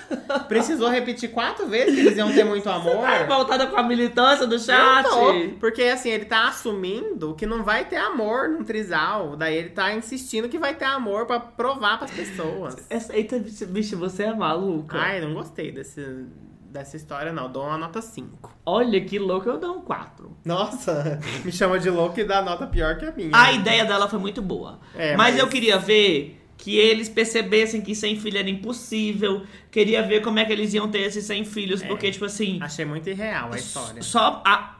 Precisou 0.47 0.89
repetir 0.89 1.31
quatro 1.31 1.67
vezes 1.67 1.95
que 1.95 2.01
eles 2.01 2.17
iam 2.17 2.31
ter 2.31 2.43
muito 2.43 2.69
amor. 2.69 3.01
Tá 3.01 3.25
voltada 3.25 3.65
com 3.65 3.77
a 3.77 3.83
militância 3.83 4.45
do 4.45 4.59
chat. 4.59 5.07
tô, 5.07 5.33
porque 5.59 5.83
assim, 5.83 6.09
ele 6.09 6.25
tá 6.25 6.47
assumindo 6.47 7.33
que 7.33 7.47
não 7.47 7.63
vai 7.63 7.85
ter 7.85 7.97
amor 7.97 8.47
num 8.47 8.63
trisal. 8.63 9.35
Daí 9.35 9.55
ele 9.55 9.69
tá 9.69 9.91
insistindo 9.93 10.47
que 10.47 10.59
vai 10.59 10.75
ter 10.75 10.85
amor 10.85 11.25
pra 11.25 11.39
provar 11.39 11.97
pras 12.15 12.27
pessoas. 12.29 12.75
Eita, 13.11 13.39
bicho, 13.67 13.97
você 13.97 14.23
é 14.23 14.33
maluca. 14.33 14.97
Ai, 14.97 15.21
não 15.21 15.33
gostei 15.33 15.71
desse, 15.71 16.25
dessa 16.69 16.95
história, 16.97 17.31
não. 17.33 17.51
Dou 17.51 17.63
uma 17.63 17.77
nota 17.77 18.01
5. 18.01 18.51
Olha 18.65 18.99
que 19.01 19.17
louco, 19.19 19.49
eu 19.49 19.57
dou 19.59 19.77
um 19.77 19.81
4. 19.81 20.37
Nossa, 20.45 21.19
me 21.45 21.51
chama 21.51 21.79
de 21.79 21.89
louco 21.89 22.19
e 22.19 22.23
dá 22.23 22.41
nota 22.41 22.67
pior 22.67 22.97
que 22.97 23.05
a 23.05 23.11
minha. 23.11 23.31
A 23.33 23.51
ideia 23.51 23.85
dela 23.85 24.07
foi 24.07 24.19
muito 24.19 24.41
boa. 24.41 24.79
É, 24.95 25.15
mas, 25.15 25.33
mas- 25.33 25.39
eu 25.39 25.47
queria 25.47 25.77
ver 25.77 26.37
que 26.57 26.77
eles 26.77 27.09
percebessem 27.09 27.81
que 27.81 27.95
sem 27.95 28.19
filho 28.19 28.37
era 28.37 28.47
impossível. 28.49 29.43
Queria 29.71 30.03
ver 30.03 30.21
como 30.21 30.37
é 30.37 30.45
que 30.45 30.51
eles 30.53 30.71
iam 30.75 30.87
ter 30.89 30.99
esses 30.99 31.25
100 31.25 31.43
filhos, 31.45 31.81
porque, 31.81 32.11
tipo 32.11 32.25
assim, 32.25 32.59
Achei 32.61 32.85
muito 32.85 33.09
irreal 33.09 33.49
a 33.51 33.55
história. 33.57 34.01
só 34.03 34.43
a, 34.45 34.75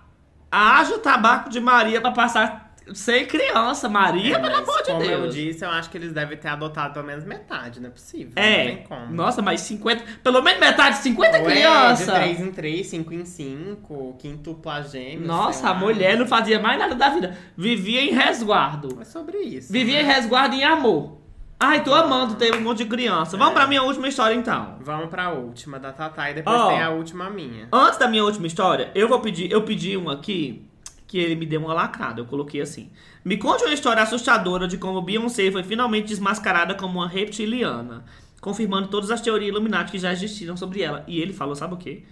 haja 0.52 0.94
o 0.96 1.00
tabaco 1.00 1.50
de 1.50 1.60
Maria 1.60 2.00
pra 2.00 2.12
passar 2.12 2.71
sem 2.94 3.26
criança. 3.26 3.88
Maria, 3.90 4.36
É, 4.36 4.40
pelo 4.40 4.56
amor 4.56 4.78
de 4.84 4.92
como 4.92 5.04
eu 5.04 5.22
Deus. 5.22 5.34
disse, 5.36 5.64
eu 5.66 5.70
acho 5.70 5.90
que 5.90 5.98
eles 5.98 6.12
devem 6.14 6.38
ter 6.38 6.48
adotado 6.48 6.94
pelo 6.94 7.06
menos 7.06 7.24
metade, 7.26 7.80
não 7.80 7.88
é 7.90 7.92
possível. 7.92 8.34
Não 8.36 8.44
É, 8.44 8.66
tem 8.66 8.84
como. 8.84 9.14
nossa, 9.14 9.42
mas 9.42 9.62
50, 9.62 10.04
pelo 10.24 10.42
menos 10.42 10.60
metade, 10.60 10.98
50 10.98 11.38
Ou 11.40 11.44
é 11.50 11.52
crianças. 11.52 12.06
de 12.08 12.12
3 12.14 12.40
em 12.42 12.52
3, 12.52 12.88
5 12.88 13.14
em 13.14 13.26
5, 13.26 14.16
quintupla 14.20 14.82
gêmeos. 14.84 15.28
Nossa, 15.28 15.70
a 15.70 15.74
mulher 15.74 16.18
não 16.18 16.26
fazia 16.28 16.60
mais 16.60 16.78
nada 16.80 16.96
da 16.96 17.10
vida. 17.10 17.38
Vivia 17.58 18.02
em 18.02 18.12
resguardo. 18.14 18.98
É 19.02 19.04
sobre 19.06 19.38
isso. 19.40 19.72
Vivia 19.72 20.02
em 20.02 20.06
né? 20.06 20.14
resguardo 20.14 20.56
e 20.56 20.60
em 20.62 20.64
amor. 20.64 21.20
Ai, 21.64 21.84
tô 21.84 21.94
amando 21.94 22.34
ter 22.36 22.56
um 22.56 22.62
monte 22.62 22.80
de 22.80 22.86
criança. 22.86 23.38
Vamos 23.38 23.54
pra 23.54 23.68
minha 23.68 23.84
última 23.84 24.08
história 24.08 24.34
então. 24.34 24.78
Vamos 24.82 25.10
pra 25.10 25.30
última 25.30 25.78
da 25.80 25.92
Tatá 25.92 26.32
e 26.32 26.34
depois 26.34 26.60
Ó. 26.60 26.70
tem 26.70 26.82
a 26.82 26.90
última 26.90 27.30
minha. 27.30 27.68
Antes 27.72 28.00
da 28.00 28.08
minha 28.08 28.24
última 28.24 28.48
história, 28.48 28.90
eu 28.96 29.08
vou 29.08 29.20
pedir, 29.20 29.52
eu 29.52 29.62
pedi 29.62 29.96
um 29.96 30.10
aqui 30.10 30.68
que 31.12 31.18
ele 31.18 31.36
me 31.36 31.46
deu 31.46 31.60
uma 31.60 31.74
lacrada. 31.74 32.22
Eu 32.22 32.26
coloquei 32.26 32.62
assim: 32.62 32.90
Me 33.24 33.36
conte 33.36 33.66
uma 33.66 33.74
história 33.74 34.02
assustadora 34.02 34.66
de 34.66 34.78
como 34.78 35.02
Beyoncé 35.02 35.52
foi 35.52 35.62
finalmente 35.62 36.08
desmascarada 36.08 36.74
como 36.74 37.00
uma 37.00 37.08
reptiliana, 37.08 38.06
confirmando 38.40 38.88
todas 38.88 39.12
as 39.12 39.20
teorias 39.20 39.50
Illuminati 39.50 39.92
que 39.92 40.00
já 40.00 40.14
existiram 40.14 40.56
sobre 40.56 40.82
ela. 40.82 41.04
E 41.06 41.20
ele 41.20 41.34
falou, 41.34 41.54
sabe 41.54 41.74
o 41.74 41.78
quê? 41.78 42.04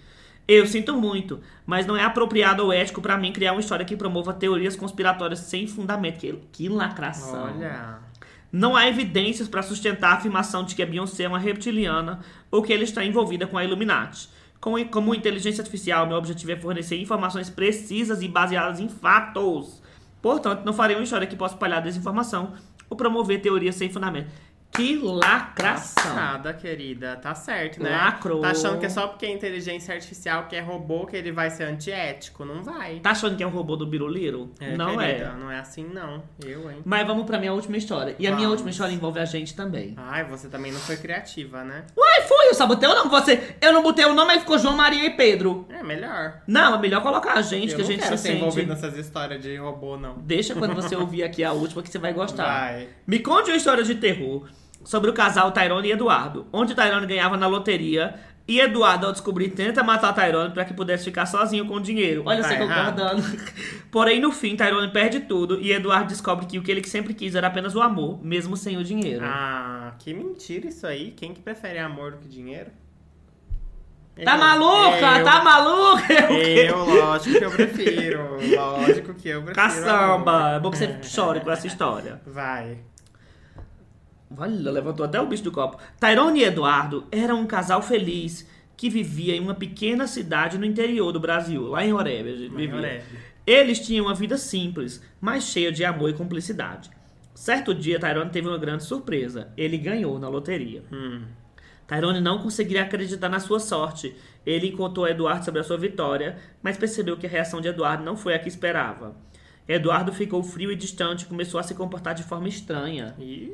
Eu 0.46 0.66
sinto 0.66 0.94
muito, 0.94 1.40
mas 1.64 1.86
não 1.86 1.96
é 1.96 2.04
apropriado 2.04 2.62
ou 2.62 2.72
ético 2.72 3.00
pra 3.00 3.16
mim 3.16 3.32
criar 3.32 3.52
uma 3.52 3.60
história 3.60 3.86
que 3.86 3.96
promova 3.96 4.34
teorias 4.34 4.76
conspiratórias 4.76 5.38
sem 5.38 5.66
fundamento. 5.66 6.18
Que, 6.18 6.38
que 6.52 6.68
lacração. 6.68 7.54
Olha. 7.56 8.00
Não 8.52 8.76
há 8.76 8.86
evidências 8.86 9.48
para 9.48 9.62
sustentar 9.62 10.10
a 10.10 10.16
afirmação 10.16 10.62
de 10.64 10.74
que 10.74 10.82
a 10.82 10.86
Beyoncé 10.86 11.22
é 11.22 11.28
uma 11.28 11.38
reptiliana 11.38 12.20
ou 12.50 12.62
que 12.62 12.72
ela 12.72 12.82
está 12.82 13.02
envolvida 13.02 13.46
com 13.46 13.56
a 13.56 13.64
Illuminati. 13.64 14.28
Como, 14.60 14.84
como 14.90 15.14
inteligência 15.14 15.62
artificial, 15.62 16.06
meu 16.06 16.18
objetivo 16.18 16.52
é 16.52 16.56
fornecer 16.56 17.00
informações 17.00 17.48
precisas 17.48 18.20
e 18.20 18.28
baseadas 18.28 18.78
em 18.78 18.88
fatos. 18.88 19.80
Portanto, 20.20 20.64
não 20.64 20.72
farei 20.72 20.96
uma 20.96 21.02
história 21.02 21.26
que 21.26 21.34
possa 21.34 21.54
espalhar 21.54 21.82
desinformação 21.82 22.52
ou 22.88 22.96
promover 22.96 23.40
teorias 23.40 23.76
sem 23.76 23.88
fundamento. 23.88 24.30
Que 24.72 24.96
lacração! 24.96 26.14
Passada, 26.14 26.54
querida. 26.54 27.16
Tá 27.16 27.34
certo, 27.34 27.82
né? 27.82 27.90
Lacrou. 27.90 28.40
Tá 28.40 28.50
achando 28.50 28.78
que 28.78 28.86
é 28.86 28.88
só 28.88 29.08
porque 29.08 29.26
é 29.26 29.32
inteligência 29.32 29.94
artificial, 29.94 30.46
que 30.46 30.56
é 30.56 30.60
robô, 30.60 31.06
que 31.06 31.16
ele 31.16 31.32
vai 31.32 31.50
ser 31.50 31.64
antiético? 31.64 32.44
Não 32.44 32.62
vai. 32.62 33.00
Tá 33.00 33.10
achando 33.10 33.36
que 33.36 33.42
é 33.42 33.46
um 33.46 33.50
robô 33.50 33.76
do 33.76 33.86
Biruliro? 33.86 34.52
É, 34.60 34.76
não 34.76 34.96
querida, 34.96 35.24
é. 35.24 35.38
Não 35.38 35.50
é 35.50 35.58
assim, 35.58 35.84
não. 35.84 36.22
Eu, 36.44 36.70
hein? 36.70 36.78
Mas 36.84 37.06
vamos 37.06 37.26
pra 37.26 37.38
minha 37.38 37.52
última 37.52 37.76
história. 37.76 38.14
E 38.18 38.26
a 38.26 38.30
minha 38.30 38.42
Vamos. 38.42 38.52
última 38.52 38.70
história 38.70 38.94
envolve 38.94 39.18
a 39.18 39.24
gente 39.24 39.54
também. 39.54 39.94
Ai, 39.96 40.24
você 40.24 40.48
também 40.48 40.72
não 40.72 40.80
foi 40.80 40.96
criativa, 40.96 41.64
né? 41.64 41.84
Uai, 41.96 42.22
foi, 42.22 42.48
eu 42.48 42.54
sabotei 42.54 42.88
o 42.88 42.94
nome. 42.94 43.10
Você, 43.10 43.56
eu 43.60 43.72
não 43.72 43.82
botei 43.82 44.04
o 44.04 44.14
nome, 44.14 44.32
aí 44.32 44.40
ficou 44.40 44.58
João 44.58 44.76
Maria 44.76 45.04
e 45.04 45.10
Pedro. 45.10 45.66
É 45.68 45.82
melhor. 45.82 46.42
Não, 46.46 46.76
é 46.76 46.78
melhor 46.78 47.02
colocar 47.02 47.34
a 47.34 47.42
gente, 47.42 47.72
eu 47.72 47.76
que 47.76 47.82
a 47.82 47.86
gente 47.86 48.02
quero 48.02 48.16
se 48.16 48.22
ser 48.22 48.28
sente. 48.28 48.40
envolvido 48.40 48.68
nessas 48.68 48.96
histórias 48.96 49.42
de 49.42 49.56
robô, 49.56 49.96
não. 49.96 50.18
Deixa 50.18 50.54
quando 50.54 50.74
você 50.74 50.94
ouvir 50.94 51.22
aqui 51.22 51.42
a 51.42 51.52
última 51.52 51.82
que 51.82 51.88
você 51.90 51.98
vai 51.98 52.12
gostar. 52.12 52.46
Vai. 52.46 52.88
Me 53.06 53.18
conte 53.18 53.50
uma 53.50 53.56
história 53.56 53.82
de 53.82 53.94
terror 53.96 54.48
sobre 54.84 55.10
o 55.10 55.12
casal 55.12 55.52
Tyrone 55.52 55.88
e 55.88 55.92
Eduardo, 55.92 56.46
onde 56.52 56.74
Tyrone 56.74 57.06
ganhava 57.06 57.36
na 57.36 57.46
loteria 57.46 58.14
e 58.50 58.58
Eduardo, 58.58 59.06
ao 59.06 59.12
descobrir, 59.12 59.50
tenta 59.50 59.80
matar 59.80 60.12
Tyrone 60.12 60.52
para 60.52 60.64
que 60.64 60.74
pudesse 60.74 61.04
ficar 61.04 61.24
sozinho 61.24 61.64
com 61.66 61.74
o 61.74 61.80
dinheiro. 61.80 62.24
Olha, 62.26 62.42
Tá 62.42 62.48
você 62.48 62.56
concordando. 62.56 63.22
Porém, 63.92 64.20
no 64.20 64.32
fim, 64.32 64.56
Tyrone 64.56 64.90
perde 64.90 65.20
tudo 65.20 65.60
e 65.60 65.70
Eduardo 65.70 66.08
descobre 66.08 66.46
que 66.46 66.58
o 66.58 66.62
que 66.62 66.68
ele 66.68 66.82
sempre 66.84 67.14
quis 67.14 67.36
era 67.36 67.46
apenas 67.46 67.76
o 67.76 67.80
amor, 67.80 68.18
mesmo 68.20 68.56
sem 68.56 68.76
o 68.76 68.82
dinheiro. 68.82 69.24
Ah, 69.24 69.94
que 70.00 70.12
mentira 70.12 70.66
isso 70.66 70.84
aí. 70.84 71.12
Quem 71.12 71.32
que 71.32 71.40
prefere 71.40 71.78
amor 71.78 72.10
do 72.10 72.18
que 72.18 72.28
dinheiro? 72.28 72.72
tá 74.24 74.32
Eu. 74.34 74.38
maluca? 74.38 75.18
Eu. 75.18 75.24
Tá 75.24 75.44
maluca? 75.44 76.12
Eu 76.32 76.84
lógico 76.84 77.38
que 77.38 77.44
eu 77.44 77.50
prefiro. 77.52 78.20
Lógico 78.56 79.14
que 79.14 79.28
eu 79.28 79.42
prefiro. 79.42 79.54
Caçamba! 79.54 80.36
amor. 80.36 80.56
É 80.56 80.58
bom 80.60 80.70
que 80.72 80.78
você 80.78 80.98
chore 81.04 81.38
com 81.38 81.52
essa 81.52 81.68
história. 81.68 82.20
Vai. 82.26 82.78
Olha, 84.36 84.70
levantou 84.70 85.04
até 85.04 85.20
o 85.20 85.26
bicho 85.26 85.42
do 85.42 85.52
copo. 85.52 85.78
Tyrone 85.98 86.40
e 86.40 86.44
Eduardo 86.44 87.04
eram 87.10 87.40
um 87.40 87.46
casal 87.46 87.82
feliz 87.82 88.48
que 88.76 88.88
vivia 88.88 89.34
em 89.34 89.40
uma 89.40 89.54
pequena 89.54 90.06
cidade 90.06 90.56
no 90.56 90.64
interior 90.64 91.12
do 91.12 91.20
Brasil, 91.20 91.66
lá 91.66 91.84
em 91.84 91.92
Oreb. 91.92 92.28
a 92.28 92.36
gente 92.36 92.54
vivia. 92.54 92.76
Oreb. 92.76 93.02
Eles 93.46 93.80
tinham 93.80 94.06
uma 94.06 94.14
vida 94.14 94.38
simples, 94.38 95.02
mas 95.20 95.44
cheia 95.44 95.72
de 95.72 95.84
amor 95.84 96.10
e 96.10 96.14
cumplicidade. 96.14 96.90
Certo 97.34 97.74
dia, 97.74 97.98
Tyrone 97.98 98.30
teve 98.30 98.48
uma 98.48 98.58
grande 98.58 98.84
surpresa. 98.84 99.48
Ele 99.56 99.76
ganhou 99.76 100.18
na 100.18 100.28
loteria. 100.28 100.84
Hum. 100.92 101.24
Tyrone 101.86 102.20
não 102.20 102.38
conseguiria 102.38 102.82
acreditar 102.82 103.28
na 103.28 103.40
sua 103.40 103.58
sorte. 103.58 104.14
Ele 104.46 104.70
contou 104.72 105.04
a 105.04 105.10
Eduardo 105.10 105.44
sobre 105.44 105.60
a 105.60 105.64
sua 105.64 105.76
vitória, 105.76 106.38
mas 106.62 106.76
percebeu 106.76 107.16
que 107.16 107.26
a 107.26 107.30
reação 107.30 107.60
de 107.60 107.68
Eduardo 107.68 108.04
não 108.04 108.16
foi 108.16 108.34
a 108.34 108.38
que 108.38 108.48
esperava. 108.48 109.16
Eduardo 109.66 110.12
ficou 110.12 110.42
frio 110.42 110.70
e 110.70 110.76
distante 110.76 111.22
e 111.22 111.26
começou 111.26 111.58
a 111.58 111.62
se 111.62 111.74
comportar 111.74 112.14
de 112.14 112.22
forma 112.22 112.48
estranha. 112.48 113.14
Ih, 113.18 113.52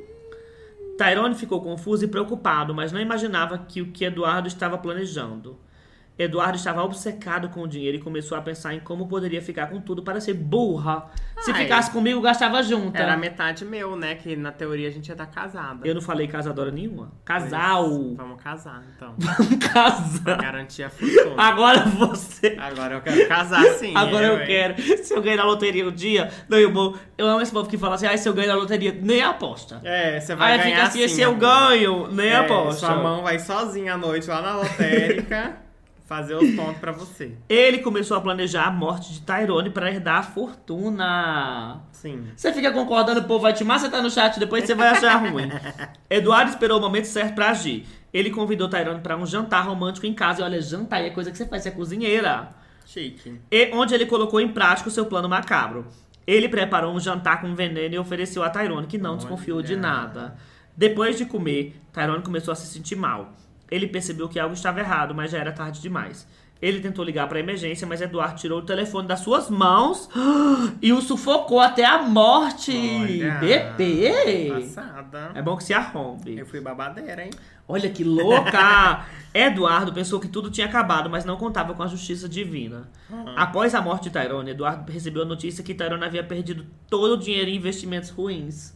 Tyrone 0.97 1.35
ficou 1.35 1.61
confuso 1.61 2.05
e 2.05 2.09
preocupado, 2.09 2.75
mas 2.75 2.93
não 2.93 3.01
imaginava 3.01 3.59
que 3.59 3.83
o 3.83 3.93
que 3.93 4.05
Eduardo 4.05 4.49
estava 4.49 4.79
planejando. 4.79 5.59
Eduardo 6.19 6.57
estava 6.57 6.83
obcecado 6.83 7.51
com 7.51 7.61
o 7.63 7.69
dinheiro 7.69 7.99
e 7.99 8.01
começou 8.01 8.39
a 8.39 8.41
pensar 8.41 8.73
em 8.75 8.81
como 8.81 9.07
poderia 9.07 9.43
ficar 9.43 9.67
com 9.67 9.81
tudo 9.81 10.03
para 10.03 10.19
ser 10.21 10.33
burra. 10.33 11.07
Se 11.41 11.51
Ai. 11.51 11.63
ficasse 11.65 11.91
comigo, 11.91 12.21
gastava 12.23 12.63
junto. 12.63 12.97
Era 12.97 13.17
metade 13.19 13.65
meu, 13.67 13.95
né? 13.97 14.15
Que 14.15 14.35
na 14.35 14.51
teoria 14.51 14.89
a 14.89 14.91
gente 14.91 15.09
ia 15.09 15.13
estar 15.13 15.27
casada. 15.27 15.87
Eu 15.87 15.95
não 15.95 16.01
falei 16.01 16.27
casadora 16.27 16.71
nenhuma. 16.71 17.13
Casal. 17.25 18.15
Vamos 18.15 18.43
casar, 18.43 18.83
então. 18.97 19.15
Vamos 19.19 19.67
casar. 19.67 20.39
Garantir 20.41 20.85
a 20.85 20.91
fortuna. 20.91 21.35
Agora 21.37 21.81
você. 21.81 22.57
Agora 22.59 22.95
eu 22.95 23.01
quero 23.03 23.29
casar 23.29 23.63
sim. 23.75 23.93
Agora 23.95 24.27
eu 24.27 24.41
hein? 24.41 24.47
quero. 24.47 25.05
Se 25.05 25.13
eu 25.15 25.21
ganhar 25.21 25.37
na 25.37 25.45
loteria 25.45 25.87
um 25.87 25.93
dia, 25.93 26.31
não, 26.49 26.57
eu, 26.59 26.73
vou- 26.73 26.97
eu 27.19 27.27
amo 27.27 27.43
esse 27.43 27.53
povo 27.53 27.69
que 27.69 27.77
fala 27.77 27.97
assim: 27.97 28.07
ah, 28.07 28.17
se 28.17 28.27
eu 28.27 28.33
ganhar 28.33 28.49
na 28.49 28.55
loteria, 28.55 28.97
nem 29.03 29.21
aposta. 29.21 29.83
É, 29.85 30.19
você 30.19 30.35
vai 30.35 30.53
Aí 30.53 30.59
ganhar 30.59 30.71
fica 30.77 30.83
assim: 30.89 31.05
assim, 31.05 31.15
se 31.15 31.21
eu 31.21 31.35
ganho, 31.37 32.09
nem 32.11 32.29
É, 32.29 32.37
aposta. 32.37 32.87
Sua 32.87 32.97
mão 32.97 33.23
vai 33.23 33.39
sozinha 33.39 33.93
à 33.95 33.99
noite 33.99 34.27
lá 34.29 34.41
na 34.41 34.57
lotérica 34.57 35.66
fazer 36.07 36.37
os 36.37 36.55
pontos 36.55 36.79
pra 36.79 36.93
você. 36.93 37.33
Ele 37.49 37.79
começou 37.79 38.17
a 38.17 38.21
planejar 38.21 38.67
a 38.67 38.71
morte 38.71 39.13
de 39.13 39.21
Tyrone 39.21 39.71
para 39.71 39.91
herdar 39.91 40.19
a 40.19 40.23
fortuna. 40.23 41.83
Sim. 41.93 42.29
Você 42.35 42.53
fica 42.53 42.71
concordando, 42.71 43.21
o 43.21 43.25
povo 43.25 43.41
vai 43.41 43.53
te 43.53 43.65
macetar 43.65 44.01
no 44.03 44.11
chat, 44.11 44.39
depois 44.39 44.65
você 44.65 44.75
vai 44.75 44.89
achar 44.89 45.17
ruim. 45.17 45.51
Eduardo 46.09 46.51
esperou 46.51 46.79
o 46.79 46.81
momento 46.81 47.07
certo 47.07 47.35
para 47.35 47.51
agir. 47.51 47.85
Ele 48.13 48.31
convidou 48.31 48.69
Tyrone 48.69 49.01
para 49.01 49.17
um 49.17 49.27
jantar 49.27 49.67
romântico 49.67 50.07
em 50.07 50.15
casa. 50.15 50.41
E 50.41 50.45
olha, 50.45 50.63
jantar 50.63 51.05
é 51.05 51.11
coisa 51.11 51.31
que 51.31 51.37
você 51.37 51.45
faz, 51.45 51.65
você 51.65 51.69
é 51.71 51.73
cozinheira. 51.73 52.55
Chique. 52.87 53.41
E 53.51 53.71
onde 53.75 53.93
ele 53.93 54.07
colocou 54.07 54.41
em 54.41 54.49
prática 54.49 54.89
o 54.89 54.93
seu 54.93 55.07
plano 55.07 55.29
macabro. 55.29 55.87
Ele 56.25 56.49
preparou 56.49 56.95
um 56.95 57.01
jantar 57.01 57.41
com 57.41 57.55
veneno 57.55 57.95
e 57.95 57.99
ofereceu 57.99 58.43
a 58.43 58.51
Tyrone, 58.51 58.87
que 58.87 58.99
não 58.99 59.17
desconfiou 59.17 59.61
de 59.61 59.73
Olha. 59.73 59.83
nada. 59.83 60.37
Depois 60.77 61.19
de 61.19 61.25
comer, 61.25 61.77
Tyrone 61.93 62.23
começou 62.23 62.53
a 62.53 62.55
se 62.55 62.67
sentir 62.67 62.97
mal. 62.97 63.33
Ele 63.71 63.87
percebeu 63.87 64.29
que 64.29 64.39
algo 64.39 64.55
estava 64.55 64.81
errado, 64.81 65.15
mas 65.15 65.31
já 65.31 65.39
era 65.39 65.53
tarde 65.53 65.81
demais. 65.81 66.27
Ele 66.61 66.81
tentou 66.81 67.05
ligar 67.05 67.29
para 67.29 67.37
a 67.37 67.41
emergência, 67.41 67.87
mas 67.87 68.01
Eduardo 68.01 68.41
tirou 68.41 68.61
o 68.61 68.63
telefone 68.63 69.07
das 69.07 69.21
suas 69.21 69.51
mãos 69.51 70.09
e 70.81 70.91
o 70.91 71.03
sufocou 71.03 71.61
até 71.61 71.85
a 71.85 72.03
morte. 72.03 72.73
Olha, 72.73 73.35
Bebê! 73.35 74.53
Passada. 74.55 75.33
É 75.35 75.43
bom 75.43 75.55
que 75.57 75.65
se 75.65 75.75
arrombe. 75.75 76.39
Eu 76.39 76.47
fui 76.47 76.61
babadeira, 76.61 77.25
hein? 77.25 77.31
Olha 77.69 77.91
que 77.91 78.03
louca! 78.03 79.05
Eduardo 79.35 79.93
pensou 79.93 80.19
que 80.19 80.29
tudo 80.29 80.51
tinha 80.51 80.67
acabado, 80.67 81.11
mas 81.11 81.27
não 81.27 81.37
contava 81.37 81.75
com 81.75 81.83
a 81.83 81.87
justiça 81.87 82.27
divina. 82.27 82.89
Após 83.37 83.75
a 83.75 83.83
morte 83.83 84.05
de 84.05 84.11
Tyrone, 84.11 84.53
Eduardo 84.53 84.91
recebeu 84.91 85.23
a 85.23 85.27
notícia 85.27 85.63
que 85.63 85.75
Tyrone 85.75 86.05
havia 86.05 86.25
perdido 86.25 86.65
todo 86.89 87.15
o 87.15 87.19
dinheiro 87.19 87.51
em 87.51 87.57
investimentos 87.57 88.09
ruins. 88.09 88.75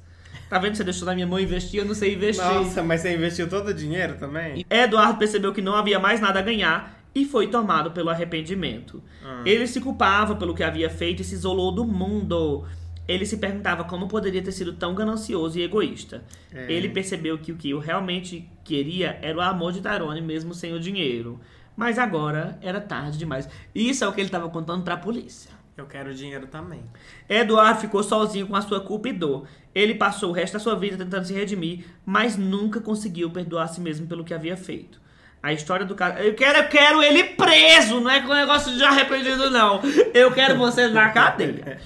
Tá 0.50 0.58
vendo? 0.58 0.76
Você 0.76 0.82
deixou 0.82 1.06
na 1.06 1.14
minha 1.14 1.28
mão 1.28 1.38
investir, 1.38 1.78
eu 1.78 1.86
não 1.86 1.94
sei 1.94 2.14
investir. 2.14 2.44
Nossa, 2.44 2.82
mas 2.82 3.02
você 3.02 3.14
investiu 3.14 3.48
todo 3.48 3.68
o 3.68 3.74
dinheiro 3.74 4.16
também? 4.18 4.66
Eduardo 4.68 5.16
percebeu 5.16 5.52
que 5.52 5.62
não 5.62 5.76
havia 5.76 6.00
mais 6.00 6.20
nada 6.20 6.40
a 6.40 6.42
ganhar 6.42 7.00
e 7.14 7.24
foi 7.24 7.46
tomado 7.46 7.92
pelo 7.92 8.10
arrependimento. 8.10 9.00
Ah. 9.24 9.42
Ele 9.46 9.64
se 9.68 9.80
culpava 9.80 10.34
pelo 10.34 10.52
que 10.52 10.64
havia 10.64 10.90
feito 10.90 11.22
e 11.22 11.24
se 11.24 11.36
isolou 11.36 11.70
do 11.70 11.84
mundo. 11.84 12.64
Ele 13.06 13.24
se 13.24 13.36
perguntava 13.36 13.84
como 13.84 14.08
poderia 14.08 14.42
ter 14.42 14.50
sido 14.50 14.72
tão 14.72 14.92
ganancioso 14.92 15.56
e 15.56 15.62
egoísta. 15.62 16.24
É. 16.52 16.70
Ele 16.70 16.88
percebeu 16.88 17.38
que 17.38 17.52
o 17.52 17.56
que 17.56 17.70
eu 17.70 17.78
realmente 17.78 18.48
queria 18.64 19.20
era 19.22 19.38
o 19.38 19.40
amor 19.40 19.72
de 19.72 19.80
Tyrone, 19.80 20.20
mesmo 20.20 20.52
sem 20.52 20.74
o 20.74 20.80
dinheiro. 20.80 21.40
Mas 21.76 21.96
agora 21.96 22.58
era 22.60 22.80
tarde 22.80 23.16
demais. 23.16 23.48
Isso 23.72 24.02
é 24.02 24.08
o 24.08 24.12
que 24.12 24.20
ele 24.20 24.26
estava 24.26 24.48
contando 24.48 24.82
pra 24.82 24.96
polícia. 24.96 25.59
Eu 25.80 25.86
quero 25.86 26.14
dinheiro 26.14 26.46
também. 26.46 26.82
Eduardo 27.26 27.80
ficou 27.80 28.02
sozinho 28.02 28.46
com 28.46 28.54
a 28.54 28.60
sua 28.60 28.80
culpa 28.80 29.08
e 29.08 29.12
dor. 29.14 29.48
Ele 29.74 29.94
passou 29.94 30.28
o 30.28 30.32
resto 30.32 30.54
da 30.54 30.58
sua 30.58 30.76
vida 30.76 30.98
tentando 30.98 31.24
se 31.24 31.32
redimir, 31.32 31.86
mas 32.04 32.36
nunca 32.36 32.80
conseguiu 32.80 33.30
perdoar 33.30 33.64
a 33.64 33.66
si 33.66 33.80
mesmo 33.80 34.06
pelo 34.06 34.22
que 34.22 34.34
havia 34.34 34.58
feito. 34.58 35.00
A 35.42 35.54
história 35.54 35.86
do 35.86 35.94
caso. 35.94 36.18
Eu 36.18 36.34
quero, 36.34 36.58
eu 36.58 36.68
quero 36.68 37.02
ele 37.02 37.24
preso, 37.24 37.98
não 37.98 38.10
é 38.10 38.20
com 38.20 38.34
negócio 38.34 38.76
de 38.76 38.84
arrependido, 38.84 39.50
não. 39.50 39.80
Eu 40.12 40.30
quero 40.32 40.58
você 40.58 40.86
na 40.88 41.08
cadeia. 41.12 41.80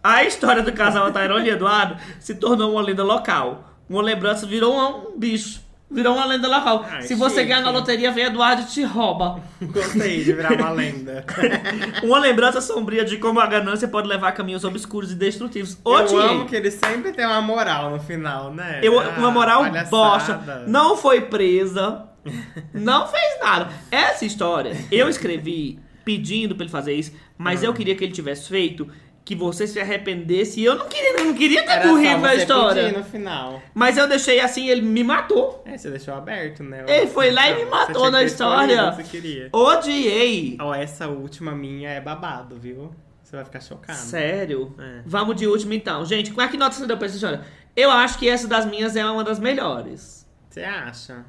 A 0.00 0.22
história 0.22 0.62
do 0.62 0.72
casal 0.72 1.10
Tyrone 1.10 1.48
e 1.48 1.50
Eduardo 1.50 2.00
se 2.20 2.36
tornou 2.36 2.70
uma 2.70 2.82
lenda 2.82 3.02
local. 3.02 3.74
Uma 3.88 4.00
lembrança 4.00 4.46
virou 4.46 4.78
um 4.78 5.18
bicho. 5.18 5.60
Virou 5.90 6.14
uma 6.14 6.24
lenda 6.24 6.46
local. 6.46 6.86
Ai, 6.88 7.02
Se 7.02 7.14
você 7.16 7.36
chique. 7.40 7.48
ganhar 7.48 7.62
na 7.62 7.70
loteria, 7.70 8.12
vem 8.12 8.24
Eduardo 8.26 8.62
e 8.62 8.66
te 8.66 8.82
rouba. 8.84 9.42
Gostei 9.60 10.22
de 10.22 10.32
virar 10.32 10.52
uma 10.52 10.70
lenda. 10.70 11.24
Uma 12.04 12.18
lembrança 12.20 12.60
sombria 12.60 13.04
de 13.04 13.16
como 13.16 13.40
a 13.40 13.46
ganância 13.46 13.88
pode 13.88 14.06
levar 14.06 14.28
a 14.28 14.32
caminhos 14.32 14.62
obscuros 14.64 15.10
e 15.10 15.14
destrutivos. 15.16 15.76
Eu 15.84 15.90
Odiei. 15.92 16.20
amo 16.22 16.46
que 16.46 16.54
ele 16.54 16.70
sempre 16.70 17.12
tem 17.12 17.26
uma 17.26 17.40
moral 17.42 17.90
no 17.90 17.98
final, 18.00 18.52
né? 18.54 18.78
Eu, 18.82 18.98
Ah, 19.00 19.14
uma 19.18 19.30
moral 19.32 19.62
palhaçada. 19.62 19.90
bosta. 19.90 20.64
Não 20.68 20.96
foi 20.96 21.22
presa. 21.22 22.06
não 22.72 23.06
fez 23.08 23.40
nada. 23.42 23.68
Essa 23.90 24.24
história, 24.24 24.76
eu 24.92 25.08
escrevi 25.08 25.78
pedindo 26.04 26.54
pra 26.54 26.64
ele 26.64 26.72
fazer 26.72 26.92
isso, 26.94 27.12
mas 27.36 27.62
Ah. 27.62 27.66
eu 27.66 27.74
queria 27.74 27.94
que 27.96 28.04
ele 28.04 28.12
tivesse 28.12 28.48
feito 28.48 28.86
que 29.30 29.36
você 29.36 29.64
se 29.64 29.78
arrependesse. 29.78 30.60
E 30.60 30.64
eu 30.64 30.74
não 30.74 30.88
queria, 30.88 31.20
eu 31.20 31.24
não 31.26 31.34
queria 31.34 31.62
ter 31.62 31.70
Era 31.70 31.86
morrido 31.86 32.18
na 32.18 32.34
história. 32.34 32.82
pedir 32.86 32.98
no 32.98 33.04
final. 33.04 33.62
Mas 33.72 33.96
eu 33.96 34.08
deixei 34.08 34.40
assim, 34.40 34.68
ele 34.68 34.82
me 34.82 35.04
matou. 35.04 35.62
É, 35.64 35.78
você 35.78 35.88
deixou 35.88 36.14
aberto, 36.14 36.64
né? 36.64 36.84
Ele 36.88 37.06
foi 37.06 37.30
lá 37.30 37.48
e 37.48 37.64
me 37.64 37.70
matou 37.70 38.10
na 38.10 38.24
história. 38.24 38.90
que 38.90 38.96
Você 38.96 39.02
queria. 39.04 39.48
Odiei. 39.52 40.56
Ó, 40.60 40.74
essa 40.74 41.06
última 41.06 41.52
minha 41.52 41.90
é 41.90 42.00
babado, 42.00 42.56
viu? 42.56 42.90
Você 43.22 43.36
vai 43.36 43.44
ficar 43.44 43.60
chocado. 43.60 43.96
Sério? 44.00 44.74
É. 44.80 45.02
Vamos 45.06 45.36
de 45.36 45.46
último 45.46 45.74
então. 45.74 46.04
Gente, 46.04 46.32
qual 46.32 46.44
é 46.44 46.50
que 46.50 46.56
nota 46.56 46.74
você 46.74 46.84
deu 46.84 46.96
pra 46.96 47.06
essa 47.06 47.14
história? 47.14 47.42
Eu 47.76 47.88
acho 47.88 48.18
que 48.18 48.28
essa 48.28 48.48
das 48.48 48.66
minhas 48.66 48.96
é 48.96 49.06
uma 49.08 49.22
das 49.22 49.38
melhores. 49.38 50.26
Você 50.48 50.64
acha? 50.64 51.24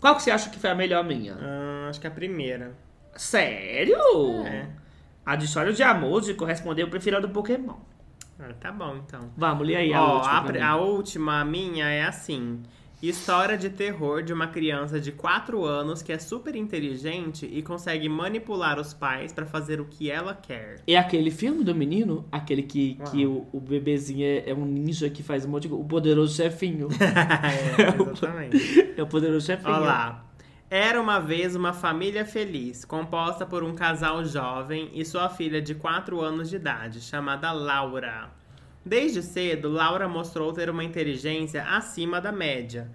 Qual 0.00 0.16
que 0.16 0.24
você 0.24 0.32
acha 0.32 0.50
que 0.50 0.58
foi 0.58 0.70
a 0.70 0.74
melhor 0.74 1.04
minha? 1.04 1.36
Ah, 1.40 1.86
acho 1.88 2.00
que 2.00 2.06
a 2.08 2.10
primeira. 2.10 2.72
Sério? 3.14 3.96
É. 4.44 4.66
A 5.28 5.36
de 5.36 5.82
amor, 5.82 6.22
de 6.22 6.32
corresponder, 6.32 6.80
eu 6.80 6.88
prefiro 6.88 7.18
a 7.18 7.20
do 7.20 7.28
Pokémon. 7.28 7.74
Ah, 8.40 8.50
tá 8.58 8.72
bom, 8.72 8.96
então. 8.96 9.30
Vamos, 9.36 9.66
lê 9.66 9.76
aí 9.76 9.92
a 9.92 10.02
Ó, 10.02 10.14
última. 10.14 10.38
a, 10.38 10.40
pra 10.42 10.52
mim. 10.54 10.60
a 10.60 10.76
última 10.76 11.44
minha 11.44 11.86
é 11.86 12.02
assim. 12.04 12.62
História 13.02 13.58
de 13.58 13.68
terror 13.68 14.22
de 14.22 14.32
uma 14.32 14.46
criança 14.46 14.98
de 14.98 15.12
4 15.12 15.62
anos 15.66 16.00
que 16.00 16.12
é 16.12 16.18
super 16.18 16.56
inteligente 16.56 17.44
e 17.44 17.62
consegue 17.62 18.08
manipular 18.08 18.80
os 18.80 18.94
pais 18.94 19.30
pra 19.30 19.44
fazer 19.44 19.82
o 19.82 19.84
que 19.84 20.10
ela 20.10 20.34
quer. 20.34 20.80
É 20.86 20.96
aquele 20.96 21.30
filme 21.30 21.62
do 21.62 21.74
menino? 21.74 22.24
Aquele 22.32 22.62
que, 22.62 22.98
que 23.10 23.26
o, 23.26 23.46
o 23.52 23.60
bebezinho 23.60 24.24
é, 24.24 24.48
é 24.48 24.54
um 24.54 24.64
ninja 24.64 25.10
que 25.10 25.22
faz 25.22 25.44
um 25.44 25.50
monte 25.50 25.64
de 25.64 25.68
coisa. 25.68 25.84
O 25.84 25.86
poderoso 25.86 26.34
chefinho. 26.34 26.88
é, 26.98 28.00
exatamente. 28.00 28.94
é 28.96 29.02
o 29.02 29.06
poderoso 29.06 29.44
chefinho. 29.44 29.74
Olha 29.74 29.84
lá. 29.84 30.27
Era 30.70 31.00
uma 31.00 31.18
vez 31.18 31.56
uma 31.56 31.72
família 31.72 32.26
feliz, 32.26 32.84
composta 32.84 33.46
por 33.46 33.64
um 33.64 33.74
casal 33.74 34.22
jovem 34.26 34.90
e 34.92 35.02
sua 35.02 35.30
filha 35.30 35.62
de 35.62 35.74
4 35.74 36.20
anos 36.20 36.50
de 36.50 36.56
idade, 36.56 37.00
chamada 37.00 37.50
Laura. 37.52 38.28
Desde 38.84 39.22
cedo, 39.22 39.70
Laura 39.70 40.06
mostrou 40.06 40.52
ter 40.52 40.68
uma 40.68 40.84
inteligência 40.84 41.64
acima 41.64 42.20
da 42.20 42.30
média. 42.30 42.90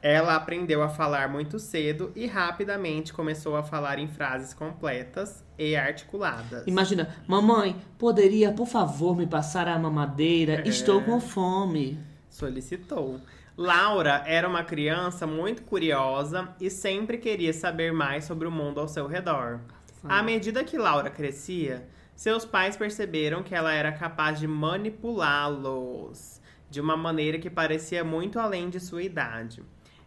Ela 0.00 0.34
aprendeu 0.34 0.82
a 0.82 0.88
falar 0.88 1.28
muito 1.28 1.58
cedo 1.58 2.10
e 2.16 2.26
rapidamente 2.26 3.12
começou 3.12 3.54
a 3.54 3.62
falar 3.62 3.98
em 3.98 4.08
frases 4.08 4.54
completas 4.54 5.44
e 5.58 5.76
articuladas. 5.76 6.66
Imagina, 6.66 7.14
mamãe, 7.26 7.76
poderia, 7.98 8.50
por 8.50 8.66
favor, 8.66 9.14
me 9.14 9.26
passar 9.26 9.68
a 9.68 9.78
mamadeira? 9.78 10.62
É. 10.64 10.68
Estou 10.68 11.02
com 11.02 11.20
fome. 11.20 11.98
solicitou. 12.30 13.20
Laura 13.60 14.22
era 14.24 14.48
uma 14.48 14.64
criança 14.64 15.26
muito 15.26 15.64
curiosa 15.64 16.48
e 16.58 16.70
sempre 16.70 17.18
queria 17.18 17.52
saber 17.52 17.92
mais 17.92 18.24
sobre 18.24 18.48
o 18.48 18.50
mundo 18.50 18.80
ao 18.80 18.88
seu 18.88 19.06
redor. 19.06 19.60
À 20.02 20.22
medida 20.22 20.64
que 20.64 20.78
Laura 20.78 21.10
crescia, 21.10 21.86
seus 22.16 22.46
pais 22.46 22.74
perceberam 22.74 23.42
que 23.42 23.54
ela 23.54 23.70
era 23.70 23.92
capaz 23.92 24.40
de 24.40 24.46
manipulá-los 24.48 26.40
de 26.70 26.80
uma 26.80 26.96
maneira 26.96 27.38
que 27.38 27.50
parecia 27.50 28.02
muito 28.02 28.38
além 28.38 28.70
de 28.70 28.80
sua 28.80 29.02
idade. 29.02 29.62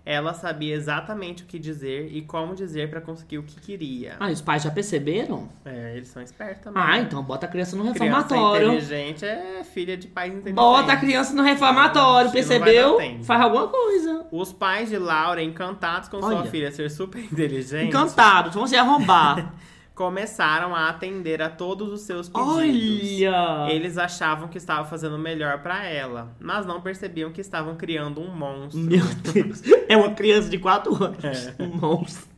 Ela 0.05 0.33
sabia 0.33 0.75
exatamente 0.75 1.43
o 1.43 1.45
que 1.45 1.57
dizer 1.57 2.09
e 2.11 2.21
como 2.21 2.53
dizer 2.53 2.89
para 2.89 2.99
conseguir 2.99 3.37
o 3.37 3.43
que 3.43 3.55
queria. 3.55 4.17
Ah, 4.19 4.29
e 4.29 4.33
os 4.33 4.41
pais 4.41 4.61
já 4.61 4.69
perceberam? 4.69 5.47
É, 5.63 5.93
eles 5.95 6.09
são 6.09 6.21
espertos 6.21 6.61
também. 6.61 6.83
Ah, 6.83 6.97
né? 6.97 6.99
então 7.03 7.23
bota 7.23 7.45
a 7.45 7.49
criança 7.49 7.77
no 7.77 7.83
Criança 7.93 8.03
reformatório. 8.03 8.67
inteligente 8.67 9.23
é 9.23 9.63
filha 9.63 9.95
de 9.95 10.07
pais 10.07 10.33
inteligentes. 10.33 10.55
Bota 10.55 10.91
a 10.91 10.97
criança 10.97 11.33
no 11.33 11.41
reformatório, 11.41 12.31
vai 12.31 12.33
percebeu? 12.33 12.97
Faz 13.23 13.41
alguma 13.41 13.67
coisa. 13.69 14.25
Os 14.29 14.51
pais 14.51 14.89
de 14.89 14.97
Laura, 14.97 15.41
encantados 15.41 16.09
com 16.09 16.19
sua 16.19 16.39
Olha. 16.39 16.51
filha 16.51 16.69
ser 16.69 16.91
super 16.91 17.23
inteligente, 17.23 17.87
Encantados, 17.87 18.53
vão 18.55 18.67
se 18.67 18.75
arrombar. 18.75 19.53
começaram 19.95 20.75
a 20.75 20.89
atender 20.89 21.41
a 21.41 21.49
todos 21.49 21.91
os 21.91 22.01
seus 22.01 22.27
pedidos. 22.27 22.55
Olha! 22.55 23.71
Eles 23.71 23.97
achavam 23.97 24.47
que 24.47 24.57
estavam 24.57 24.85
fazendo 24.85 25.17
melhor 25.19 25.59
pra 25.61 25.85
ela, 25.85 26.35
mas 26.39 26.65
não 26.65 26.81
percebiam 26.81 27.31
que 27.31 27.41
estavam 27.41 27.75
criando 27.75 28.19
um 28.21 28.33
monstro. 28.33 28.79
Meu 28.79 29.05
Deus. 29.33 29.61
É 29.87 29.95
uma 29.97 30.11
criança 30.15 30.49
de 30.49 30.57
4 30.57 31.03
anos. 31.03 31.23
É. 31.23 31.55
Um 31.59 31.67
monstro. 31.67 32.31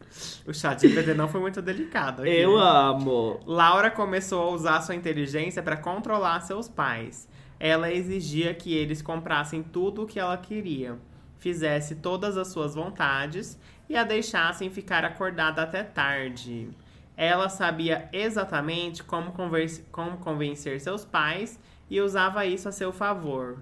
O 0.46 0.54
chat 0.54 0.82
GPT 0.82 1.14
não 1.14 1.28
foi 1.28 1.40
muito 1.40 1.62
delicado. 1.62 2.22
aqui, 2.22 2.32
Eu 2.32 2.58
né? 2.58 2.64
amo. 2.64 3.40
Laura 3.46 3.90
começou 3.90 4.42
a 4.42 4.52
usar 4.52 4.82
sua 4.82 4.96
inteligência 4.96 5.62
para 5.64 5.78
controlar 5.78 6.42
seus 6.42 6.68
pais. 6.68 7.28
Ela 7.60 7.92
exigia 7.92 8.54
que 8.54 8.74
eles 8.74 9.02
comprassem 9.02 9.64
tudo 9.64 10.04
o 10.04 10.06
que 10.06 10.20
ela 10.20 10.36
queria, 10.38 10.98
fizesse 11.38 11.96
todas 11.96 12.38
as 12.38 12.50
suas 12.50 12.76
vontades 12.76 13.58
e 13.90 13.96
a 13.96 14.04
deixassem 14.04 14.70
ficar 14.70 15.06
acordada 15.06 15.62
até 15.62 15.84
tarde. 15.84 16.70
Ela 17.18 17.48
sabia 17.50 18.10
exatamente 18.12 19.04
como, 19.04 19.32
converse- 19.32 19.84
como 19.92 20.18
convencer 20.18 20.80
seus 20.82 21.06
pais 21.06 21.60
e 21.90 22.02
usava 22.02 22.46
isso 22.46 22.68
a 22.68 22.72
seu 22.72 22.92
favor. 22.92 23.60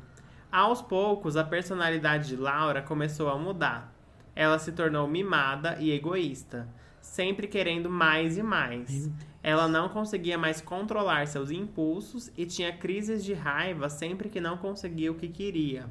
Aos 0.51 0.81
poucos, 0.81 1.35
a 1.35 1.43
personalidade 1.43 2.29
de 2.29 2.35
Laura 2.35 2.81
começou 2.81 3.29
a 3.29 3.37
mudar. 3.37 3.93
Ela 4.35 4.57
se 4.57 4.71
tornou 4.71 5.07
mimada 5.07 5.77
e 5.79 5.91
egoísta, 5.91 6.67
sempre 7.01 7.47
querendo 7.47 7.89
mais 7.89 8.37
e 8.37 8.43
mais. 8.43 9.09
Ela 9.43 9.67
não 9.67 9.89
conseguia 9.89 10.37
mais 10.37 10.61
controlar 10.61 11.27
seus 11.27 11.51
impulsos 11.51 12.31
e 12.37 12.45
tinha 12.45 12.71
crises 12.71 13.23
de 13.23 13.33
raiva 13.33 13.89
sempre 13.89 14.29
que 14.29 14.39
não 14.39 14.57
conseguia 14.57 15.11
o 15.11 15.15
que 15.15 15.27
queria. 15.27 15.85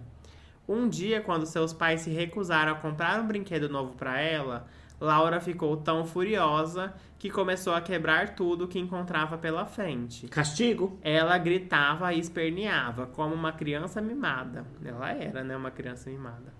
Um 0.66 0.88
dia, 0.88 1.20
quando 1.20 1.44
seus 1.44 1.72
pais 1.72 2.00
se 2.00 2.10
recusaram 2.10 2.72
a 2.72 2.76
comprar 2.76 3.20
um 3.20 3.26
brinquedo 3.26 3.68
novo 3.68 3.94
para 3.94 4.20
ela, 4.20 4.66
Laura 5.00 5.40
ficou 5.40 5.76
tão 5.76 6.06
furiosa 6.06 6.94
que 7.22 7.30
começou 7.30 7.72
a 7.72 7.80
quebrar 7.80 8.34
tudo 8.34 8.66
que 8.66 8.80
encontrava 8.80 9.38
pela 9.38 9.64
frente. 9.64 10.26
Castigo? 10.26 10.98
Ela 11.02 11.38
gritava 11.38 12.12
e 12.12 12.18
esperneava, 12.18 13.06
como 13.06 13.32
uma 13.32 13.52
criança 13.52 14.00
mimada. 14.00 14.66
Ela 14.84 15.12
era, 15.12 15.44
né, 15.44 15.56
uma 15.56 15.70
criança 15.70 16.10
mimada. 16.10 16.52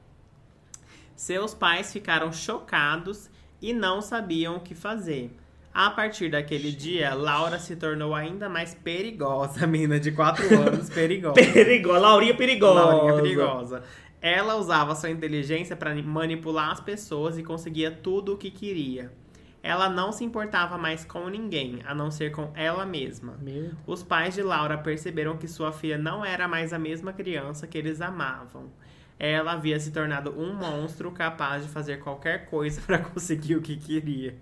Seus 1.16 1.52
pais 1.52 1.92
ficaram 1.92 2.32
chocados 2.32 3.28
e 3.60 3.72
não 3.72 4.00
sabiam 4.00 4.54
o 4.54 4.60
que 4.60 4.72
fazer. 4.72 5.36
A 5.74 5.90
partir 5.90 6.30
daquele 6.30 6.70
dia, 6.70 7.12
Laura 7.12 7.58
se 7.58 7.74
tornou 7.74 8.14
ainda 8.14 8.48
mais 8.48 8.72
perigosa. 8.72 9.66
Menina 9.66 9.98
de 9.98 10.12
4 10.12 10.44
anos, 10.60 10.88
perigosa. 10.94 11.34
Perigosa, 11.34 11.98
Laurinha 11.98 12.36
perigosa. 12.36 12.84
Laurinha 12.84 13.20
perigosa. 13.20 13.82
Ela 14.20 14.54
usava 14.54 14.94
sua 14.94 15.10
inteligência 15.10 15.74
para 15.74 15.92
manipular 15.92 16.70
as 16.70 16.78
pessoas 16.78 17.36
e 17.36 17.42
conseguia 17.42 17.90
tudo 17.90 18.34
o 18.34 18.38
que 18.38 18.48
queria. 18.48 19.10
Ela 19.62 19.88
não 19.88 20.10
se 20.10 20.24
importava 20.24 20.76
mais 20.76 21.04
com 21.04 21.28
ninguém, 21.28 21.80
a 21.86 21.94
não 21.94 22.10
ser 22.10 22.32
com 22.32 22.50
ela 22.54 22.84
mesma. 22.84 23.34
Meu 23.40 23.70
Os 23.86 24.02
pais 24.02 24.34
de 24.34 24.42
Laura 24.42 24.76
perceberam 24.76 25.36
que 25.36 25.46
sua 25.46 25.70
filha 25.72 25.96
não 25.96 26.24
era 26.24 26.48
mais 26.48 26.72
a 26.72 26.78
mesma 26.78 27.12
criança 27.12 27.66
que 27.66 27.78
eles 27.78 28.00
amavam. 28.00 28.70
Ela 29.18 29.52
havia 29.52 29.78
se 29.78 29.92
tornado 29.92 30.32
um 30.36 30.52
monstro 30.52 31.12
capaz 31.12 31.62
de 31.62 31.68
fazer 31.68 32.00
qualquer 32.00 32.46
coisa 32.46 32.80
para 32.86 32.98
conseguir 32.98 33.54
o 33.54 33.62
que 33.62 33.76
queria. 33.76 34.34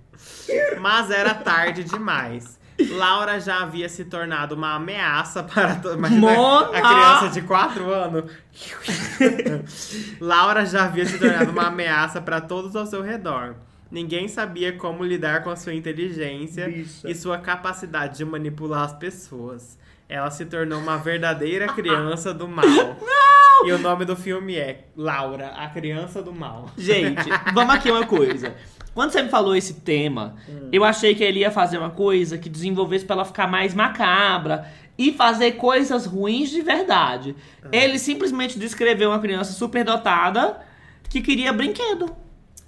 Mas 0.81 1.11
era 1.11 1.35
tarde 1.35 1.85
demais. 1.85 2.59
Laura 2.93 3.39
já 3.39 3.61
havia 3.63 3.91
se 3.91 4.07
tornado 4.07 4.55
uma 4.55 4.75
ameaça 4.77 5.43
para 5.43 5.75
to- 5.77 5.93
Imagina 5.93 6.33
Mona! 6.33 6.79
a 6.79 6.81
criança 6.81 7.29
de 7.29 7.43
4 7.47 7.93
anos. 7.93 8.33
Laura 10.19 10.65
já 10.65 10.85
havia 10.85 11.05
se 11.05 11.19
tornado 11.19 11.51
uma 11.51 11.67
ameaça 11.67 12.23
para 12.23 12.41
todos 12.41 12.75
ao 12.75 12.87
seu 12.87 13.03
redor. 13.03 13.55
Ninguém 13.91 14.29
sabia 14.29 14.73
como 14.73 15.05
lidar 15.05 15.43
com 15.43 15.51
a 15.51 15.57
sua 15.57 15.75
inteligência 15.75 16.69
Bicha. 16.69 17.11
e 17.11 17.15
sua 17.15 17.39
capacidade 17.39 18.19
de 18.19 18.25
manipular 18.25 18.85
as 18.85 18.93
pessoas. 18.93 19.79
Ela 20.09 20.31
se 20.31 20.45
tornou 20.45 20.79
uma 20.79 20.97
verdadeira 20.97 21.67
criança 21.75 22.33
do 22.33 22.47
mal. 22.47 22.65
E 23.65 23.73
o 23.73 23.79
nome 23.79 24.05
do 24.05 24.17
filme 24.17 24.57
é 24.57 24.85
Laura, 24.97 25.49
a 25.49 25.69
criança 25.69 26.23
do 26.23 26.33
mal. 26.33 26.71
Gente, 26.79 27.29
vamos 27.53 27.75
aqui 27.75 27.91
uma 27.91 28.07
coisa. 28.07 28.55
Quando 28.95 29.13
você 29.13 29.23
me 29.23 29.29
falou 29.29 29.55
esse 29.55 29.75
tema, 29.75 30.35
eu 30.73 30.85
achei 30.85 31.15
que 31.15 31.23
ele 31.23 31.41
ia 31.41 31.51
fazer 31.51 31.79
uma 31.79 31.91
coisa 31.91 32.39
que 32.39 32.49
desenvolvesse 32.49 33.05
pra 33.05 33.17
ela 33.17 33.25
ficar 33.25 33.47
mais 33.47 33.75
macabra 33.75 34.67
e 34.97 35.13
fazer 35.13 35.53
coisas 35.53 36.07
ruins 36.07 36.51
de 36.51 36.61
verdade. 36.63 37.37
Ele 37.71 37.99
simplesmente 37.99 38.59
descreveu 38.59 39.11
uma 39.11 39.19
criança 39.19 39.53
superdotada 39.53 40.61
que 41.09 41.21
queria 41.21 41.53
brinquedo. 41.53 42.15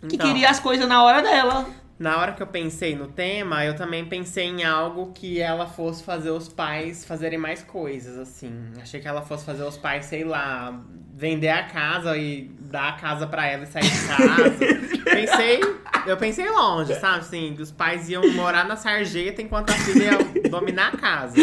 Que 0.09 0.17
Então. 0.17 0.27
queria 0.27 0.51
as 0.51 0.59
coisas 0.61 0.87
na 0.89 1.03
hora 1.03 1.23
dela. 1.23 1.67
Na 1.99 2.19
hora 2.19 2.33
que 2.33 2.43
eu 2.43 2.47
pensei 2.49 2.97
no 2.97 3.07
tema, 3.07 3.65
eu 3.65 3.77
também 3.77 4.05
pensei 4.05 4.47
em 4.47 4.65
algo 4.65 5.13
que 5.13 5.41
ela 5.41 5.67
fosse 5.69 6.03
fazer 6.03 6.31
os 6.31 6.49
pais 6.49 7.05
fazerem 7.05 7.39
mais 7.39 7.63
coisas, 7.63 8.19
assim. 8.19 8.73
Achei 8.81 8.99
que 9.01 9.07
ela 9.07 9.23
fosse 9.23 9.45
fazer 9.45 9.63
os 9.63 9.77
pais, 9.77 10.07
sei 10.07 10.25
lá, 10.25 10.77
vender 11.15 11.51
a 11.51 11.63
casa 11.63 12.17
e 12.17 12.51
dar 12.61 12.89
a 12.89 12.93
casa 12.95 13.27
pra 13.29 13.47
ela 13.47 13.63
e 13.63 13.67
sair 13.69 13.85
de 13.85 14.07
casa. 14.09 15.05
pensei, 15.05 15.61
eu 16.05 16.17
pensei 16.17 16.51
longe, 16.51 16.93
sabe? 16.97 17.19
Assim, 17.19 17.53
que 17.55 17.63
os 17.63 17.71
pais 17.71 18.09
iam 18.09 18.29
morar 18.33 18.65
na 18.67 18.75
sarjeta 18.75 19.41
enquanto 19.41 19.71
a 19.71 19.75
filha 19.75 20.19
ia 20.43 20.51
dominar 20.51 20.89
a 20.95 20.97
casa. 20.97 21.37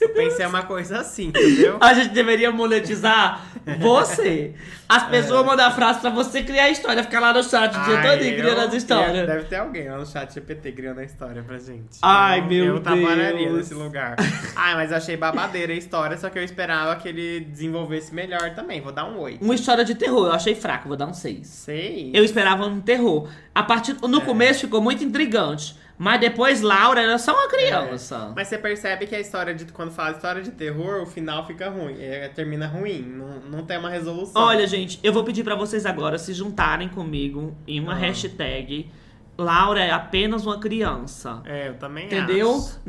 Eu 0.00 0.08
pensei 0.10 0.46
uma 0.46 0.62
coisa 0.62 0.98
assim, 1.00 1.28
entendeu? 1.28 1.76
A 1.80 1.92
gente 1.94 2.10
deveria 2.10 2.50
monetizar 2.50 3.40
você. 3.78 4.54
As 4.88 5.02
pessoas 5.08 5.44
mandam 5.44 5.66
a 5.66 5.70
frase 5.70 5.98
pra 6.00 6.10
você 6.10 6.42
criar 6.42 6.64
a 6.64 6.70
história, 6.70 7.02
ficar 7.02 7.18
lá 7.18 7.32
no 7.32 7.42
chat 7.42 7.74
o 7.76 7.84
dia 7.84 8.02
todo 8.02 8.18
criando 8.18 8.58
eu- 8.60 8.68
as 8.68 8.74
histórias. 8.74 9.26
Deve 9.26 9.44
ter 9.44 9.56
alguém 9.56 9.88
lá 9.90 9.98
no 9.98 10.06
chat 10.06 10.32
GPT 10.32 10.72
criando 10.72 11.00
a 11.00 11.04
história 11.04 11.42
pra 11.42 11.58
gente. 11.58 11.98
Ai, 12.02 12.40
eu, 12.40 12.44
meu 12.44 12.64
Eu 12.76 12.80
Deus. 12.80 13.52
nesse 13.56 13.74
lugar. 13.74 14.14
Ai, 14.54 14.74
mas 14.76 14.92
eu 14.92 14.96
achei 14.96 15.16
babadeira 15.16 15.72
a 15.72 15.76
história, 15.76 16.16
só 16.16 16.30
que 16.30 16.38
eu 16.38 16.42
esperava 16.44 16.94
que 16.96 17.08
ele 17.08 17.40
desenvolvesse 17.40 18.14
melhor 18.14 18.54
também. 18.54 18.80
Vou 18.80 18.92
dar 18.92 19.06
um 19.06 19.18
8. 19.18 19.44
Uma 19.44 19.54
história 19.56 19.84
de 19.84 19.94
terror, 19.96 20.26
eu 20.28 20.32
achei 20.32 20.54
fraco, 20.54 20.86
vou 20.86 20.96
dar 20.96 21.06
um 21.06 21.14
6. 21.14 21.46
Sei. 21.48 22.12
Eu 22.14 22.22
esperava 22.24 22.64
um 22.66 22.80
terror. 22.80 23.28
A 23.52 23.62
partir 23.64 23.96
no 24.02 24.20
começo 24.20 24.60
ficou 24.60 24.80
muito 24.80 25.02
intrigante, 25.02 25.76
mas 25.98 26.20
depois 26.20 26.60
Laura 26.60 27.00
era 27.00 27.18
só 27.18 27.32
uma 27.32 27.48
criança. 27.48 28.32
Mas 28.36 28.48
você 28.48 28.58
percebe 28.58 29.06
que 29.06 29.14
a 29.14 29.20
história 29.20 29.54
de. 29.54 29.64
Quando 29.66 29.90
fala 29.92 30.10
história 30.12 30.42
de 30.42 30.50
terror, 30.50 31.02
o 31.02 31.06
final 31.06 31.46
fica 31.46 31.68
ruim. 31.70 31.96
É, 32.00 32.28
termina 32.28 32.66
ruim. 32.66 33.02
Não, 33.02 33.58
não 33.58 33.64
tem 33.64 33.78
uma 33.78 33.88
resolução. 33.90 34.40
Olha, 34.42 34.66
gente, 34.66 35.00
eu 35.02 35.12
vou 35.12 35.24
pedir 35.24 35.42
pra 35.44 35.54
vocês 35.54 35.86
agora 35.86 36.18
se 36.18 36.32
juntarem 36.34 36.88
comigo 36.88 37.56
em 37.66 37.80
uma 37.80 37.92
Ah. 37.92 37.96
hashtag 37.96 38.90
Laura 39.38 39.80
é 39.84 39.90
apenas 39.90 40.46
uma 40.46 40.58
criança. 40.58 41.42
É, 41.44 41.68
eu 41.68 41.74
também 41.74 42.06
Entendeu? 42.06 42.52
acho. 42.56 42.80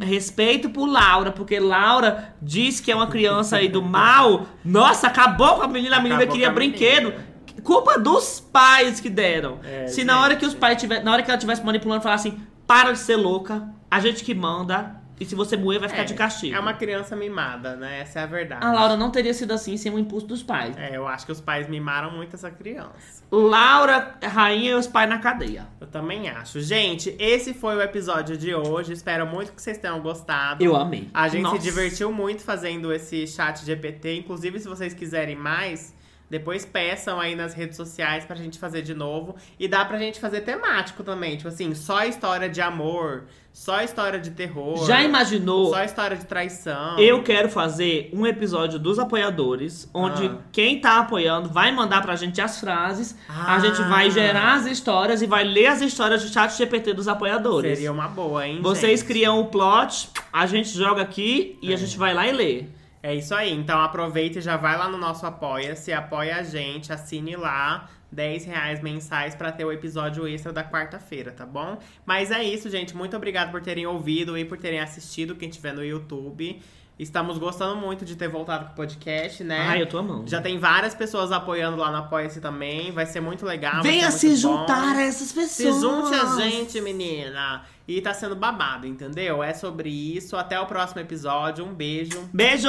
Respeito 0.00 0.70
por 0.70 0.86
Laura, 0.86 1.32
porque 1.32 1.58
Laura 1.58 2.34
diz 2.40 2.80
que 2.80 2.92
é 2.92 2.94
uma 2.94 3.06
criança 3.10 3.56
aí 3.56 3.68
do 3.68 3.82
mal. 3.82 4.46
Nossa, 4.64 5.08
acabou 5.08 5.56
com 5.56 5.62
a 5.62 5.68
menina, 5.68 5.96
a 5.96 6.00
menina 6.00 6.16
Acabou 6.22 6.32
queria 6.34 6.50
brinquedo. 6.50 7.06
menina. 7.10 7.31
Culpa 7.62 7.98
dos 7.98 8.40
pais 8.40 9.00
que 9.00 9.10
deram. 9.10 9.58
É, 9.64 9.86
Se 9.86 10.04
na 10.04 10.20
hora 10.20 10.36
que 10.36 10.46
os 10.46 10.54
pais 10.54 10.80
tiver, 10.80 11.02
na 11.02 11.12
hora 11.12 11.22
que 11.22 11.30
ela 11.30 11.36
estivesse 11.38 11.64
manipulando, 11.64 12.02
falar 12.02 12.14
assim: 12.16 12.40
para 12.66 12.92
de 12.92 12.98
ser 12.98 13.16
louca, 13.16 13.68
a 13.90 14.00
gente 14.00 14.24
que 14.24 14.34
manda, 14.34 15.02
e 15.20 15.24
se 15.24 15.36
você 15.36 15.56
morrer, 15.56 15.78
vai 15.78 15.88
ficar 15.88 16.02
É, 16.02 16.04
de 16.04 16.14
castigo. 16.14 16.56
É 16.56 16.58
uma 16.58 16.74
criança 16.74 17.14
mimada, 17.14 17.76
né? 17.76 18.00
Essa 18.00 18.20
é 18.20 18.22
a 18.24 18.26
verdade. 18.26 18.64
A 18.64 18.72
Laura 18.72 18.96
não 18.96 19.08
teria 19.10 19.32
sido 19.32 19.52
assim 19.52 19.76
sem 19.76 19.92
o 19.92 19.98
impulso 19.98 20.26
dos 20.26 20.42
pais. 20.42 20.76
É, 20.76 20.96
eu 20.96 21.06
acho 21.06 21.24
que 21.24 21.30
os 21.30 21.40
pais 21.40 21.68
mimaram 21.68 22.10
muito 22.10 22.34
essa 22.34 22.50
criança. 22.50 23.22
Laura, 23.30 24.16
rainha 24.22 24.72
e 24.72 24.74
os 24.74 24.88
pais 24.88 25.08
na 25.08 25.18
cadeia. 25.18 25.68
Eu 25.80 25.86
também 25.86 26.28
acho. 26.28 26.60
Gente, 26.60 27.14
esse 27.20 27.54
foi 27.54 27.76
o 27.76 27.82
episódio 27.82 28.36
de 28.36 28.52
hoje. 28.52 28.92
Espero 28.92 29.24
muito 29.24 29.52
que 29.52 29.62
vocês 29.62 29.78
tenham 29.78 30.00
gostado. 30.00 30.64
Eu 30.64 30.74
amei. 30.74 31.08
A 31.14 31.28
gente 31.28 31.42
Nossa. 31.42 31.56
se 31.56 31.62
divertiu 31.62 32.10
muito 32.12 32.42
fazendo 32.42 32.92
esse 32.92 33.24
chat 33.26 33.64
GPT. 33.64 34.16
Inclusive, 34.16 34.58
se 34.58 34.66
vocês 34.68 34.92
quiserem 34.92 35.36
mais, 35.36 35.94
depois 36.32 36.64
peçam 36.64 37.20
aí 37.20 37.36
nas 37.36 37.52
redes 37.52 37.76
sociais 37.76 38.24
pra 38.24 38.34
gente 38.34 38.58
fazer 38.58 38.80
de 38.80 38.94
novo. 38.94 39.36
E 39.60 39.68
dá 39.68 39.84
pra 39.84 39.98
gente 39.98 40.18
fazer 40.18 40.40
temático 40.40 41.04
também. 41.04 41.36
Tipo 41.36 41.48
assim, 41.48 41.74
só 41.74 42.04
história 42.06 42.48
de 42.48 42.58
amor, 42.62 43.24
só 43.52 43.82
história 43.82 44.18
de 44.18 44.30
terror. 44.30 44.86
Já 44.86 45.02
imaginou? 45.02 45.68
Só 45.74 45.84
história 45.84 46.16
de 46.16 46.24
traição. 46.24 46.98
Eu 46.98 47.22
quero 47.22 47.50
fazer 47.50 48.08
um 48.14 48.26
episódio 48.26 48.78
dos 48.78 48.98
apoiadores, 48.98 49.90
onde 49.92 50.26
Ah. 50.26 50.38
quem 50.50 50.80
tá 50.80 51.00
apoiando 51.00 51.50
vai 51.50 51.70
mandar 51.70 52.00
pra 52.00 52.16
gente 52.16 52.40
as 52.40 52.58
frases, 52.58 53.14
a 53.28 53.56
Ah. 53.56 53.60
gente 53.60 53.82
vai 53.82 54.10
gerar 54.10 54.54
as 54.54 54.64
histórias 54.64 55.20
e 55.20 55.26
vai 55.26 55.44
ler 55.44 55.66
as 55.66 55.82
histórias 55.82 56.22
do 56.24 56.30
chat 56.32 56.56
GPT 56.56 56.94
dos 56.94 57.08
apoiadores. 57.08 57.76
Seria 57.76 57.92
uma 57.92 58.08
boa, 58.08 58.48
hein? 58.48 58.58
Vocês 58.62 59.00
gente? 59.00 59.08
criam 59.08 59.38
o 59.38 59.44
plot, 59.48 60.08
a 60.32 60.46
gente 60.46 60.70
joga 60.70 61.02
aqui 61.02 61.58
e 61.60 61.74
a 61.74 61.76
gente 61.76 61.98
vai 61.98 62.14
lá 62.14 62.26
e 62.26 62.32
lê. 62.32 62.64
É 63.02 63.14
isso 63.14 63.34
aí. 63.34 63.52
Então 63.52 63.80
aproveita 63.80 64.38
e 64.38 64.42
já 64.42 64.56
vai 64.56 64.78
lá 64.78 64.88
no 64.88 64.96
nosso 64.96 65.26
Apoia-se, 65.26 65.92
apoia 65.92 66.36
a 66.36 66.42
gente, 66.42 66.92
assine 66.92 67.36
lá. 67.36 67.88
10 68.12 68.44
reais 68.44 68.82
mensais 68.82 69.34
pra 69.34 69.50
ter 69.50 69.64
o 69.64 69.72
episódio 69.72 70.28
extra 70.28 70.52
da 70.52 70.62
quarta-feira, 70.62 71.32
tá 71.32 71.46
bom? 71.46 71.78
Mas 72.04 72.30
é 72.30 72.44
isso, 72.44 72.68
gente. 72.68 72.94
Muito 72.94 73.16
obrigado 73.16 73.50
por 73.50 73.62
terem 73.62 73.86
ouvido 73.86 74.36
e 74.36 74.44
por 74.44 74.58
terem 74.58 74.80
assistido, 74.80 75.34
quem 75.34 75.48
estiver 75.48 75.72
no 75.72 75.82
YouTube. 75.82 76.60
Estamos 76.98 77.38
gostando 77.38 77.74
muito 77.74 78.04
de 78.04 78.14
ter 78.14 78.28
voltado 78.28 78.66
com 78.66 78.72
o 78.72 78.74
podcast, 78.76 79.42
né? 79.42 79.66
Ai, 79.66 79.80
eu 79.80 79.88
tô 79.88 79.96
amando. 79.98 80.28
Já 80.28 80.42
tem 80.42 80.58
várias 80.58 80.94
pessoas 80.94 81.32
apoiando 81.32 81.78
lá 81.78 81.90
no 81.90 81.96
Apoia-se 81.96 82.38
também. 82.38 82.92
Vai 82.92 83.06
ser 83.06 83.20
muito 83.20 83.46
legal. 83.46 83.82
Venha 83.82 84.10
se 84.10 84.26
muito 84.26 84.42
bom. 84.42 84.58
juntar 84.58 84.96
a 84.96 85.02
essas 85.02 85.32
pessoas. 85.32 85.74
Se 85.74 85.80
junte 85.80 86.14
a 86.14 86.36
gente, 86.36 86.80
menina. 86.82 87.64
E 87.86 88.00
tá 88.00 88.14
sendo 88.14 88.36
babado, 88.36 88.86
entendeu? 88.86 89.42
É 89.42 89.52
sobre 89.54 89.90
isso. 89.90 90.36
Até 90.36 90.58
o 90.60 90.66
próximo 90.66 91.00
episódio. 91.00 91.64
Um 91.64 91.74
beijo. 91.74 92.28
Beijo! 92.32 92.68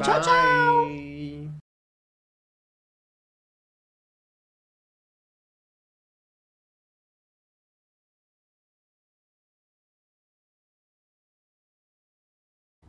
Tchau, 0.00 0.20
tchau! 0.20 0.86
Bye. 0.86 1.50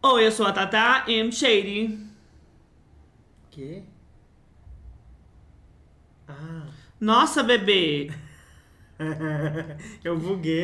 Oi, 0.05 0.26
eu 0.28 0.32
sou 0.32 0.45
a 0.45 0.51
Tata 0.51 1.05
M. 1.09 1.32
Shady. 1.32 1.97
Quê? 3.49 3.84
Ah. 6.28 6.67
Nossa, 6.99 7.41
bebê! 7.43 8.11
Eu 10.03 10.17
buguei. 10.19 10.61